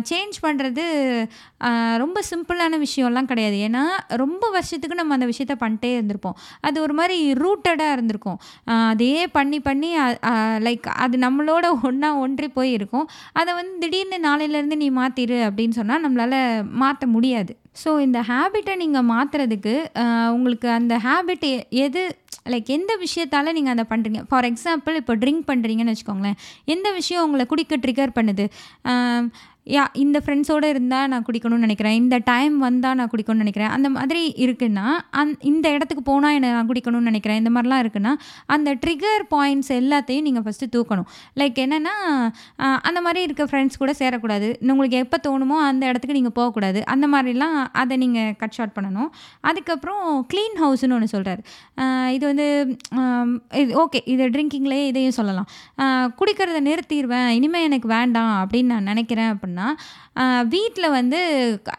சேஞ்ச் 0.09 0.37
பண்ணுறது 0.43 0.83
ரொம்ப 2.03 2.19
சிம்பிளான 2.29 2.77
விஷயம்லாம் 2.85 3.29
கிடையாது. 3.31 3.57
ஏன்னா 3.67 3.83
ரொம்ப 4.23 4.43
வருஷத்துக்கு 4.55 4.99
நம்ம 4.99 5.15
அந்த 5.17 5.27
விஷயத்த 5.31 5.55
பண்ணிட்டே 5.63 5.91
இருந்திருப்போம். 5.97 6.37
அது 6.67 6.77
ஒரு 6.85 6.93
மாதிரி 6.99 7.17
ரூட்டடாக 7.43 7.95
இருந்திருக்கும். 7.97 8.39
அதே 8.91 9.15
பண்ணி 9.37 9.59
பண்ணி 9.67 9.91
லைக் 10.67 10.87
அது 11.05 11.17
நம்மளோட 11.25 11.65
ஒன்றா 11.89 12.11
ஒன்றி 12.25 12.49
போய் 12.57 12.71
இருக்கும். 12.77 13.07
அதை 13.41 13.51
வந்து 13.59 13.75
திடீர்னு 13.83 14.19
நாளையிலேருந்து 14.29 14.81
நீ 14.83 14.89
மாற்றிடு 15.01 15.39
அப்படின்னு 15.49 15.77
சொன்னால் 15.79 16.03
நம்மளால் 16.05 16.39
மாற்ற 16.83 17.07
முடியாது. 17.15 17.53
ஸோ 17.81 17.89
இந்த 18.05 18.19
ஹேபிட்டை 18.29 18.73
நீங்கள் 18.81 19.09
மாற்றுறதுக்கு 19.11 19.75
உங்களுக்கு 20.35 20.67
அந்த 20.79 20.93
ஹேபிட் 21.05 21.45
எது 21.85 22.01
லைக் 22.45 22.65
எந்த 22.65 22.97
விஷயத்தால் 23.05 23.51
நீங்கள் 23.51 23.73
அதை 23.73 23.85
பண்ணுறீங்க 23.89 24.21
ஃபார் 24.29 24.45
எக்ஸாம்பிள் 24.45 24.95
இப்போ 24.95 25.15
ட்ரிங்க் 25.15 25.43
பண்ணுறீங்கன்னு 25.47 25.93
வச்சுக்கோங்களேன். 25.93 26.37
எந்த 26.65 26.91
விஷயம் 26.91 27.23
உங்களை 27.23 27.45
குடிக்க 27.45 27.77
ட்ரிகர் 27.77 28.15
பண்ணுது? 28.15 28.45
யா 29.67 29.81
இந்த 30.03 30.17
ஃப்ரெண்ட்ஸோடு 30.23 30.67
இருந்தால் 30.73 31.09
நான் 31.11 31.25
குடிக்கணும்னு 31.25 31.65
நினைக்கிறேன். 31.65 31.95
இந்த 32.01 32.15
டைம் 32.29 32.53
வந்தால் 32.63 32.95
நான் 32.99 33.09
குடிக்கணும்னு 33.11 33.43
நினைக்கிறேன். 33.43 33.71
அந்த 33.75 33.87
மாதிரி 33.95 34.21
இருக்குன்னா 34.45 34.85
அந் 35.19 35.33
இந்த 35.49 35.65
இடத்துக்கு 35.75 36.03
போனால் 36.07 36.35
என்ன 36.37 36.53
நான் 36.55 36.69
குடிக்கணும்னு 36.69 37.09
நினைக்கிறேன். 37.09 37.39
இந்த 37.41 37.51
மாதிரிலாம் 37.55 37.81
இருக்குன்னா 37.83 38.13
அந்த 38.53 38.69
ட்ரிகர் 38.83 39.25
பாயிண்ட்ஸ் 39.33 39.71
எல்லாத்தையும் 39.77 40.25
நீங்கள் 40.27 40.45
ஃபஸ்ட்டு 40.45 40.69
தூக்கணும். 40.75 41.07
லைக் 41.41 41.59
என்னென்னா 41.65 41.93
அந்த 42.89 43.01
மாதிரி 43.07 43.21
இருக்க 43.27 43.45
ஃப்ரெண்ட்ஸ் 43.51 43.81
கூட 43.83 43.93
சேரக்கூடாது. 44.01 44.49
உங்களுக்கு 44.71 44.97
எப்போ 45.05 45.19
தோணுமோ 45.27 45.59
அந்த 45.67 45.83
இடத்துக்கு 45.91 46.17
நீங்கள் 46.19 46.35
போகக்கூடாது. 46.39 46.81
அந்த 46.95 47.07
மாதிரிலாம் 47.13 47.59
அதை 47.83 47.97
நீங்கள் 48.05 48.33
கட் 48.41 48.57
ஷார்ட் 48.57 48.75
பண்ணணும். 48.79 49.11
அதுக்கப்புறம் 49.51 50.03
க்ளீன் 50.33 50.59
ஹவுஸ்னு 50.63 50.97
ஒன்று 50.97 51.13
சொல்கிறாரு 51.15 51.43
இது 52.17 52.23
வந்து 52.31 52.49
இது 53.61 53.71
ஓகே 53.85 54.01
இது 54.15 54.31
ட்ரிங்கிங்லேயே 54.35 54.87
இதையும் 54.91 55.17
சொல்லலாம். 55.21 55.49
குடிக்கிறத 56.19 56.59
நிறுத்திடுவேன் 56.71 57.31
இனிமேல் 57.39 57.69
எனக்கு 57.71 57.89
வேண்டாம் 57.97 58.35
அப்படின்னு 58.41 58.73
நான் 58.75 58.91
நினைக்கிறேன் 58.93 59.31
அப்படின்னா 59.31 59.49
பண்ணால் 59.51 59.77
வீட்டில் 60.53 60.87
வந்து 60.95 61.19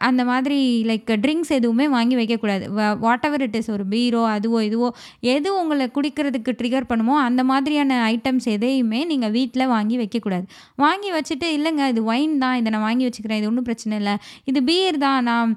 அந்த 0.08 0.22
மாதிரி 0.28 0.58
லைக் 0.90 1.10
ட்ரிங்க்ஸ் 1.24 1.52
எதுவுமே 1.56 1.86
வாங்கி 1.94 2.14
வைக்கக்கூடாது. 2.20 2.64
வாட் 3.04 3.24
எவர் 3.28 3.42
இட் 3.46 3.56
இஸ் 3.58 3.70
ஒரு 3.74 3.84
பீரோ 3.92 4.22
அதுவோ 4.34 4.58
இதுவோ 4.68 4.88
எது 5.34 5.48
உங்களை 5.60 5.86
குடிக்கிறதுக்கு 5.96 6.52
ட்ரிகர் 6.60 6.88
பண்ணுமோ 6.92 7.16
அந்த 7.26 7.42
மாதிரியான 7.50 7.98
ஐட்டம்ஸ் 8.14 8.46
எதையுமே 8.54 9.00
நீங்கள் 9.10 9.34
வீட்டில் 9.36 9.66
வாங்கி 9.74 9.98
வைக்கக்கூடாது. 10.02 10.46
வாங்கி 10.84 11.10
வச்சுட்டு 11.16 11.48
இல்லைங்க 11.56 11.88
இது 11.92 12.02
ஒயின் 12.12 12.38
தான் 12.44 12.56
இதை 12.60 12.72
நான் 12.76 12.86
வாங்கி 12.88 13.06
வச்சுக்கிறேன் 13.08 13.40
இது 13.42 13.50
ஒன்றும் 13.50 13.68
பிரச்சனை 13.68 13.96
இல்லை. 14.02 14.14
இது 14.52 14.62
பீர் 14.70 14.98
தான் 15.06 15.20
நான் 15.30 15.52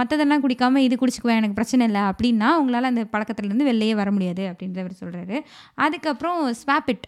மற்றதெல்லாம் 0.00 0.44
குடிக்காமல் 0.44 0.84
இது 0.88 1.00
குடிச்சுக்குவேன் 1.02 1.40
எனக்கு 1.42 1.58
பிரச்சனை 1.60 1.82
இல்லை 1.90 2.04
அப்படின்னா 2.10 2.50
உங்களால் 2.60 2.90
அந்த 2.92 3.04
பழக்கத்துலேருந்து 3.14 3.70
வெளியே 3.70 3.96
வர 4.02 4.08
முடியாது 4.18 4.44
அப்படின்றவர் 4.52 5.00
சொல்கிறாரு 5.02 5.38
அதுக்கப்புறம் 5.86 6.40
ஸ்வாப்பிட் 6.62 7.04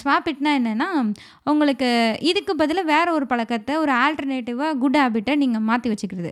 ஸ்வாபிட்னா 0.00 0.52
என்னென்னா 0.60 0.88
உங்களுக்கு 1.52 1.90
இதுக்கு 2.30 2.52
பதிலாக 2.62 2.90
வேறு 2.94 3.10
ஒரு 3.18 3.26
பழக்கத்தை 3.32 3.74
ஒரு 3.82 3.92
ஆல்டர்னேட்டிவாக 4.36 4.78
குட் 4.78 4.96
ஹேபிட்டை 4.96 5.34
நீங்கள் 5.36 5.60
மாற்றி 5.60 5.88
வச்சுக்கிறது. 5.90 6.30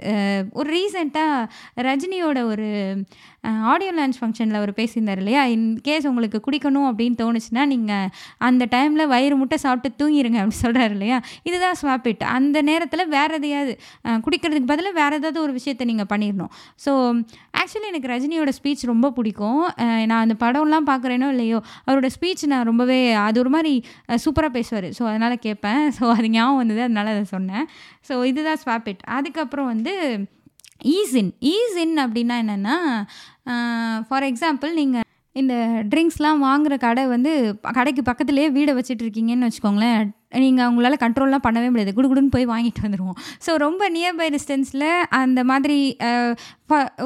ஒரு 0.52 0.68
ரீசெண்டாக 0.76 1.48
ரஜினியோட 1.80 2.38
ஒரு 2.44 2.68
ஆடியோ 3.72 3.92
லான்ச் 3.98 4.18
ஃபங்க்ஷனில் 4.20 4.58
அவர் 4.60 4.72
பேசியிருந்தார் 4.78 5.20
இல்லையா? 5.22 5.42
இன் 5.54 5.66
கேஸ் 5.88 6.08
உங்களுக்கு 6.10 6.38
குடிக்கணும் 6.46 6.88
அப்படின்னு 6.90 7.16
தோணுச்சுன்னா 7.22 7.64
நீங்கள் 7.72 8.08
அந்த 8.48 8.64
டைமில் 8.74 9.10
வயிறு 9.14 9.36
முட்டை 9.40 9.58
சாப்பிட்டு 9.64 9.98
தூங்கிடுங்க 10.00 10.38
அப்படின்னு 10.42 10.64
சொல்கிறாரு 10.66 10.94
இல்லையா? 10.98 11.18
இதுதான் 11.48 11.78
ஸ்வாப்பிட் 11.82 12.22
அந்த 12.36 12.58
நேரத்தில் 12.70 13.04
வேறு 13.16 13.38
எதையாவது 13.40 13.74
குடிக்கிறதுக்கு 14.26 14.70
பதிலாக 14.72 14.94
வேறு 15.00 15.18
ஏதாவது 15.20 15.40
ஒரு 15.46 15.52
விஷயத்தை 15.58 15.86
நீங்கள் 15.92 16.10
பண்ணிடணும் 16.12 16.52
ஸோ 16.84 16.92
ஆக்சுவலி 17.60 17.88
எனக்கு 17.92 18.12
ரஜினியோட 18.14 18.50
ஸ்பீச் 18.58 18.82
ரொம்ப 18.92 19.06
பிடிக்கும். 19.18 19.60
நான் 20.10 20.22
அந்த 20.24 20.36
படம்லாம் 20.44 20.88
பார்க்குறேனோ 20.90 21.28
இல்லையோ 21.34 21.58
அவரோட 21.88 22.08
ஸ்பீச் 22.16 22.44
நான் 22.52 22.68
ரொம்பவே 22.70 22.98
அது 23.26 23.38
ஒரு 23.44 23.50
மாதிரி 23.56 23.72
சூப்பராக 24.24 24.52
பேசுவார். 24.58 24.88
ஸோ 24.98 25.02
அதனால் 25.10 25.36
கேட்பேன். 25.46 25.82
ஸோ 25.98 26.04
அது 26.16 26.28
ஞாபகம் 26.36 26.60
வந்தது 26.62 26.80
அதனால் 26.86 27.12
அதை 27.14 27.24
சொன்னேன். 27.34 27.66
ஸோ 28.08 28.14
இதுதான் 28.30 28.60
ஸ்வாப்பிட் 28.64 29.02
அதுக்கப்புறம் 29.16 29.70
வந்து 29.72 29.94
ஈஸின் 30.94 31.30
ஈஸின் 31.54 31.94
அப்படின்னா 32.04 32.36
என்னென்னா 32.42 32.76
ஃபார் 34.08 34.22
எக்ஸாம்பிள் 34.22 34.72
நீங்கள் 34.72 35.02
இந்த 35.32 35.54
ட்ரிங்க்ஸ்லாம் 35.94 36.42
வாங்குற 36.42 36.78
கடை 36.78 37.06
வந்து 37.06 37.56
ப- 37.56 37.70
கடைக்கு 37.70 38.02
பக்கத்துலேயே 38.02 38.50
வீடை 38.50 38.72
வச்சுட்டு 38.74 39.02
இருக்கீங்கன்னு 39.02 39.50
வச்சுக்கோங்களேன். 39.50 40.08
நீங்கள் 40.42 40.64
அவங்களால 40.66 40.98
கண்ட்ரோல்லாம் 41.04 41.46
பண்ணவே 41.46 41.68
முடியாது. 41.72 41.94
குடுகுடுன்னு 41.98 42.34
போய் 42.36 42.50
வாங்கிட்டு 42.54 42.84
வந்துடுவோம் 42.86 43.18
ஸோ 43.46 43.52
ரொம்ப 43.66 43.88
நியர்பை 43.96 44.28
டிஸ்டன்ஸில் 44.36 44.88
அந்த 45.22 45.40
மாதிரி 45.50 45.78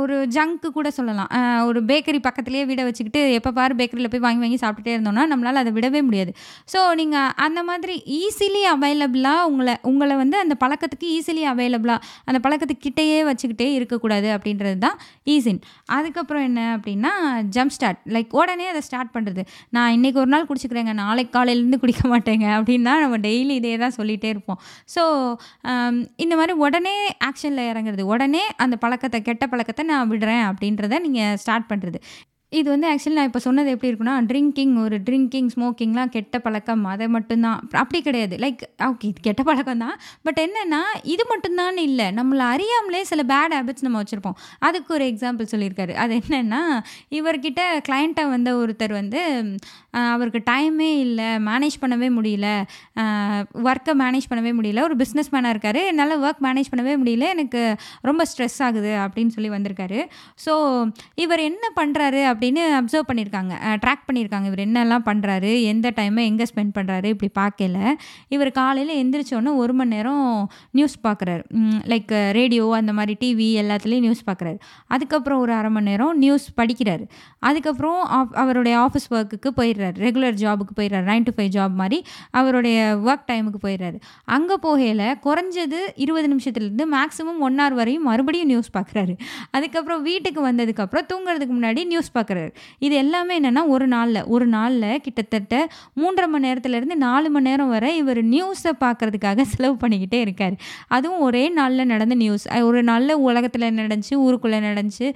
ஒரு 0.00 0.16
ஜங்க்கு 0.34 0.68
கூட 0.76 0.88
சொல்லலாம். 0.96 1.30
ஒரு 1.68 1.78
பேக்கரி 1.88 2.18
பக்கத்துலேயே 2.26 2.64
வீடை 2.68 2.82
வச்சுக்கிட்டு 2.88 3.20
எப்போ 3.38 3.50
பாரு 3.56 3.72
பேக்கரியில் 3.78 4.10
போய் 4.12 4.22
வாங்கி 4.24 4.42
வாங்கி 4.44 4.58
சாப்பிட்டுட்டே 4.62 4.92
இருந்தோம்னா 4.96 5.24
நம்மளால் 5.30 5.60
அதை 5.62 5.70
விடவே 5.78 6.00
முடியாது. 6.08 6.32
ஸோ 6.72 6.80
நீங்கள் 7.00 7.32
அந்த 7.46 7.60
மாதிரி 7.70 7.94
ஈஸிலி 8.18 8.62
அவைலபிளாக 8.74 9.48
உங்களை 9.50 9.74
உங்களை 9.90 10.16
வந்து 10.22 10.36
அந்த 10.44 10.56
பழக்கத்துக்கு 10.62 11.08
ஈஸிலி 11.16 11.42
அவைலபிளாக 11.52 11.98
அந்த 12.28 12.40
பழக்கத்துக்கிட்டேயே 12.44 13.18
வச்சுக்கிட்டே 13.30 13.68
இருக்கக்கூடாது 13.78 14.30
அப்படின்றது 14.36 14.78
தான் 14.86 14.96
ஈஸின் 15.34 15.60
அதுக்கப்புறம் 15.96 16.46
என்ன 16.48 16.60
அப்படின்னா 16.76 17.12
ஜம்ப் 17.56 17.74
ஸ்டார்ட் 17.76 18.00
லைக் 18.16 18.38
உடனே 18.40 18.68
அதை 18.74 18.82
ஸ்டார்ட் 18.88 19.12
பண்ணுறது 19.16 19.44
நான் 19.76 19.92
இன்றைக்கி 19.98 20.20
ஒரு 20.24 20.32
நாள் 20.36 20.48
குடிச்சிக்கிறேங்க. 20.52 20.94
நாளைக்கு 21.02 21.34
காலையிலேருந்து 21.38 21.82
குடிக்க 21.84 22.04
மாட்டேங்க 22.14 22.46
அப்படின்னா 22.58 22.94
நம்ம 23.04 23.17
டெய்லி 23.26 23.54
இதே 23.60 23.74
தான் 23.76 23.96
சொல்லிகிட்டே 23.98 24.30
இருப்போம். 24.34 24.60
ஸோ 24.94 25.02
um, 25.70 25.96
இந்த 26.16 26.34
மாதிரி 26.36 26.54
உடனே 26.66 26.96
ஆக்ஷனில் 27.28 27.68
இறங்குறது 27.70 28.04
உடனே 28.14 28.42
அந்த 28.56 28.74
பழக்கத்தை 28.84 29.20
கெட்ட 29.22 29.46
பழக்கத்தை 29.46 29.84
நான் 29.92 30.10
விடுறேன் 30.12 30.44
அப்படின்றத 30.50 30.98
நீங்கள் 31.06 31.38
ஸ்டார்ட் 31.44 31.70
பண்ணுறது 31.72 32.00
இது 32.56 32.68
வந்து 32.72 32.86
ஆக்சுவலி 32.90 33.16
நான் 33.16 33.28
இப்போ 33.28 33.40
சொன்னது 33.46 33.72
எப்படி 33.72 33.88
இருக்குன்னா 33.90 34.12
ட்ரிங்கிங் 34.28 34.74
ஒரு 34.82 34.96
ட்ரிங்கிங் 35.06 35.48
ஸ்மோக்கிங்லாம் 35.54 36.10
கெட்ட 36.14 36.36
பழக்கம் 36.44 36.84
அதை 36.92 37.06
மட்டும்தான். 37.16 37.58
அப்படி 37.82 37.98
கிடையாது. 38.06 38.34
லைக் 38.44 38.62
ஓகே 38.86 39.06
இது 39.10 39.20
கெட்ட 39.26 39.42
பழக்கம் 39.48 39.82
தான். 39.84 39.96
பட் 40.26 40.40
என்னென்னா 40.44 40.78
இது 41.14 41.24
மட்டும்தான் 41.32 41.78
இல்லை. 41.88 42.06
நம்மளை 42.18 42.44
அறியாமலே 42.52 43.02
சில 43.10 43.24
பேட் 43.32 43.54
ஹேபிட்ஸ் 43.56 43.84
நம்ம 43.86 44.00
வச்சுருப்போம். 44.02 44.38
அதுக்கு 44.68 44.94
ஒரு 44.98 45.06
எக்ஸாம்பிள் 45.12 45.50
சொல்லியிருக்காரு. 45.52 45.94
அது 46.04 46.14
என்னென்னா 46.20 46.62
இவர்கிட்ட 47.18 47.60
கிளைண்ட்டை 47.88 48.24
வந்த 48.34 48.54
ஒருத்தர் 48.62 48.94
வந்து 49.00 49.20
அவருக்கு 50.14 50.42
டைமே 50.50 50.90
இல்லை 51.04 51.28
மேனேஜ் 51.50 51.78
பண்ணவே 51.84 52.10
முடியல 52.16 52.48
ஒர்க்கை 53.68 53.94
மேனேஜ் 54.04 54.30
பண்ணவே 54.32 54.54
முடியல 54.58 54.80
ஒரு 54.88 54.98
பிஸ்னஸ் 55.04 55.32
மேனாக 55.36 55.54
இருக்கார். 55.54 55.80
என்னால் 55.92 56.16
ஒர்க் 56.24 56.42
மேனேஜ் 56.48 56.72
பண்ணவே 56.72 56.96
முடியல 57.02 57.28
எனக்கு 57.36 57.62
ரொம்ப 58.10 58.22
ஸ்ட்ரெஸ் 58.32 58.58
ஆகுது 58.68 58.94
அப்படின்னு 59.04 59.34
சொல்லி 59.36 59.52
வந்திருக்காரு. 59.58 60.00
ஸோ 60.46 60.54
இவர் 61.26 61.46
என்ன 61.50 61.66
பண்ணுறாரு 61.80 62.22
அப்படின்னு 62.38 62.62
அப்சர்வ் 62.78 63.06
பண்ணியிருக்காங்க. 63.08 63.54
ட்ராக் 63.84 64.04
பண்ணியிருக்காங்க. 64.08 64.46
இவர் 64.50 64.62
என்னெல்லாம் 64.64 65.04
பண்ணுறாரு 65.08 65.50
எந்த 65.70 65.92
டைமை 65.96 66.22
எங்கே 66.30 66.44
ஸ்பெண்ட் 66.50 66.72
பண்ணுறாரு 66.76 67.08
இப்படி 67.14 67.30
பார்க்கல. 67.40 67.78
இவர் 68.34 68.50
காலையில் 68.58 68.92
எந்திரிச்சோன்னே 69.00 69.52
ஒரு 69.62 69.72
மணி 69.78 69.94
நேரம் 69.94 70.50
நியூஸ் 70.78 70.96
பார்க்குறாரு. 71.06 71.42
லைக் 71.92 72.12
ரேடியோ 72.38 72.64
அந்த 72.80 72.92
மாதிரி 72.98 73.14
டிவி 73.22 73.48
எல்லாத்துலேயும் 73.62 74.04
நியூஸ் 74.06 74.22
பார்க்குறாரு. 74.30 74.58
அதுக்கப்புறம் 74.86 75.40
ஒரு 75.44 75.52
அரை 75.58 75.70
மணி 75.76 75.90
நேரம் 75.90 76.18
நியூஸ் 76.24 76.46
படிக்கிறாரு. 76.60 77.04
அதுக்கப்புறம் 77.48 78.00
அவருடைய 78.42 78.76
ஆஃபீஸ் 78.84 79.08
ஒர்க்குக்கு 79.16 79.52
போயிடுறாரு. 79.60 79.96
ரெகுலர் 80.06 80.38
ஜாபுக்கு 80.44 80.76
போயிடுறாரு. 80.80 81.06
நைன் 81.10 81.26
டு 81.28 81.34
ஃபைவ் 81.38 81.52
ஜாப் 81.56 81.74
மாதிரி 81.82 82.00
அவருடைய 82.40 82.78
ஒர்க் 83.08 83.26
டைமுக்கு 83.32 83.60
போயிடுறாரு. 83.66 83.98
அங்கே 84.36 84.58
போகையில் 84.66 85.06
குறைஞ்சது 85.26 85.80
இருபது 85.94 86.28
நிமிஷத்துலேருந்து 86.34 86.86
மேக்ஸிமம் 86.96 87.40
ஒன் 87.48 87.58
ஹவர் 87.60 87.78
வரையும் 87.80 88.06
மறுபடியும் 88.10 88.50
நியூஸ் 88.52 88.70
பார்க்குறாரு. 88.78 89.14
அதுக்கப்புறம் 89.50 90.02
வீட்டுக்கு 90.08 90.40
வந்ததுக்கப்புறம் 90.48 91.06
தூங்குறதுக்கு 91.12 91.54
முன்னாடி 91.58 91.80
நியூஸ் 91.92 92.10
பார்க்க 92.12 92.27
பார்க்குறாரு 92.28 92.50
இது 92.86 92.94
எல்லாமே 93.02 93.34
என்னென்னா 93.40 93.62
ஒரு 93.74 93.86
நாளில். 93.94 94.20
ஒரு 94.34 94.46
நாளில் 94.56 94.88
கிட்டத்தட்ட 95.04 95.54
மூன்றரை 96.00 96.28
மணி 96.32 96.46
நேரத்துலேருந்து 96.48 96.96
நாலு 97.06 97.28
மணி 97.34 97.46
நேரம் 97.48 97.70
வரை 97.74 97.90
இவர் 98.00 98.20
நியூஸை 98.34 98.72
பார்க்குறதுக்காக 98.84 99.44
செலவு 99.52 99.74
பண்ணிக்கிட்டே 99.82 100.18
இருக்கார். 100.26 100.54
அதுவும் 100.96 101.22
ஒரே 101.26 101.44
நாளில் 101.58 101.88
நடந்த 101.92 102.14
நியூஸ் 102.22 102.44
ஒரு 102.68 102.80
நாளில் 102.90 103.14
உலகத்தில் 103.28 103.66
என்ன 103.70 103.84
நடந்துச்சு 103.86 104.16
ஊருக்குள்ளே 104.24 104.58
நடந்துச்சு 104.68 105.06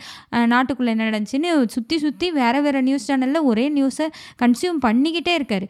நாட்டுக்குள்ளே 0.53 0.92
என்ன 0.94 1.07
நடந்துச்சுன்னு 1.11 1.51
சுற்றி 1.75 1.96
சுற்றி 2.05 2.27
வேறு 2.40 2.59
வேறு 2.66 2.81
நியூஸ் 2.88 3.07
சேனலில் 3.09 3.48
ஒரே 3.51 3.66
நியூஸை 3.79 4.07
கன்சியூம் 4.42 4.79
பண்ணிக்கிட்டே 4.87 5.35
இருக்கார். 5.38 5.66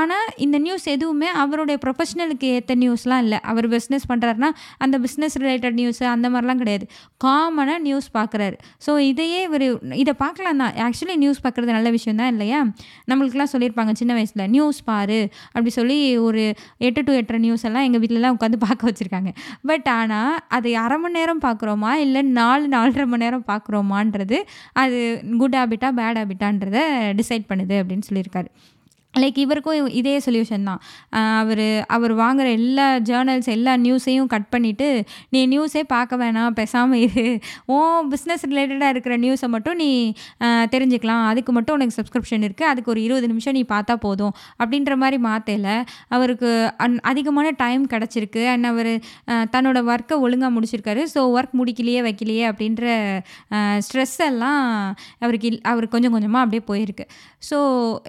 ஆனால் 0.00 0.28
இந்த 0.46 0.56
நியூஸ் 0.66 0.86
எதுவுமே 0.94 1.28
அவருடைய 1.42 1.76
ப்ரொஃபஷனலுக்கு 1.84 2.48
ஏற்ற 2.56 2.74
நியூஸ்லாம் 2.84 3.22
இல்லை. 3.26 3.38
அவர் 3.52 3.68
பிஸ்னஸ் 3.74 4.08
பண்ணுறாருனா 4.12 4.50
அந்த 4.84 4.96
பிஸ்னஸ் 5.04 5.38
ரிலேட்டட் 5.44 5.78
நியூஸ் 5.80 6.02
அந்த 6.14 6.28
மாதிரிலாம் 6.34 6.62
கிடையாது. 6.62 6.86
காமனாக 7.24 7.80
நியூஸ் 7.88 8.08
பார்க்குறாரு 8.18 8.56
ஸோ 8.86 8.92
இதையே 9.10 9.40
இவர் 9.48 9.66
இதை 10.02 10.12
பார்க்கலாம் 10.22 10.60
தான் 10.62 10.73
ஆக்சுவலி 10.86 11.16
நியூஸ் 11.16 11.40
பார்க்குறது 11.46 11.76
நல்ல 11.76 11.90
விஷயம் 11.90 12.20
தான் 12.20 12.32
இல்லையா? 12.34 12.60
நம்மளுக்குலாம் 13.10 13.52
சொல்லியிருப்பாங்க 13.52 13.92
சின்ன 13.92 14.12
வயசில் 14.14 14.44
நியூஸ் 14.48 14.84
பாரு 14.84 15.20
அப்படி 15.46 15.70
சொல்லி 15.70 16.18
ஒரு 16.18 16.42
எட்டு 16.78 17.02
டு 17.02 17.12
எட்டரை 17.12 17.40
நியூஸ் 17.40 17.64
எல்லாம் 17.64 17.82
எங்கள் 17.82 18.00
வீட்டிலலாம் 18.00 18.36
உட்காந்து 18.36 18.60
பார்க்க 18.66 18.90
வச்சுருக்காங்க. 18.90 19.32
பட் 19.62 19.88
ஆனால் 19.88 20.38
அது 20.48 20.76
அரை 20.78 20.98
மணி 20.98 21.18
நேரம் 21.18 21.40
பார்க்குறோமா 21.40 21.92
இல்லை 22.04 22.22
நாலு 22.22 22.68
நாலரை 22.68 23.06
மணி 23.06 23.24
நேரம் 23.24 23.44
பார்க்குறோமான்றது 23.46 24.40
அது 24.72 25.00
குட் 25.38 25.54
ஹேபிட்டா 25.54 25.90
பேட் 26.00 26.20
ஹேபிட்டான்றதை 26.20 26.84
டிசைட் 27.20 27.48
பண்ணுது 27.48 27.76
அப்படின்னு 27.82 28.06
சொல்லியிருக்காரு. 28.10 28.50
லைக் 29.22 29.38
இவருக்கும் 29.44 29.88
இதே 30.00 30.14
சொல்யூஷன் 30.26 30.68
தான். 30.68 30.80
அவர் 31.40 31.62
அவர் 31.96 32.12
வாங்குற 32.22 32.46
எல்லா 32.58 32.86
ஜேர்னல்ஸ் 33.08 33.48
எல்லா 33.56 33.72
நியூஸையும் 33.86 34.28
கட் 34.34 34.48
பண்ணிவிட்டு 34.54 34.88
நீ 35.34 35.40
நியூஸே 35.52 35.82
பார்க்க 35.94 36.20
வேணாம் 36.22 36.56
பேசாமல் 36.60 37.02
இரு. 37.06 37.26
ஓ 37.74 37.76
பிஸ்னஸ் 38.12 38.44
ரிலேட்டடாக 38.50 38.94
இருக்கிற 38.94 39.16
நியூஸை 39.24 39.48
மட்டும் 39.54 39.78
நீ 39.82 39.90
தெரிஞ்சுக்கலாம். 40.74 41.24
அதுக்கு 41.32 41.52
மட்டும் 41.58 41.76
உனக்கு 41.78 41.96
சப்ஸ்கிரிப்ஷன் 41.98 42.46
இருக்குது 42.48 42.70
அதுக்கு 42.72 42.92
ஒரு 42.94 43.02
இருபது 43.06 43.28
நிமிஷம் 43.32 43.56
நீ 43.58 43.64
பார்த்தா 43.74 43.96
போதும். 44.06 44.34
அப்படின்ற 44.60 44.94
மாதிரி 45.02 45.20
மாற்றல 45.28 45.68
அவருக்கு 46.16 46.50
அந் 46.86 46.98
அதிகமான 47.12 47.52
டைம் 47.62 47.84
கிடச்சிருக்கு. 47.94 48.42
அண்ட் 48.54 48.68
அவர் 48.72 48.92
தன்னோட 49.54 49.78
ஒர்க்கை 49.92 50.16
ஒழுங்காக 50.24 50.52
முடிச்சிருக்காரு. 50.56 51.02
ஸோ 51.14 51.20
ஒர்க் 51.36 51.54
முடிக்கலையே 51.60 52.00
வைக்கலையே 52.08 52.44
அப்படின்ற 52.50 52.84
ஸ்ட்ரெஸ் 53.86 54.18
எல்லாம் 54.30 54.62
அவருக்கு 55.24 55.48
இல் 55.50 55.60
அவருக்கு 55.72 55.94
கொஞ்சம் 55.96 56.14
கொஞ்சமாக 56.16 56.44
அப்படியே 56.44 56.64
போயிருக்கு. 56.70 57.06
ஸோ 57.48 57.56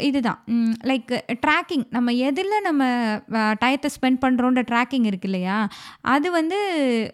இதுதான். 0.10 0.39
லைக் 0.89 0.95
ட்ராக்கிங் 1.46 1.86
நம்ம 1.96 2.14
எதில் 2.28 2.54
நம்ம 2.68 2.84
டயத்தை 3.64 3.90
ஸ்பெண்ட் 3.96 4.20
பண்ணுறோன்ற 4.24 4.62
ட்ராக்கிங் 4.72 5.06
இருக்கு 5.10 5.28
இல்லையா? 5.30 5.58
அது 6.14 6.28
வந்து 6.38 6.58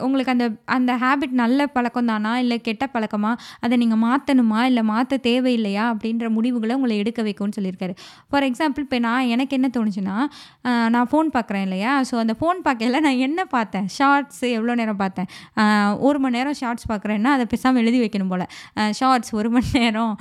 உங்களுக்கு 0.05 0.33
அந்த 0.35 0.47
அந்த 0.75 0.91
ஹேபிட் 1.03 1.35
நல்ல 1.43 1.67
பழக்கம் 1.75 2.09
தானா? 2.11 2.33
இல்லை 2.43 2.57
கெட்ட 2.67 2.87
பழக்கமா? 2.95 3.31
அதை 3.63 3.77
நீங்கள் 3.83 4.01
மாற்றணுமா 4.07 4.61
இல்லை 4.69 4.83
மாற்ற 4.91 5.19
தேவையில்லையா? 5.29 5.85
அப்படின்ற 5.93 6.29
முடிவுகளை 6.37 6.75
உங்களை 6.79 6.97
எடுக்க 7.03 7.21
வைக்கும்னு 7.27 7.57
சொல்லியிருக்காரு. 7.57 7.95
ஃபார் 8.29 8.47
எக்ஸாம்பிள் 8.49 8.85
இப்போ 8.87 8.99
நான் 9.07 9.29
எனக்கு 9.35 9.55
என்ன 9.59 9.69
தோணுச்சுன்னா 9.77 10.17
நான் 10.95 11.09
ஃபோன் 11.11 11.29
பார்க்குறேன் 11.37 11.65
இல்லையா? 11.67 11.93
ஸோ 12.09 12.15
அந்த 12.23 12.35
ஃபோன் 12.39 12.59
பார்க்கல 12.67 12.99
நான் 13.07 13.21
என்ன 13.27 13.45
பார்த்தேன்? 13.55 13.87
ஷார்ட்ஸ் 13.97 14.43
எவ்வளோ 14.57 14.75
நேரம் 14.81 14.99
பார்த்தேன்? 15.03 15.29
ஒரு 16.07 16.19
மணி 16.23 16.37
நேரம் 16.37 16.57
ஷார்ட்ஸ் 16.61 16.87
பார்க்குறேன்னா 16.91 17.31
அதை 17.37 17.45
பேசாமல் 17.53 17.81
எழுதி 17.83 17.99
வைக்கணும் 18.03 18.31
போல். 18.33 18.45
ஷார்ட்ஸ் 18.99 19.31
ஒரு 19.39 19.49
மணி 19.55 19.69
நேரம். 19.79 20.13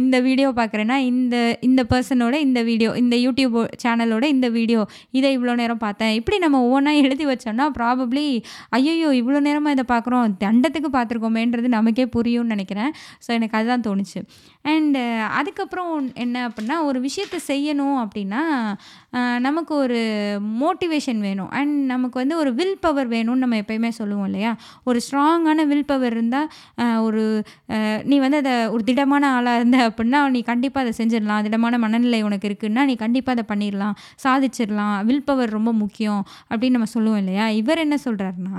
இந்த 0.00 0.16
வீடியோ 0.28 0.48
பார்க்குறேன்னா 0.60 0.98
இந்த 1.12 1.36
இந்த 1.68 1.82
பர்சனோட 1.92 2.34
இந்த 2.46 2.62
வீடியோ 2.70 2.90
இந்த 3.02 3.16
யூடியூப் 3.16 3.56
சேனலோட 3.82 4.24
இந்த 4.34 4.48
வீடியோ 4.48 4.80
இதை 5.10 5.30
இவ்வளோ 5.38 5.54
நேரம் 5.62 5.82
பார்த்தேன். 5.86 6.12
இப்படி 6.20 6.38
நம்ம 6.38 6.60
ஒவ்வொன்றா 6.66 6.92
எழுதி 7.02 7.26
வச்சோம்னா 7.26 7.66
ப்ராபப்ளி 7.78 8.26
ஐயோ 8.70 9.10
இவ்வளோ 9.20 9.40
நேரமாக 9.48 9.76
இதை 9.76 9.86
பார்க்குறோம். 9.94 10.34
தண்டத்துக்கு 10.44 10.90
பார்த்துருக்கோமேன்றது 10.96 11.70
நமக்கே 11.78 12.06
புரியும்னு 12.16 12.54
நினைக்கிறேன். 12.54 12.92
ஸோ 13.26 13.30
எனக்கு 13.38 13.58
அதுதான் 13.58 13.86
தோணுச்சு. 13.88 14.20
அண்டு 14.72 15.00
அதுக்கப்புறம் 15.38 15.92
என்ன 16.24 16.36
அப்படின்னா 16.48 16.76
ஒரு 16.88 16.98
விஷயத்தை 17.00 17.38
செய்யணும் 17.48 17.98
அப்படின்னா 18.04 18.42
நமக்கு 19.46 19.72
ஒரு 19.84 19.98
மோட்டிவேஷன் 20.60 21.20
வேணும். 21.26 21.50
அண்ட் 21.58 21.74
நமக்கு 21.92 22.16
வந்து 22.20 22.36
ஒரு 22.42 22.50
வில் 22.58 22.78
பவர் 22.80 23.08
வேணும்னு 23.08 23.42
நம்ம 23.42 23.58
எப்பயுமே 23.62 23.90
சொல்லுவோம் 23.98 24.28
இல்லையா? 24.30 24.52
ஒரு 24.84 25.00
ஸ்ட்ராங்கான 25.06 25.66
வில் 25.70 25.90
பவர் 25.90 26.14
இருந்தால் 26.16 26.48
ஒரு 27.06 27.24
நீ 28.10 28.18
வந்து 28.24 28.40
அதை 28.42 28.54
ஒரு 28.74 28.82
திடமான 28.84 29.30
ஆளாக 29.36 29.60
இருந்த 29.60 29.78
அப்படின்னா 29.90 30.20
நீ 30.36 30.42
கண்டிப்பாக 30.50 30.84
அதை 30.86 30.94
செஞ்சிடலாம். 31.00 31.44
திடமான 31.48 31.78
மனநிலை 31.84 32.20
உனக்கு 32.28 32.48
இருக்குன்னா 32.48 32.84
நீ 32.90 32.96
கண்டிப்பாக 33.04 33.36
அதை 33.36 33.44
பண்ணிடலாம். 33.52 33.94
சாதிச்சிடலாம். 34.24 34.98
வில் 35.10 35.28
பவர் 35.30 35.56
ரொம்ப 35.58 35.72
முக்கியம் 35.82 36.22
அப்படின்னு 36.50 36.76
நம்ம 36.78 36.90
சொல்லுவோம் 36.96 37.22
இல்லையா? 37.24 37.46
இவர் 37.62 37.84
என்ன 37.86 37.98
சொல்கிறாருன்னா 38.04 38.58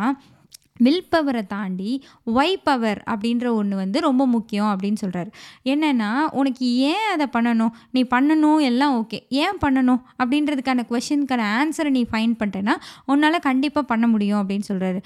வில் 0.83 1.05
பவரை 1.11 1.41
தாண்டி 1.51 1.91
ஒய் 2.37 2.55
பவர் 2.67 2.99
அப்படின்ற 3.11 3.45
ஒன்று 3.59 3.75
வந்து 3.81 3.97
ரொம்ப 4.05 4.23
முக்கியம் 4.33 4.69
அப்படின்னு 4.71 4.99
சொல்கிறாரு 5.01 5.29
என்னென்னா 5.71 6.09
உனக்கு 6.39 6.65
ஏன் 6.89 7.05
அதை 7.11 7.25
பண்ணணும்? 7.35 7.71
நீ 7.95 8.01
பண்ணணும் 8.13 8.59
எல்லாம் 8.69 8.93
ஓகே 9.01 9.19
ஏன் 9.43 9.59
பண்ணணும்? 9.61 10.01
அப்படின்றதுக்கான 10.21 10.83
கொஷினுக்கான 10.89 11.45
ஆன்சரை 11.59 11.91
நீ 11.97 12.01
ஃபைன் 12.11 12.33
பண்ணிட்டேன்னா 12.39 12.75
உன்னால் 13.13 13.39
கண்டிப்பாக 13.47 13.85
பண்ண 13.91 14.07
முடியும் 14.13 14.39
அப்படின்னு 14.41 14.67
சொல்கிறாரு 14.71 14.99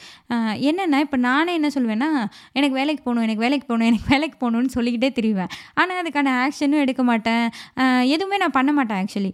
என்னென்னா 0.70 1.02
இப்போ 1.06 1.20
நானே 1.28 1.54
என்ன 1.60 1.72
சொல்லுவேன்னா 1.76 2.10
எனக்கு 2.58 2.76
வேலைக்கு 2.80 3.04
போகணும் 3.04 3.26
எனக்கு 3.28 3.46
வேலைக்கு 3.46 3.68
போகணும் 3.70 3.90
எனக்கு 3.90 4.10
வேலைக்கு 4.14 4.40
போகணும்னு 4.44 4.74
சொல்லிக்கிட்டே 4.78 5.12
திரிவேன். 5.20 5.54
ஆனால் 5.80 6.02
அதுக்கான 6.02 6.34
ஆக்ஷனும் 6.46 6.84
எடுக்க 6.86 7.04
மாட்டேன். 7.12 7.46
எதுவுமே 8.16 8.42
நான் 8.46 8.56
பண்ண 8.58 8.72
மாட்டேன் 8.80 9.00
ஆக்சுவலி 9.04 9.32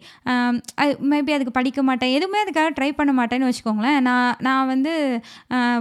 மேபி 1.13 1.31
அதுக்கு 1.37 1.55
படிக்க 1.61 1.79
மாட்டேன். 1.91 2.13
எதுவுமே 2.19 2.43
அதுக்காக 2.43 2.75
ட்ரை 2.79 2.91
பண்ண 2.99 3.11
மாட்டேன்னு 3.21 3.49
வச்சுக்கோங்களேன். 3.51 3.99
நான் 4.09 4.35
நான் 4.49 4.69
வந்து 4.73 4.93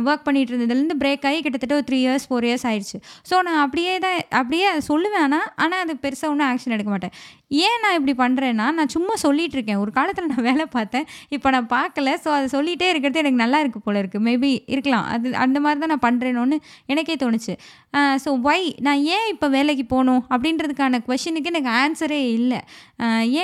ஒர்க் 0.09 0.27
பண்ணி 0.27 0.43
பண்ணிகிட்டு 0.45 0.55
இருந்ததுலேருந்து 0.55 1.01
பிரேக் 1.03 1.27
ஆகி 1.29 1.39
கிட்டத்தட்ட 1.45 1.75
ஒரு 1.81 1.87
த்ரீ 1.91 1.99
இயர்ஸ் 2.05 2.27
ஃபோர் 2.29 2.47
இயர்ஸ் 2.49 2.67
ஆயிடுச்சு. 2.71 2.99
ஸோ 3.31 3.35
நான் 3.49 3.61
அப்படியே 3.65 3.93
தான் 4.05 4.19
அப்படியே 4.41 4.69
சொல்லுவேன் 4.91 5.25
ஆனால் 5.27 5.49
ஆனால் 5.65 5.83
அது 5.85 5.95
பெருசாக 6.05 6.33
ஒன்றும் 6.33 6.49
ஆக்ஷன் 6.51 6.75
எடுக்க 6.77 6.91
மாட்டேன். 6.95 7.15
ஏன் 7.51 7.81
நான் 7.83 7.97
இப்படி 7.99 8.15
பண்ணுறேன்னா 8.23 8.67
நான் 8.79 8.93
சும்மா 8.95 9.15
சொல்லிகிட்டு 9.25 9.57
இருக்கேன் 9.59 9.81
ஒரு 9.83 9.91
காலத்தில் 9.99 10.31
நான் 10.33 10.47
வேலை 10.49 10.65
பார்த்தேன். 10.77 11.07
இப்போ 11.37 11.49
நான் 11.55 11.69
பார்க்கல. 11.75 12.15
ஸோ 12.25 12.29
அதை 12.37 12.47
சொல்லிகிட்டே 12.57 12.87
இருக்கிறது 12.93 13.21
எனக்கு 13.23 13.43
நல்லா 13.43 13.59
இருக்கு 13.65 13.81
போல 13.87 14.03
இருக்குது 14.03 14.25
மேபி 14.29 14.51
இருக்கலாம். 14.75 15.07
அது 15.15 15.35
அந்த 15.45 15.61
மாதிரி 15.67 15.81
தான் 15.83 15.93
நான் 15.95 16.07
பண்ணுறேனோன்னு 16.07 16.59
எனக்கே 16.95 17.17
தோணுச்சு. 17.25 17.55
ஸோ 18.25 18.33
ஒய் 18.51 18.67
நான் 18.89 19.05
ஏன் 19.17 19.29
இப்போ 19.35 19.49
வேலைக்கு 19.57 19.87
போகணும்? 19.95 20.23
அப்படின்றதுக்கான 20.35 21.03
கொஷினுக்கு 21.11 21.53
எனக்கு 21.55 21.73
ஆன்சரே 21.83 22.23
இல்லை. 22.39 22.61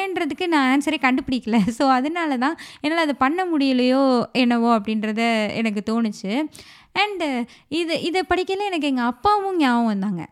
ஏன்றதுக்கு 0.00 0.46
நான் 0.56 0.68
ஆன்சரே 0.72 1.00
கண்டுபிடிக்கல. 1.06 1.58
ஸோ 1.78 1.86
அதனால 1.98 2.38
தான் 2.44 2.58
என்னால் 2.84 3.06
அதை 3.06 3.16
பண்ண 3.24 3.40
முடியலையோ 3.52 4.02
என்னவோ 4.44 4.70
அப்படின்றத 4.78 5.22
எனக்கு 5.62 5.82
தோணுச்சு. 5.92 6.32
அண்டு 7.00 7.26
இது 7.80 7.94
இதை 8.06 8.20
படிக்கல 8.30 8.64
எனக்கு 8.68 8.88
எங்கள் 8.90 9.10
அப்பாவும் 9.10 9.58
ஞாபகம் 9.60 9.90
வந்தாங்க. 9.90 10.22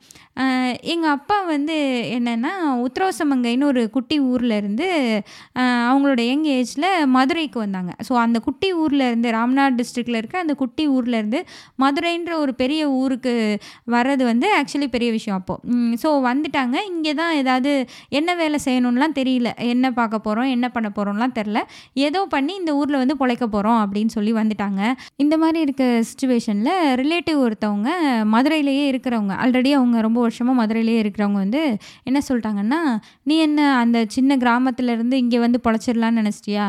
எங்கள் 0.93 1.13
அப்பா 1.17 1.37
வந்து 1.53 1.77
என்னென்னா 2.17 2.53
அப்படின்னு 3.59 3.71
ஒரு 3.73 3.83
குட்டி 3.95 4.17
ஊரில் 4.31 4.55
இருந்து 4.59 4.87
அவங்களோட 5.91 6.21
யங் 6.31 6.45
ஏஜில் 6.57 6.87
மதுரைக்கு 7.15 7.59
வந்தாங்க. 7.65 7.93
ஸோ 8.07 8.13
அந்த 8.25 8.39
குட்டி 8.47 8.69
ஊரில் 8.83 9.05
இருந்து 9.09 9.29
ராம்நாத் 9.37 9.79
டிஸ்ட்ரிக்டில் 9.81 10.19
இருக்க 10.21 10.37
அந்த 10.45 10.55
குட்டி 10.63 10.85
ஊரில் 10.97 11.17
இருந்து 11.21 11.41
மதுரைன்ற 11.83 12.33
ஒரு 12.43 12.53
பெரிய 12.63 12.83
ஊருக்கு 13.01 13.33
வர்றது 13.95 14.23
வந்து 14.31 14.47
ஆக்சுவலி 14.59 14.89
பெரிய 14.95 15.09
விஷயம் 15.17 15.39
அப்போது 15.41 15.97
ஸோ 16.03 16.11
வந்துட்டாங்க. 16.29 16.77
இங்கே 16.93 17.15
தான் 17.21 17.35
ஏதாவது 17.41 17.73
என்ன 18.19 18.37
வேலை 18.43 18.61
செய்யணும்லாம் 18.67 19.17
தெரியல. 19.21 19.49
என்ன 19.73 19.87
பார்க்க 19.99 20.27
போகிறோம் 20.27 20.51
என்ன 20.57 20.67
பண்ண 20.77 20.91
போகிறோம்லாம் 20.99 21.35
தெரில 21.41 21.59
ஏதோ 22.07 22.23
பண்ணி 22.37 22.55
இந்த 22.63 22.75
ஊரில் 22.81 23.01
வந்து 23.03 23.19
பிழைக்க 23.23 23.45
போகிறோம் 23.57 23.81
அப்படின்னு 23.85 24.15
சொல்லி 24.19 24.35
வந்துட்டாங்க. 24.41 24.81
இந்த 25.25 25.35
மாதிரி 25.45 25.61
இருக்க 25.67 25.85
சுச்சுவேஷனில் 26.11 26.73
ரிலேட்டிவ் 27.03 27.41
ஒருத்தவங்க 27.49 27.91
மதுரையிலேயே 28.37 28.87
இருக்கிறவங்க 28.93 29.35
ஆல்ரெடி 29.45 29.73
அவங்க 29.81 29.97
ரொம்ப 30.09 30.19
வருஷமாக 30.27 30.57
மதுரையிலேயே 30.63 31.03
இருக்கிறவங்க 31.05 31.41
வந்து 31.47 31.63
என்ன 32.09 32.19
சொல்லிட்டாங்கன்னா 32.29 32.81
நீ 33.29 33.35
என்ன 33.49 33.61
அந்த 33.83 33.99
சின்ன 34.17 34.37
கிராமத்துலேருந்து 34.45 35.17
இங்கே 35.23 35.39
வந்து 35.45 35.59
பொழைச்சிடலான்னு 35.67 36.21
நினச்சிட்டியா? 36.21 36.65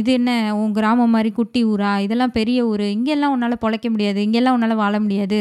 இது 0.00 0.10
என்ன 0.18 0.30
உன் 0.60 0.74
கிராமம் 0.78 1.14
மாதிரி 1.16 1.30
குட்டி 1.38 1.60
ஊரா? 1.72 1.92
இதெல்லாம் 2.06 2.34
பெரிய 2.38 2.58
ஊர். 2.70 2.84
இங்கெல்லாம் 2.96 3.32
உன்னால் 3.34 3.56
பொழைக்க 3.64 3.86
முடியாது. 3.94 4.18
இங்கெல்லாம் 4.26 4.56
உன்னால் 4.56 4.76
வாழ 4.82 4.94
முடியாது. 5.04 5.38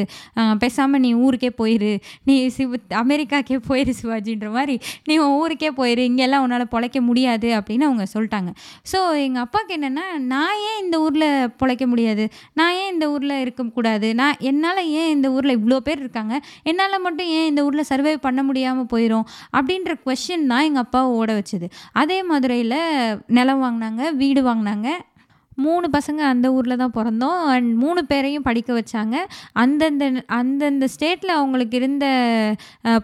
பேசாமல் 0.64 1.04
நீ 1.06 1.12
ஊருக்கே 1.26 1.52
போயிரு. 1.62 1.94
நீ 2.30 2.36
சிவ 2.58 2.80
அமெரிக்காக்கே 3.04 3.58
போயிரு 3.70 3.94
சிவாஜின்ற 4.02 4.50
மாதிரி. 4.58 4.76
நீ 5.10 5.16
உன் 5.26 5.36
ஊருக்கே 5.42 5.72
போயிரு. 5.80 6.04
இங்கெல்லாம் 6.12 6.44
உன்னால் 6.46 6.66
பொழைக்க 6.76 6.98
முடியாது 7.10 7.48
அப்படின்னு 7.60 7.88
அவங்க 7.90 8.06
சொல்லிட்டாங்க. 8.16 8.52
ஸோ 8.92 9.00
எங்கள் 9.26 9.44
அப்பாவுக்கு 9.46 9.76
என்னென்னா 9.78 10.06
நான் 10.34 10.60
ஏன் 10.70 10.80
இந்த 10.84 10.98
ஊரில் 11.06 11.28
பொழைக்க 11.62 11.86
முடியாது? 11.94 12.26
நான் 12.60 12.76
ஏன் 12.82 12.92
இந்த 12.96 13.06
ஊரில் 13.16 13.36
இருக்கக்கூடாது 13.46 14.08
நான் 14.22 14.38
என்னால் 14.50 14.84
ஏன் 15.02 15.12
இந்த 15.16 15.28
ஊரில் 15.36 15.58
இவ்வளோ 15.60 15.80
பேர் 15.88 16.02
இருக்காங்க? 16.04 16.36
என்னால் 16.70 17.04
மட்டும் 17.08 17.30
ஏன் 17.38 17.48
இந்த 17.52 17.62
ஊரில் 17.68 17.88
சர்வை 17.92 18.16
பண்ண 18.28 18.42
முடியாமல் 18.50 18.90
போயிடும் 18.94 19.26
அப்படின்ற 19.58 19.94
கொஷின் 20.06 20.46
தான் 20.52 20.59
எங்கள் 20.68 20.86
அப்பாவை 20.86 21.12
ஓட 21.20 21.30
வச்சது. 21.40 21.70
அதே 22.02 22.20
மதுரையில் 22.32 22.80
நிலம் 23.40 23.64
வாங்கினாங்க 23.66 24.04
வீடு 24.24 24.44
வாங்கினாங்க. 24.50 24.90
மூணு 25.64 25.88
பசங்க 25.96 26.22
அந்த 26.32 26.48
ஊரில் 26.58 26.80
தான் 26.82 26.94
பிறந்தோம். 26.98 27.40
அண்ட் 27.54 27.70
மூணு 27.82 28.02
பேரையும் 28.12 28.46
படிக்க 28.48 28.70
வச்சாங்க. 28.78 29.16
அந்தந்த 29.62 30.06
அந்தந்த 30.38 30.86
ஸ்டேட்டில் 30.94 31.34
அவங்களுக்கு 31.38 31.76
இருந்த 31.80 32.06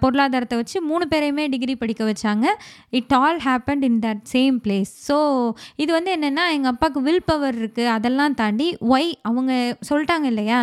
பொருளாதாரத்தை 0.03 0.57
வச்சு 0.61 0.77
மூணு 0.91 1.05
பேரையுமே 1.13 1.45
டிகிரி 1.53 1.75
படிக்க 1.81 2.03
வச்சாங்க. 2.11 2.45
It 2.99 3.13
all 3.21 3.41
happened 3.47 3.85
in 3.89 3.99
that 4.07 4.23
same 4.33 4.57
place. 4.65 4.93
So 5.09 5.17
இது 5.83 5.91
வந்து 5.97 6.13
என்னென்னா 6.17 6.47
எங்கள் 6.57 6.73
அப்பாவுக்கு 6.73 7.05
வில் 7.09 7.27
பவர் 7.31 7.59
இருக்குது 7.61 7.93
அதெல்லாம் 7.97 8.39
தாண்டி 8.41 8.69
ஒய் 8.95 9.11
அவங்க 9.31 9.53
சொல்லிட்டாங்க 9.91 10.27
இல்லையா? 10.33 10.61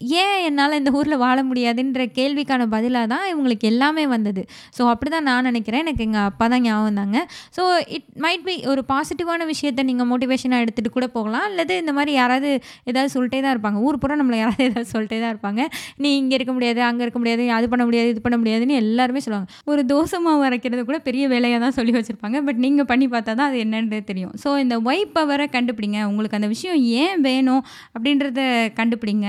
ஏன் 0.00 0.38
என்னால் 0.46 0.76
இந்த 0.78 0.90
ஊரில் 0.98 1.16
வாழ 1.22 1.38
முடியாதுன்ற 1.50 2.02
கேள்விக்கான 2.16 2.62
பதிலாக 2.74 3.06
தான் 3.12 3.22
இவங்களுக்கு 3.30 3.66
எல்லாமே 3.70 4.02
வந்தது. 4.12 4.42
ஸோ 4.76 4.82
அப்படி 4.92 5.10
தான் 5.14 5.26
நான் 5.28 5.46
நினைக்கிறேன். 5.50 5.82
எனக்கு 5.84 6.02
எங்கள் 6.06 6.26
அப்பா 6.30 6.46
தான் 6.52 6.62
ஞாபகம் 6.66 6.88
வந்தாங்க. 6.88 7.18
ஸோ 7.56 7.62
இட் 7.96 8.08
மைட் 8.24 8.44
பி 8.48 8.54
ஒரு 8.72 8.82
பாசிட்டிவான 8.90 9.46
விஷயத்தை 9.52 9.82
நீங்கள் 9.90 10.08
மோட்டிவேஷனாக 10.10 10.64
எடுத்துகிட்டு 10.64 10.92
கூட 10.96 11.06
போகலாம். 11.16 11.46
அல்லது 11.50 11.76
இந்த 11.82 11.94
மாதிரி 11.98 12.12
யாராவது 12.20 12.50
ஏதாவது 12.90 13.12
சொல்லிட்டே 13.14 13.40
தான் 13.46 13.54
இருப்பாங்க. 13.56 13.80
ஊர் 13.86 14.00
பூரா 14.02 14.18
நம்மளை 14.22 14.40
யாராவது 14.42 14.66
ஏதாவது 14.70 14.90
சொல்லிட்டே 14.94 15.20
தான் 15.24 15.32
இருப்பாங்க. 15.34 15.62
நீ 16.04 16.10
இங்கே 16.20 16.36
இருக்க 16.38 16.54
முடியாது 16.58 16.82
அங்கே 16.88 17.04
இருக்க 17.06 17.20
முடியாது 17.22 17.46
அது 17.58 17.68
பண்ண 17.74 17.86
முடியாது 17.90 18.10
இது 18.14 18.22
பண்ண 18.26 18.38
முடியாதுன்னு 18.42 18.76
எல்லாருமே 18.82 19.22
சொல்லுவாங்க. 19.26 19.48
ஒரு 19.72 19.84
தோசை 19.94 20.20
மாவு 20.26 20.44
அரைக்கிறது 20.50 20.84
கூட 20.90 21.00
பெரிய 21.08 21.24
வேலையாக 21.34 21.62
தான் 21.64 21.76
சொல்லி 21.78 21.94
வச்சுருப்பாங்க. 21.98 22.36
பட் 22.50 22.62
நீங்கள் 22.66 22.88
பண்ணி 22.92 23.08
பார்த்தா 23.16 23.34
தான் 23.40 23.48
அது 23.50 23.64
என்னன்றது 23.66 24.04
தெரியும். 24.12 24.36
ஸோ 24.44 24.48
இந்த 24.66 24.76
ஒய் 24.90 25.04
பவரை 25.16 25.48
கண்டுபிடிங்க. 25.56 25.98
உங்களுக்கு 26.12 26.38
அந்த 26.40 26.50
விஷயம் 26.54 26.78
ஏன் 27.02 27.18
வேணும் 27.30 27.64
அப்படின்றத 27.96 28.40
கண்டுபிடிங்க. 28.80 29.28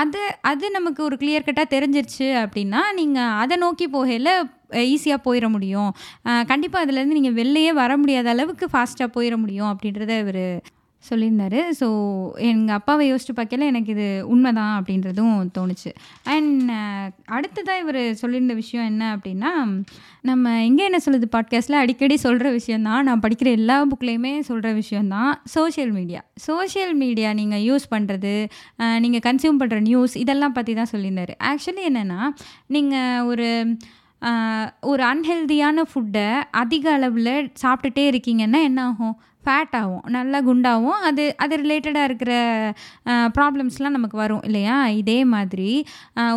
அது 0.00 0.20
அது 0.50 0.66
நமக்கு 0.70 1.00
ஒரு 1.08 1.16
கிளியர் 1.20 1.46
கட்டாக 1.48 1.68
தெரிஞ்சிருச்சு 1.74 2.28
அப்படின்னா 2.44 2.80
நீங்கள் 3.00 3.34
அதை 3.42 3.56
நோக்கி 3.64 3.86
போகையில் 3.96 4.32
ஈஸியாக 4.92 5.20
போயிட 5.26 5.46
முடியும். 5.56 5.90
கண்டிப்பாக 6.50 6.84
அதுலேருந்து 6.84 7.18
நீங்கள் 7.18 7.36
வெளிலையே 7.40 7.72
வர 7.82 7.92
முடியாத 8.02 8.30
அளவுக்கு 8.34 8.66
ஃபாஸ்ட்டாக 8.72 9.14
போயிட 9.16 9.34
முடியும் 9.42 9.70
அப்படின்றத 9.72 10.14
இவர் 10.24 10.44
சொல்லியிருந்தாரு. 11.10 11.60
ஸோ 11.80 11.86
எங்கள் 12.50 12.76
அப்பாவை 12.78 13.04
யோசிச்சு 13.10 13.34
பார்க்கல 13.38 13.66
எனக்கு 13.72 13.90
இது 13.94 14.06
உண்மைதான் 14.32 14.74
அப்படின்றதும் 14.78 15.34
தோணுச்சு. 15.58 15.90
அண்ட் 16.34 16.70
அடுத்ததாக 17.36 17.82
இவர் 17.84 18.00
சொல்லியிருந்த 18.22 18.56
விஷயம் 18.62 18.88
என்ன 18.92 19.04
அப்படின்னா 19.16 19.52
நம்ம 20.30 20.54
எங்கே 20.68 20.84
என்ன 20.88 20.98
சொல்லுது 21.06 21.26
பாட்காஸ்ட்டில் 21.36 21.80
அடிக்கடி 21.82 22.16
சொல்கிற 22.26 22.50
விஷயந்தான் 22.50 23.06
நான் 23.08 23.24
படிக்கிற 23.24 23.50
எல்லா 23.58 23.76
புக்லேயுமே 23.90 24.32
சொல்கிற 24.48 24.72
விஷயந்தான் 24.82 25.32
சோஷியல் 25.56 25.92
மீடியா 25.98 26.22
சோஷியல் 26.48 26.94
மீடியா 27.02 27.32
நீங்கள் 27.40 27.64
யூஸ் 27.68 27.86
பண்ணுறது 27.94 28.34
நீங்கள் 29.04 29.24
கன்சியூம் 29.28 29.60
பண்ணுற 29.60 29.78
நியூஸ் 29.80 30.16
இதெல்லாம் 30.24 30.56
பற்றி 30.58 30.74
தான் 30.74 30.92
சொல்லியிருந்தார். 30.92 31.34
ஆக்சுவலி 31.50 31.84
என்னென்னா 31.90 32.20
நீங்கள் 32.76 33.26
ஒரு 33.30 33.48
ஒரு 34.90 35.02
அன்ஹெல்தியான 35.04 35.82
ஃபுட்டை 35.90 36.28
அதிக 36.60 36.84
அளவில் 36.92 37.32
சாப்பிட்டுட்டே 37.62 38.04
இருக்கீங்கன்னா 38.10 38.60
என்ன 38.68 38.80
ஆகும்? 38.84 39.16
ஃபேட் 39.46 39.74
ஆகும் 39.80 40.04
நல்லா 40.16 40.38
குண்டாகும். 40.48 40.98
அது 41.08 41.24
அது 41.44 41.54
ரிலேட்டடாக 41.62 42.08
இருக்கிற 42.10 42.32
ப்ராப்ளம்ஸ்லாம் 43.36 43.96
நமக்கு 43.96 44.16
வரும் 44.22 44.44
இல்லையா? 44.48 44.76
இதே 45.00 45.18
மாதிரி 45.34 45.70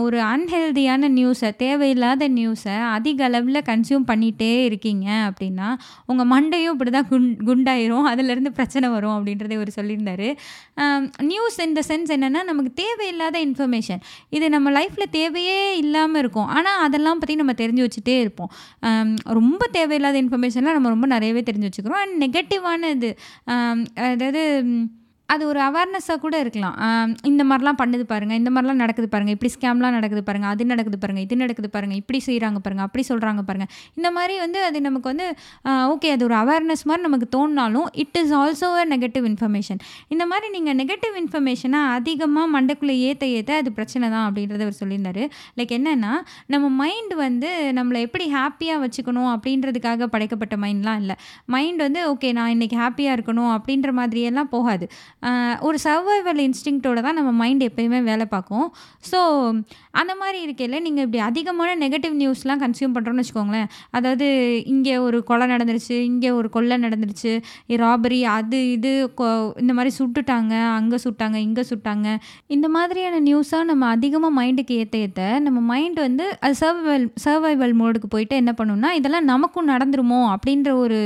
ஒரு 0.06 0.18
அன்ஹெல்தியான 0.34 1.10
நியூஸை 1.18 1.50
தேவையில்லாத 1.64 2.30
நியூஸை 2.40 2.76
அதிக 2.96 3.24
அளவில் 3.30 3.62
கன்சியூம் 3.72 4.06
பண்ணிகிட்டே 4.12 4.52
இருக்கீங்க 4.70 5.08
அப்படின்னா 5.30 5.70
உங்கள் 6.12 6.30
மண்டையும் 6.34 6.74
இப்படி 6.76 6.94
தான் 6.98 7.10
குண் 7.12 7.28
குண்டாயிரும். 7.50 8.08
அதுலேருந்து 8.12 8.52
பிரச்சனை 8.60 8.90
வரும் 8.96 9.16
அப்படின்றத 9.18 9.54
இவர் 9.58 9.72
சொல்லியிருந்தார். 9.80 10.28
நியூஸ் 11.32 11.58
இந்த 11.70 11.82
சென்ஸ் 11.90 12.14
என்னென்னா 12.18 12.44
நமக்கு 12.52 12.74
தேவையில்லாத 12.84 13.38
இன்ஃபர்மேஷன் 13.48 14.02
இது 14.38 14.46
நம்ம 14.56 14.68
லைஃப்பில் 14.78 15.14
தேவையே 15.18 15.60
இல்லாமல் 15.84 16.22
இருக்கும். 16.24 16.50
ஆனால் 16.58 16.80
அதெல்லாம் 16.86 17.22
பற்றி 17.22 17.36
நம்ம 17.42 17.56
தெரிஞ்சு 17.64 17.86
வச்சுட்டே 17.86 18.18
இருப்போம். 18.24 18.52
ரொம்ப 19.40 19.62
தேவையில்லாத 19.78 20.18
இன்ஃபர்மேஷன்லாம் 20.24 20.78
நம்ம 20.78 20.94
ரொம்ப 20.96 21.08
நிறையவே 21.16 21.44
தெரிஞ்சு 21.50 21.70
வச்சுக்கிறோம். 21.70 22.02
அண்ட் 22.04 22.18
நெகட்டிவான 22.26 22.92
இது 23.00 23.10
ஆம், 23.48 23.82
அதாவது 24.08 24.42
ம், 24.66 24.86
அது 25.34 25.44
ஒரு 25.52 25.60
அவேர்னஸாக 25.68 26.18
கூட 26.26 26.36
இருக்கலாம். 26.44 26.76
இந்த 27.30 27.42
மாதிரிலாம் 27.50 27.80
பண்ணுது 27.82 28.06
பாருங்கள் 28.12 28.40
இந்த 28.42 28.52
மாதிரிலாம் 28.54 28.82
நடக்குது 28.84 29.08
பாருங்கள் 29.14 29.36
இப்படி 29.38 29.52
ஸ்கேம்லாம் 29.56 29.96
நடக்குது 29.98 30.24
பாருங்கள் 30.30 30.52
அது 30.54 30.64
நடக்குது 30.72 30.98
பாருங்கள் 31.04 31.26
இது 31.28 31.36
நடக்குது 31.44 31.70
பாருங்கள் 31.76 32.00
இப்படி 32.02 32.20
செய்கிறாங்க 32.28 32.60
பாருங்கள் 32.66 32.88
அப்படி 32.88 33.04
சொல்கிறாங்க 33.12 33.42
பாருங்கள் 33.50 33.72
இந்த 34.00 34.10
மாதிரி 34.18 34.36
வந்து 34.46 34.60
அது 34.70 34.78
நமக்கு 34.88 35.10
வந்து 35.12 35.28
ஓகே 35.94 36.12
அது 36.16 36.26
ஒரு 36.30 36.38
அவேர்னஸ் 36.44 36.84
மாதிரி 36.90 37.06
நமக்கு 37.08 37.28
தோணினாலும் 37.38 37.88
it 38.04 38.18
is 38.22 38.34
also 38.42 38.70
a 38.82 38.86
negative 38.94 39.28
information 39.32 39.82
இந்த 40.14 40.24
மாதிரி 40.32 40.50
நீங்கள் 40.56 40.78
நெகட்டிவ் 40.82 41.16
இன்ஃபர்மேஷனை 41.24 41.82
அதிகமாக 41.98 42.48
மண்டைக்குள்ளே 42.56 42.96
ஏற்ற 43.10 43.26
ஏற்ற 43.38 43.58
அது 43.62 43.72
பிரச்சனை 43.80 44.06
தான் 44.16 44.26
அப்படின்றத 44.28 44.62
அவர் 44.68 44.80
சொல்லியிருந்தார். 44.82 45.22
லைக் 45.60 45.74
என்னென்னா 45.78 46.14
நம்ம 46.54 46.66
மைண்ட் 46.82 47.14
வந்து 47.26 47.50
நம்மளை 47.80 48.00
எப்படி 48.08 48.28
ஹாப்பியாக 48.38 48.80
வச்சுக்கணும் 48.86 49.30
அப்படின்றதுக்காக 49.36 50.08
படைக்கப்பட்ட 50.14 50.56
மைண்ட்லாம் 50.64 51.00
இல்லை. 51.04 51.16
மைண்ட் 51.56 51.82
வந்து 51.88 52.02
ஓகே 52.12 52.32
நான் 52.40 52.54
இன்றைக்கி 52.56 52.78
ஹாப்பியாக 52.84 53.18
இருக்கணும் 53.18 53.52
அப்படின்ற 53.56 53.92
மாதிரியெல்லாம் 54.00 54.52
போகாது. 54.56 54.88
ஒரு 55.62 55.78
சர்வைவல் 55.84 56.42
இன்ஸ்டிங்க்டோட 56.44 57.00
தான் 57.02 57.18
நம்ம 57.18 57.32
மைண்ட் 57.40 57.64
எப்பயுமே 57.64 58.00
வேலை 58.04 58.26
பார்க்கும். 58.28 58.68
ஸோ 59.04 59.20
அந்த 59.94 60.14
மாதிரி 60.16 60.38
இருக்கையில் 60.42 60.82
நீங்கள் 60.82 61.06
இப்படி 61.06 61.22
அதிகமான 61.26 61.76
நெகட்டிவ் 61.78 62.16
நியூஸ்லாம் 62.20 62.62
கன்சியூம் 62.62 62.94
பண்ணுறோன்னு 62.96 63.24
வச்சுக்கோங்களேன். 63.24 63.68
அதாவது 63.92 64.28
இங்கே 64.68 64.96
ஒரு 65.00 65.18
கொலை 65.24 65.48
நடந்துருச்சு 65.50 65.96
இங்கே 66.10 66.32
ஒரு 66.32 66.50
கொள்ளை 66.50 66.78
நடந்துருச்சு 66.80 67.34
ராபரி 67.80 68.20
அது 68.30 68.60
இது 68.72 68.92
கொ- 69.18 69.30
இந்த 69.60 69.74
மாதிரி 69.74 69.94
சுட்டுட்டாங்க 69.98 70.54
அங்கே 70.76 71.00
சுட்டாங்க 71.04 71.38
இங்கே 71.42 71.66
சுட்டாங்க. 71.70 72.08
இந்த 72.50 72.70
மாதிரியான 72.70 73.20
நியூஸாக 73.22 73.64
நம்ம 73.64 73.88
அதிகமாக 73.90 74.34
மைண்டுக்கு 74.40 74.74
ஏற்ற 74.78 74.98
ஏற்ற 75.00 75.18
நம்ம 75.40 75.60
மைண்ட் 75.70 76.00
வந்து 76.00 76.26
அது 76.40 76.56
சர்வைவல் 76.62 77.08
சர்வைவல் 77.24 77.76
மோடுக்கு 77.80 78.10
போயிட்டு 78.10 78.36
என்ன 78.36 78.52
பண்ணும்னா 78.58 78.92
இதெல்லாம் 78.94 79.26
நமக்கும் 79.26 79.70
நடந்துருமோ 79.70 80.22
அப்படின்ற 80.34 80.70
ஒரு 80.78 81.00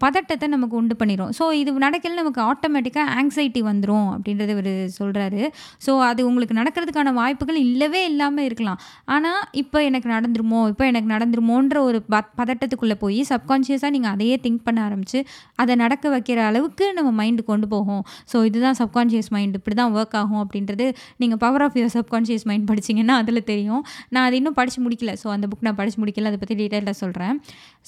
பதட்டத்தை 0.00 0.48
நமக்கு 0.48 0.76
உண்டு 0.76 0.96
பண்ணிடும் 0.96 1.32
ஸோ 1.38 1.52
இது 1.54 1.78
நடக்கல 1.82 2.14
நமக்கு 2.14 2.40
ஆட்டோமேட்டிக்காக 2.44 3.16
ஆங்ஸைட்டி 3.16 3.51
வந்துடும் 3.68 4.08
அப்படின்றத 4.14 4.50
இவர் 4.56 4.70
சொல்கிறாரு 4.98 5.42
ஸோ 5.86 5.92
அது 6.08 6.20
உங்களுக்கு 6.28 6.54
நடக்கிறதுக்கான 6.60 7.12
வாய்ப்புகள் 7.20 7.58
இல்லவே 7.66 8.00
இல்லாமல் 8.10 8.46
இருக்கலாம். 8.48 8.78
ஆனால் 9.14 9.40
இப்போ 9.62 9.78
எனக்கு 9.88 10.08
நடந்துருமோ 10.14 10.60
இப்போ 10.72 10.84
எனக்கு 10.90 11.08
நடந்துருமோன்ற 11.14 11.76
ஒரு 11.88 11.98
ப 12.12 12.20
பதட்டத்துக்குள்ளே 12.40 12.96
போய் 13.04 13.20
சப்கான்ஷியஸாக 13.32 13.90
நீங்கள் 13.96 14.12
அதையே 14.14 14.36
திங்க் 14.44 14.64
பண்ண 14.68 14.80
ஆரம்பித்து 14.88 15.18
அதை 15.62 15.76
நடக்க 15.84 16.04
வைக்கிற 16.14 16.38
அளவுக்கு 16.50 16.86
நம்ம 16.98 17.10
மைண்டு 17.20 17.44
கொண்டு 17.50 17.66
போகும். 17.74 18.02
ஸோ 18.32 18.44
இதுதான் 18.50 18.78
சப்கான்ஷியஸ் 18.82 19.30
மைண்ட் 19.36 19.56
இப்படி 19.60 19.76
தான் 19.80 19.92
ஒர்க் 19.98 20.16
ஆகும் 20.22 20.42
அப்படின்றது 20.44 20.86
நீங்கள் 21.22 21.40
power 21.44 21.64
of 21.66 21.76
your 21.80 21.94
subconscious 21.98 22.46
mind 22.50 22.68
படிச்சீங்கன்னா 22.70 23.16
அதில் 23.22 23.44
தெரியும். 23.52 23.82
நான் 24.14 24.26
அது 24.28 24.36
இன்னும் 24.40 24.58
படித்து 24.60 24.80
முடிக்கல. 24.86 25.12
ஸோ 25.22 25.28
அந்த 25.36 25.46
புக் 25.52 25.66
நான் 25.68 25.78
படித்து 25.80 26.00
முடிக்கல. 26.02 26.30
அதை 26.32 26.40
பற்றி 26.42 26.56
டீட்டெயிலாக 26.62 26.96
சொல்கிறேன் 27.02 27.36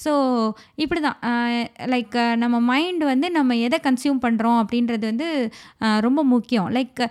ஸோ 0.03 0.11
இப்படி 0.83 1.01
தான் 1.01 1.19
லைக் 1.93 2.15
நம்ம 2.43 2.55
மைண்ட் 2.71 3.03
வந்து 3.11 3.27
நம்ம 3.37 3.55
எதை 3.65 3.77
கன்சியூம் 3.87 4.19
பண்ணுறோம் 4.25 4.59
அப்படின்றது 4.63 5.05
வந்து 5.11 5.27
ரொம்ப 6.05 6.19
முக்கியம். 6.33 6.67
லைக் 6.75 7.01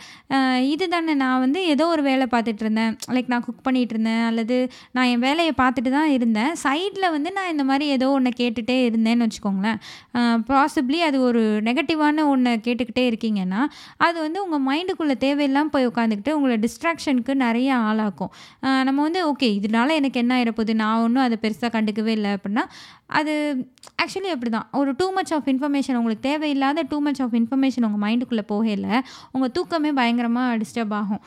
இது 0.72 0.84
தானே 0.94 1.14
நான் 1.22 1.42
வந்து 1.44 1.60
ஏதோ 1.72 1.84
ஒரு 1.94 2.02
வேலை 2.08 2.26
பார்த்துட்டு 2.34 2.62
இருந்தேன் 2.64 2.92
லைக் 3.14 3.30
நான் 3.32 3.44
குக் 3.46 3.64
பண்ணிகிட்டு 3.66 3.94
இருந்தேன் 3.96 4.24
அல்லது 4.28 4.56
நான் 4.96 5.10
என் 5.12 5.24
வேலையை 5.26 5.52
பார்த்துட்டு 5.62 5.92
தான் 5.96 6.12
இருந்தேன். 6.16 6.52
சைடில் 6.64 7.08
வந்து 7.16 7.32
நான் 7.38 7.50
இந்த 7.54 7.66
மாதிரி 7.70 7.86
ஏதோ 7.96 8.08
ஒன்று 8.16 8.32
கேட்டுகிட்டே 8.40 8.78
இருந்தேன்னு 8.88 9.26
வச்சுக்கோங்களேன். 9.26 9.78
பாசிபிளி 10.50 11.00
அது 11.08 11.20
ஒரு 11.28 11.42
நெகட்டிவான 11.68 12.26
ஒன்று 12.32 12.52
கேட்டுக்கிட்டே 12.66 13.04
இருக்கீங்கன்னா 13.10 13.62
அது 14.06 14.16
வந்து 14.26 14.38
உங்கள் 14.46 14.64
மைண்டுக்குள்ளே 14.70 15.16
தேவையில்லாமல் 15.26 15.74
போய் 15.76 15.90
உட்காந்துக்கிட்டு 15.92 16.36
உங்களை 16.38 16.56
டிஸ்ட்ராக்ஷனுக்கு 16.64 17.34
நிறைய 17.46 17.70
ஆளாக்கும். 17.88 18.32
நம்ம 18.88 18.98
வந்து 19.08 19.22
ஓகே 19.30 19.48
இதனால 19.60 19.94
எனக்கு 20.00 20.20
என்ன 20.22 20.32
ஆயிரப்போகுது? 20.38 20.74
நான் 20.82 21.02
ஒன்றும் 21.06 21.24
அதை 21.26 21.38
பெருசாக 21.44 21.70
கண்டுக்கவே 21.76 22.12
இல்லை 22.18 22.32
அப்படின்னா 22.36 22.64
அது 23.18 23.32
ஆக்சுவலி 24.02 24.30
அப்படி 24.32 24.50
தான் 24.54 24.66
ஒரு 24.78 24.90
டூ 25.00 25.06
மச் 25.16 25.30
ஆஃப் 25.34 25.46
இன்ஃபர்மேஷன் 25.50 25.96
உங்களுக்கு 25.98 26.22
தேவையில்லாத 26.28 26.82
டூ 26.90 26.96
மச் 27.04 27.20
ஆஃப் 27.24 27.34
இன்ஃபர்மேஷன் 27.38 27.84
உங்கள் 27.88 28.02
மைண்டுக்குள்ளே 28.04 28.44
போகல 28.50 28.86
உங்கள் 29.34 29.52
தூக்கமே 29.56 29.90
பயங்கரமாக 29.98 30.56
டிஸ்டர்ப் 30.62 30.94
ஆகும். 30.98 31.20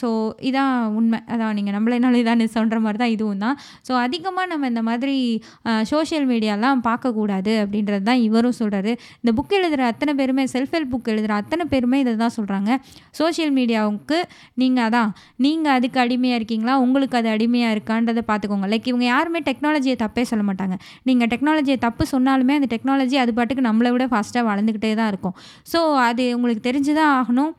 ஸோ 0.00 0.08
இதான் 0.48 0.74
உண்மை. 0.98 1.18
அதான் 1.34 1.56
நீங்கள் 1.58 1.74
நம்மளனால 1.76 2.20
இதான் 2.22 2.44
சொல்கிற 2.56 2.78
மாதிரி 2.84 3.00
தான் 3.02 3.12
இதுவும் 3.14 3.42
தான். 3.44 3.56
ஸோ 3.88 3.94
அதிகமாக 4.04 4.46
நம்ம 4.52 4.68
இந்த 4.72 4.82
மாதிரி 4.90 5.16
சோஷியல் 5.92 6.26
மீடியாலாம் 6.32 6.82
பார்க்கக்கூடாது 6.88 7.54
அப்படின்றது 7.62 8.04
தான் 8.10 8.22
இவரும் 8.28 8.56
சொல்கிறாரு 8.60 8.92
இந்த 9.22 9.32
புக் 9.38 9.56
எழுதுகிற 9.58 9.84
அத்தனை 9.92 10.14
பேருமே 10.20 10.44
செல்ஃப் 10.54 10.76
ஹெல்ப் 10.76 10.92
புக் 10.94 11.10
எழுதுகிற 11.14 11.34
அத்தனை 11.42 11.66
பேருமே 11.72 12.00
இதை 12.04 12.14
தான் 12.24 12.36
சொல்கிறாங்க 12.38 12.70
சோஷியல் 13.20 13.54
மீடியாவுக்கு 13.58 14.20
நீங்கள் 14.62 14.86
அதான் 14.88 15.10
நீங்கள் 15.46 15.74
அதுக்கு 15.78 16.00
அடிமையாக 16.04 16.40
இருக்கீங்களா? 16.42 16.76
உங்களுக்கு 16.84 17.18
அது 17.22 17.28
அடிமையாக 17.36 17.74
இருக்கான்றதை 17.76 18.24
பார்த்துக்கோங்க. 18.30 18.68
லைக் 18.74 18.88
இவங்க 18.92 19.06
யாருமே 19.14 19.42
டெக்னாலஜியை 19.50 19.98
தப்பே 20.04 20.26
சொல்ல 20.32 20.44
மாட்டாங்க. 20.50 20.78
நீங்கள் 21.10 21.32
டெக்னாலஜியை 21.34 21.77
தப்பு 21.86 22.04
சொன்னாலுமே 22.14 22.56
அந்த 22.58 22.68
டெக்னாலஜி 22.74 23.16
அது 23.22 23.32
பாட்டுக்கு 23.38 23.68
நம்மளை 23.68 23.90
விட 23.94 24.06
ஃபாஸ்ட்டாக 24.12 24.44
வளர்ந்துக்கிட்டே 24.50 24.92
தான் 25.00 25.10
இருக்கும். 25.12 25.36
ஸோ 25.72 25.80
அது 26.08 26.24
உங்களுக்கு 26.38 26.62
தெரிஞ்சு 26.68 26.94
தான் 27.00 27.12
ஆகணும். 27.20 27.52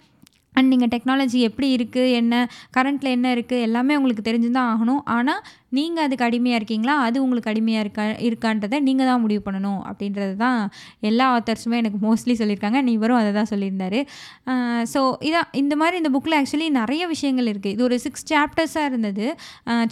அண்ட் 0.57 0.69
நீங்கள் 0.73 0.91
டெக்னாலஜி 0.93 1.39
எப்படி 1.47 1.67
இருக்குது 1.77 2.13
என்ன 2.19 2.35
கரண்ட்டில் 2.77 3.15
என்ன 3.17 3.27
இருக்குது 3.35 3.65
எல்லாமே 3.67 3.97
உங்களுக்கு 3.99 4.23
தெரிஞ்சு 4.29 4.49
தான் 4.57 4.69
ஆகணும். 4.73 5.01
ஆனால் 5.17 5.41
நீங்கள் 5.77 6.03
அதுக்கு 6.05 6.25
அடிமையாக 6.27 6.59
இருக்கீங்களா? 6.59 6.95
அது 7.07 7.17
உங்களுக்கு 7.23 7.49
அடிமையாக 7.51 7.83
இருக்கா 7.85 8.05
இருக்கான்றதை 8.29 8.77
நீங்கள் 8.87 9.09
தான் 9.09 9.21
முடிவு 9.23 9.41
பண்ணணும். 9.47 9.81
அப்படின்றது 9.89 10.35
தான் 10.43 10.59
எல்லா 11.09 11.25
ஆத்தர்ஸுமே 11.35 11.79
எனக்கு 11.81 11.99
மோஸ்ட்லி 12.07 12.35
சொல்லியிருக்காங்க. 12.41 12.79
நீ 12.87 12.91
இவரும் 12.99 13.19
அதை 13.21 13.31
தான் 13.39 13.49
சொல்லியிருந்தார். 13.53 13.99
ஸோ 14.93 15.01
இதான் 15.29 15.49
இந்த 15.61 15.73
மாதிரி 15.81 15.95
இந்த 16.01 16.11
புக்கில் 16.15 16.37
ஆக்சுவலி 16.39 16.69
நிறைய 16.79 17.03
விஷயங்கள் 17.13 17.49
இருக்குது 17.51 17.73
இது 17.75 17.85
ஒரு 17.89 17.97
சிக்ஸ் 18.05 18.25
சாப்டர்ஸாக 18.31 18.89
இருந்தது. 18.91 19.25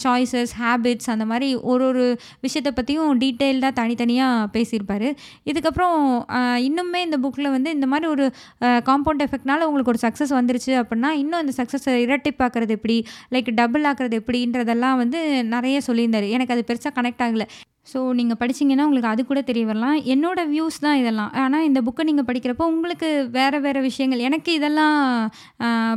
சாய்ஸஸ் 0.04 0.54
ஹேபிட்ஸ் 0.62 1.10
அந்த 1.14 1.26
மாதிரி 1.32 1.48
ஒரு 1.72 1.84
ஒரு 1.90 2.06
விஷயத்தை 2.46 2.72
பற்றியும் 2.78 3.20
டீட்டெயில்டாக 3.24 3.72
தனித்தனியாக 3.80 4.48
பேசியிருப்பார். 4.56 5.08
இதுக்கப்புறம் 5.50 5.96
இன்னுமே 6.68 7.02
இந்த 7.08 7.16
புக்கில் 7.24 7.52
வந்து 7.56 7.70
இந்த 7.76 7.86
மாதிரி 7.92 8.06
ஒரு 8.14 8.24
காம்பவுண்ட் 8.88 9.24
எஃபெக்ட்னால 9.26 9.66
உங்களுக்கு 9.70 9.92
ஒரு 9.94 10.02
சக்ஸஸ் 10.06 10.32
வந்துருச்சு 10.38 10.72
அப்படின்னா 10.82 11.10
இன்னும் 11.22 11.40
அந்த 11.42 11.52
சக்ஸஸை 11.60 11.94
இரட்டிப்பாக்குறது 12.06 12.74
எப்படி? 12.78 12.96
லைக் 13.34 13.50
டபுள் 13.60 13.86
ஆக்குறது 13.90 14.16
எப்படின்றதெல்லாம் 14.22 14.98
வந்து 15.02 15.20
நிறைய 15.54 15.67
சொல்லியிருந்தார். 15.76 16.30
எனக்கு 16.30 16.54
அது 16.54 16.64
பெருசாக 16.66 16.92
கனெக்ட் 16.92 17.22
ஆகலை. 17.22 17.46
ஸோ 17.90 17.98
நீங்கள் 18.18 18.38
படிச்சீங்கன்னா 18.40 18.86
உங்களுக்கு 18.88 19.10
அது 19.12 19.22
கூட 19.30 19.40
தெரிய 19.50 19.64
வரலாம். 19.68 19.98
என்னோட 20.14 20.40
வியூஸ் 20.52 20.78
தான் 20.86 20.98
இதெல்லாம். 21.02 21.30
ஆனால் 21.42 21.66
இந்த 21.68 21.80
புக்கை 21.86 22.04
நீங்கள் 22.08 22.26
படிக்கிறப்போ 22.28 22.64
உங்களுக்கு 22.74 23.08
வேறு 23.36 23.58
வேறு 23.66 23.80
விஷயங்கள் 23.88 24.24
எனக்கு 24.28 24.50
இதெல்லாம் 24.58 24.96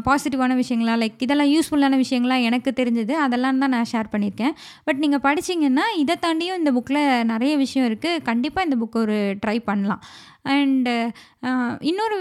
பாசிட்டிவான 0.08 0.56
விஷயங்களா 0.62 0.96
லைக் 1.04 1.24
இதெல்லாம் 1.28 1.52
யூஸ்ஃபுல்லான 1.54 2.00
விஷயங்களா 2.04 2.38
எனக்கு 2.50 2.72
தெரிஞ்சது. 2.82 3.16
அதெல்லாம் 3.26 3.62
தான் 3.64 3.74
நான் 3.76 3.92
ஷேர் 3.94 4.12
பண்ணியிருக்கேன். 4.16 4.56
பட் 4.90 5.02
நீங்கள் 5.06 5.24
படிச்சிங்கன்னா 5.28 5.88
இதை 6.04 6.18
தாண்டியும் 6.26 6.60
இந்த 6.62 6.74
புக்கில் 6.78 7.04
நிறைய 7.34 7.54
விஷயம் 7.66 7.88
இருக்குது 7.90 8.24
கண்டிப்பாக 8.30 8.68
இந்த 8.70 8.78
புக் 8.84 9.02
ஒரு 9.06 9.18
ட்ரை 9.46 9.58
பண்ணலாம். 9.70 10.04
அண்டு 10.54 10.94
இன்னொரு 11.90 12.16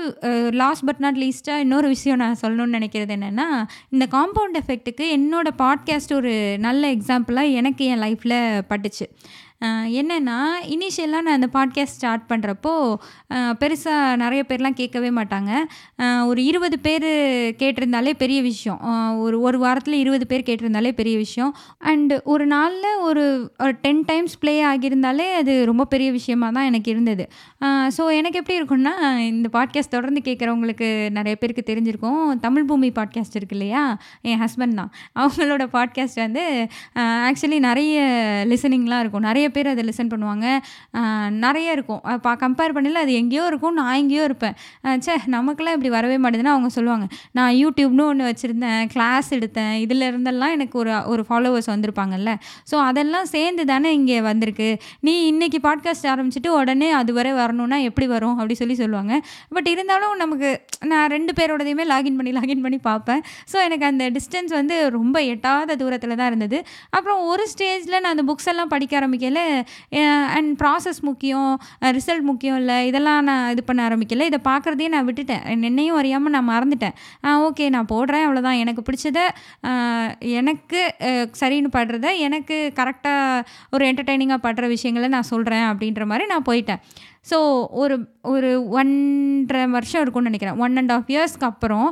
லாஸ்ட் 0.62 0.84
பட் 0.88 1.00
நாட் 1.04 1.20
லீஸ்ட்டாக 1.22 1.64
இன்னொரு 1.64 1.88
விஷயம் 1.94 2.20
நான் 2.22 2.40
சொல்லணும்னு 2.42 2.76
நினைக்கிறது 2.78 3.12
என்னென்னா 3.16 3.46
இந்த 3.94 4.04
காம்பவுண்ட் 4.16 4.58
எஃபெக்ட்டுக்கு 4.60 5.04
என்னோடய 5.16 5.58
பாட்காஸ்ட் 5.62 6.12
ஒரு 6.18 6.32
நல்ல 6.66 6.90
எக்ஸாம்பிளாக 6.96 7.56
எனக்கு 7.60 7.84
என் 7.92 8.02
லைஃப்பில் 8.06 8.36
பட்டுச்சு. 8.72 9.06
என்னென்னா 9.98 10.36
இனிஷியலாக 10.74 11.24
நான் 11.24 11.38
அந்த 11.38 11.48
பாட்காஸ்ட் 11.56 11.96
ஸ்டார்ட் 11.96 12.24
பண்ணுறப்போ 12.28 12.72
பெருசாக 13.60 14.16
நிறைய 14.22 14.42
பேர்லாம் 14.48 14.76
கேட்கவே 14.78 15.10
மாட்டாங்க. 15.18 15.50
ஒரு 16.30 16.40
இருபது 16.50 16.76
பேர் 16.86 17.08
கேட்டிருந்தாலே 17.62 18.12
பெரிய 18.22 18.40
விஷயம். 18.42 18.80
ஒரு 19.24 19.36
ஒரு 19.48 19.58
வாரத்தில் 19.64 19.96
இருபது 20.02 20.26
பேர் 20.30 20.46
கேட்டிருந்தாலே 20.48 20.92
பெரிய 21.00 21.16
விஷயம். 21.16 21.52
அண்டு 21.90 22.16
ஒரு 22.34 22.46
நாளில் 22.54 23.02
ஒரு 23.08 23.24
டென் 23.84 24.02
டைம்ஸ் 24.10 24.38
ப்ளே 24.44 24.54
ஆகியிருந்தாலே 24.70 25.26
அது 25.40 25.54
ரொம்ப 25.70 25.86
பெரிய 25.94 26.08
விஷயமாக 26.18 26.54
தான் 26.58 26.68
எனக்கு 26.70 26.90
இருந்தது. 26.94 27.26
ஸோ 27.96 28.02
எனக்கு 28.20 28.40
எப்படி 28.42 28.58
இருக்கும்னா 28.60 28.94
இந்த 29.32 29.50
பாட்காஸ்ட் 29.58 29.94
தொடர்ந்து 29.96 30.22
கேட்குறவங்களுக்கு 30.30 30.88
நிறைய 31.18 31.36
பேருக்கு 31.42 31.64
தெரிஞ்சிருக்கும். 31.70 32.24
தமிழ் 32.46 32.68
பூமி 32.70 32.90
பாட்காஸ்ட் 33.00 33.38
இருக்கு 33.40 33.56
இல்லையா? 33.58 33.84
என் 34.30 34.42
ஹஸ்பண்ட் 34.44 34.78
தான். 34.80 34.92
அவங்களோட 35.20 35.66
பாட்காஸ்ட் 35.76 36.24
வந்து 36.26 36.44
ஆக்சுவலி 37.28 37.60
நிறைய 37.68 38.00
லிசனிங்லாம் 38.54 39.04
இருக்கும். 39.04 39.26
நிறைய 39.28 39.46
பேர் 39.56 39.70
அதை 39.72 39.84
லிசன் 39.88 40.10
பண்ணுவாங்க. 40.12 40.46
நிறைய 41.44 41.76
இருக்கும். 41.76 42.02
பா 42.26 42.32
கம்பேர் 42.44 42.74
பண்ணல 42.76 43.02
அது 43.06 43.14
எங்கேயோ 43.20 43.44
இருக்கும் 43.52 43.76
நான் 43.80 43.98
எங்கேயோ 44.02 44.24
இருப்பேன். 44.30 44.56
சே 45.06 45.14
நமக்கெல்லாம் 45.36 45.76
இப்படி 45.78 45.92
வரவே 45.96 46.18
மாட்டேதுன்னு 46.24 46.52
அவங்க 46.54 46.70
சொல்லுவாங்க. 46.78 47.06
நான் 47.38 47.52
யூடியூப்னு 47.62 48.04
ஒன்று 48.10 48.28
வச்சுருந்தேன் 48.30 48.82
கிளாஸ் 48.94 49.30
எடுத்தேன். 49.38 49.74
இதில் 49.84 50.08
இருந்தெல்லாம் 50.10 50.54
எனக்கு 50.58 50.76
ஒரு 50.82 50.92
ஒரு 51.12 51.24
ஃபாலோவர்ஸ் 51.28 51.70
வந்திருப்பாங்கல்ல. 51.74 52.32
ஸோ 52.70 52.76
அதெல்லாம் 52.88 53.28
சேர்ந்து 53.34 53.64
தானே 53.72 53.90
இங்கே 53.98 54.18
வந்திருக்கு. 54.30 54.68
நீ 55.08 55.14
இன்றைக்கி 55.32 55.60
பாட்காஸ்ட் 55.68 56.08
ஆரம்பிச்சுட்டு 56.14 56.52
உடனே 56.60 56.90
அது 57.00 57.10
வரை 57.18 57.32
வரணும்னா 57.40 57.78
எப்படி 57.88 58.08
வரும் 58.14 58.36
அப்படி 58.38 58.54
சொல்லி 58.62 58.76
சொல்லுவாங்க. 58.82 59.14
பட் 59.56 59.68
இருந்தாலும் 59.74 60.14
நமக்கு 60.22 60.50
நான் 60.90 61.10
ரெண்டு 61.14 61.32
பேரோடதையுமே 61.38 61.84
லாகின் 61.92 62.18
பண்ணி 62.18 62.32
லாகின் 62.38 62.64
பண்ணி 62.64 62.78
பார்ப்பேன். 62.90 63.22
ஸோ 63.52 63.56
எனக்கு 63.66 63.86
அந்த 63.92 64.04
டிஸ்டன்ஸ் 64.16 64.52
வந்து 64.58 64.76
ரொம்ப 64.98 65.16
எட்டாத 65.32 65.76
தூரத்தில் 65.82 66.18
தான் 66.20 66.30
இருந்தது. 66.32 66.58
அப்புறம் 66.96 67.20
ஒரு 67.30 67.44
ஸ்டேஜில் 67.52 67.98
நான் 68.02 68.12
அந்த 68.14 68.24
புக்ஸ் 68.30 68.48
எல்லாம் 68.52 68.72
படிக்க 68.74 68.98
ஆரம்பிக்கல 69.00 69.39
அண்ட் 70.38 70.52
ப்ராசஸ் 70.62 71.00
முக்கியம் 71.08 71.50
ரிசல்ட் 71.98 72.26
முக்கியம் 72.30 72.58
இல்லை 72.62 72.78
இதெல்லாம் 72.90 73.22
நான் 73.30 73.50
இது 73.54 73.64
பண்ண 73.68 73.80
ஆரம்பிக்கல. 73.88 74.28
இதை 74.30 74.40
பார்க்குறதையே 74.50 74.90
நான் 74.94 75.08
விட்டுட்டேன். 75.08 75.44
என்னையும் 75.70 75.98
அறியாமல் 76.00 76.34
நான் 76.36 76.50
மறந்துட்டேன். 76.52 76.96
ஓகே 77.48 77.68
நான் 77.76 77.90
போடுறேன் 77.94 78.24
அவ்வளோதான் 78.26 78.60
எனக்கு 78.64 78.84
பிடிச்சத 78.88 79.20
எனக்கு 80.40 80.80
சரின்னு 81.42 81.70
படுறத 81.76 82.08
எனக்கு 82.28 82.58
கரெக்டாக 82.80 83.44
ஒரு 83.76 83.84
என்டர்டெய்னிங்காக 83.90 84.44
படுற 84.48 84.66
விஷயங்களை 84.76 85.08
நான் 85.16 85.30
சொல்கிறேன் 85.32 85.68
அப்படின்ற 85.70 86.04
மாதிரி 86.10 86.26
நான் 86.32 86.48
போயிட்டேன். 86.50 86.82
ஸோ 87.30 87.38
ஒரு 87.82 87.96
ஒரு 88.32 88.50
ஒன்றரை 88.78 89.62
வருஷம் 89.76 90.02
இருக்கும்னு 90.02 90.30
நினைக்கிறேன். 90.30 90.60
ஒன் 90.64 90.78
அண்ட் 90.80 90.92
ஆஃப் 90.96 91.10
இயர்ஸ்க்கு 91.14 91.48
அப்புறம் 91.52 91.88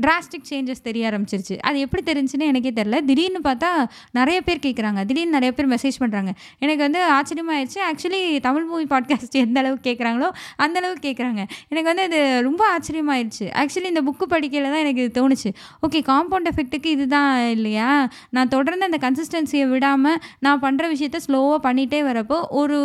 டிராஸ்டிக் 0.00 0.46
சேஞ்சஸ் 0.50 0.82
தெரிய 0.82 1.10
ஆரம்பிச்சிருச்சு. 1.10 1.56
அது 1.60 1.78
எப்படி 1.84 2.02
தெரிஞ்சுன்னு 2.12 2.48
எனக்கே 2.50 2.70
தெரில 2.70 2.96
திடீர்னு 3.04 3.40
பார்த்தா 3.44 3.70
நிறைய 4.10 4.40
பேர் 4.40 4.64
கேட்குறாங்க 4.66 5.04
திடீர்னு 5.04 5.36
நிறைய 5.38 5.52
பேர் 5.52 5.68
மெசேஜ் 5.74 5.98
பண்ணுறாங்க 6.00 6.30
எனக்கு 6.58 6.82
வந்து 6.82 7.00
ஆச்சரியமாயிடுச்சு 7.16 7.80
ஆக்சுவலி 7.88 8.40
தமிழ் 8.40 8.64
மூவி 8.64 8.84
பாட்காஸ்ட் 8.84 9.36
எந்த 9.44 9.60
அளவுக்கு 9.60 9.86
கேட்குறாங்களோ 9.90 10.28
அந்த 10.56 10.76
அளவுக்கு 10.80 11.04
கேட்குறாங்க 11.08 11.42
எனக்கு 11.68 11.88
வந்து 11.92 12.02
அது 12.02 12.42
ரொம்ப 12.42 12.62
ஆச்சரியமாயிடுச்சு 12.74 13.46
ஆக்சுவலி 13.62 13.90
இந்த 13.94 14.02
புக்கு 14.02 14.26
படிக்கையில் 14.34 14.70
தான் 14.70 14.82
எனக்கு 14.84 15.04
இது 15.04 15.14
தோணுச்சு. 15.20 15.52
ஓகே 15.86 16.02
காம்பவுண்ட் 16.10 16.50
எஃபெக்ட்டுக்கு 16.52 16.90
இதுதான் 16.96 17.32
இல்லையா? 17.56 17.90
நான் 18.30 18.48
தொடர்ந்து 18.48 18.84
அந்த 18.84 19.00
கன்சிஸ்டன்சியை 19.06 19.68
விடாமல் 19.68 20.20
நான் 20.38 20.60
பண்ணுற 20.60 20.84
விஷயத்த 20.94 21.20
ஸ்லோவாக 21.26 21.58
பண்ணிகிட்டே 21.68 22.02
வரப்போ 22.10 22.38
ஒரு 22.48 22.78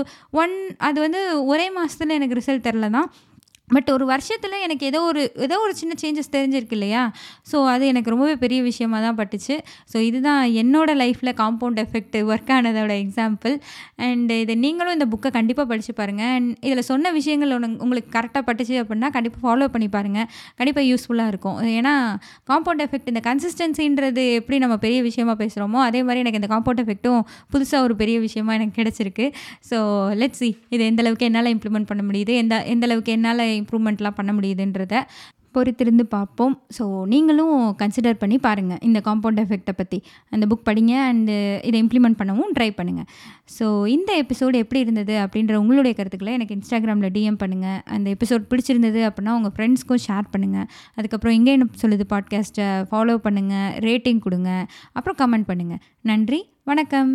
ஒன் 0.43 0.55
அது 0.77 0.99
வந்து 1.01 1.45
ஒரே 1.45 1.67
மாதத்தில் 1.69 2.17
எனக்கு 2.19 2.39
ரிசல்ட் 2.39 2.67
தெரில 2.67 2.89
தான் 2.89 3.09
பட் 3.75 3.89
ஒரு 3.95 4.05
வருஷத்தில் 4.11 4.55
எனக்கு 4.65 4.85
ஏதோ 4.91 4.99
ஒரு 5.09 5.21
ஏதோ 5.47 5.57
ஒரு 5.65 5.73
சின்ன 5.81 5.93
சேஞ்சஸ் 6.01 6.31
தெரிஞ்சிருக்கு 6.35 6.77
இல்லையா? 6.77 7.03
ஸோ 7.51 7.57
அது 7.73 7.83
எனக்கு 7.91 8.13
ரொம்பவே 8.13 8.35
பெரிய 8.43 8.59
விஷயமாக 8.69 9.01
தான் 9.05 9.17
பட்டுச்சு. 9.19 9.55
ஸோ 9.91 9.97
இதுதான் 10.09 10.41
என்னோடய 10.61 10.95
லைஃப்பில் 11.03 11.33
காம்பவுண்ட் 11.41 11.81
எஃபெக்ட் 11.85 12.17
ஒர்க் 12.31 12.51
ஆனதோட 12.57 12.93
எக்ஸாம்பிள் 13.03 13.55
அண்ட் 14.07 14.33
இதை 14.43 14.55
நீங்களும் 14.65 14.95
இந்த 14.97 15.07
புக்கை 15.13 15.31
கண்டிப்பாக 15.37 15.67
படித்து 15.71 15.95
பாருங்கள் 16.01 16.31
அண்ட் 16.37 16.51
இதில் 16.67 16.85
சொன்ன 16.91 17.11
விஷயங்கள் 17.19 17.53
ஒன்று 17.57 17.69
உங்களுக்கு 17.85 18.11
கரெக்டாக 18.17 18.43
பட்டுச்சு 18.49 18.75
அப்படின்னா 18.83 19.11
கண்டிப்பாக 19.17 19.43
ஃபாலோ 19.45 19.67
பண்ணி 19.75 19.89
பாருங்கள் 19.97 20.27
கண்டிப்பாக 20.59 20.85
யூஸ்ஃபுல்லாக 20.91 21.33
இருக்கும். 21.33 21.57
ஏன்னா 21.79 21.93
காம்பவுண்ட் 22.51 22.83
எஃபெக்ட் 22.87 23.09
இந்த 23.13 23.23
கன்சிஸ்டன்சின்றது 23.29 24.25
எப்படி 24.39 24.59
நம்ம 24.65 24.77
பெரிய 24.85 24.99
விஷயமா 25.09 25.35
பேசுகிறோமோ 25.43 25.79
அதே 25.87 26.01
மாதிரி 26.07 26.23
எனக்கு 26.23 26.41
இந்த 26.41 26.51
காம்பவுண்ட் 26.53 26.83
எஃபெக்ட்டும் 26.85 27.21
புதுசாக 27.53 27.85
ஒரு 27.87 27.95
பெரிய 28.01 28.17
விஷயமா 28.27 28.51
எனக்கு 28.59 28.75
கிடச்சிருக்கு. 28.81 29.25
ஸோ 29.69 29.77
லெட் 30.21 30.37
சி 30.41 30.49
இது 30.75 30.83
எந்தளவுக்கு 30.91 31.27
என்னால் 31.29 31.51
இம்ப்ளிமெண்ட் 31.55 31.89
பண்ண 31.91 32.03
முடியுது? 32.09 32.33
எந்த 32.43 32.55
எந்தளவுக்கு 32.73 33.13
என்னால் 33.17 33.43
இம்ப்ரூவ்மெண்ட்லாம் 33.61 34.19
பண்ண 34.21 34.33
முடியுதுன்றத 34.39 34.95
பொறுத்திருந்து 35.55 36.03
பார்ப்போம். 36.13 36.53
ஸோ 36.75 36.83
நீங்களும் 37.13 37.55
கன்சிடர் 37.79 38.19
பண்ணி 38.21 38.37
பாருங்கள் 38.45 38.79
இந்த 38.87 38.99
காம்பவுண்ட் 39.07 39.41
எஃபெக்டை 39.43 39.73
பற்றி 39.79 39.97
அந்த 40.33 40.45
புக் 40.51 40.63
படிங்க 40.69 40.93
அண்டு 41.07 41.33
இதை 41.69 41.77
இம்ப்ளிமெண்ட் 41.83 42.19
பண்ணவும் 42.19 42.53
ட்ரை 42.57 42.69
பண்ணுங்கள் 42.77 43.07
ஸோ 43.57 43.65
இந்த 43.95 44.13
எபிசோடு 44.21 44.61
எப்படி 44.63 44.81
இருந்தது 44.85 45.15
அப்படின்ற 45.23 45.55
உங்களுடைய 45.63 45.95
கருத்துக்களை 45.97 46.33
எனக்கு 46.37 46.55
இன்ஸ்டாகிராமில் 46.59 47.13
டிஎம் 47.17 47.41
பண்ணுங்கள் 47.43 47.81
அந்த 47.97 48.07
எபிசோட் 48.15 48.47
பிடிச்சிருந்தது 48.53 49.03
அப்படின்னா 49.09 49.35
உங்கள் 49.39 49.55
ஃப்ரெண்ட்ஸ்க்கும் 49.57 50.03
ஷேர் 50.07 50.31
பண்ணுங்கள் 50.35 50.69
அதுக்கப்புறம் 50.97 51.37
இங்கே 51.39 51.53
என்ன 51.57 51.69
சொல்லுது 51.83 52.07
பாட்காஸ்ட்டை 52.15 52.69
ஃபாலோ 52.91 53.17
பண்ணுங்கள் 53.27 53.69
ரேட்டிங் 53.89 54.23
கொடுங்க. 54.27 54.49
அப்புறம் 54.97 55.19
கமெண்ட் 55.23 55.49
பண்ணுங்கள் 55.51 55.83
நன்றி 56.11 56.41
வணக்கம். 56.71 57.13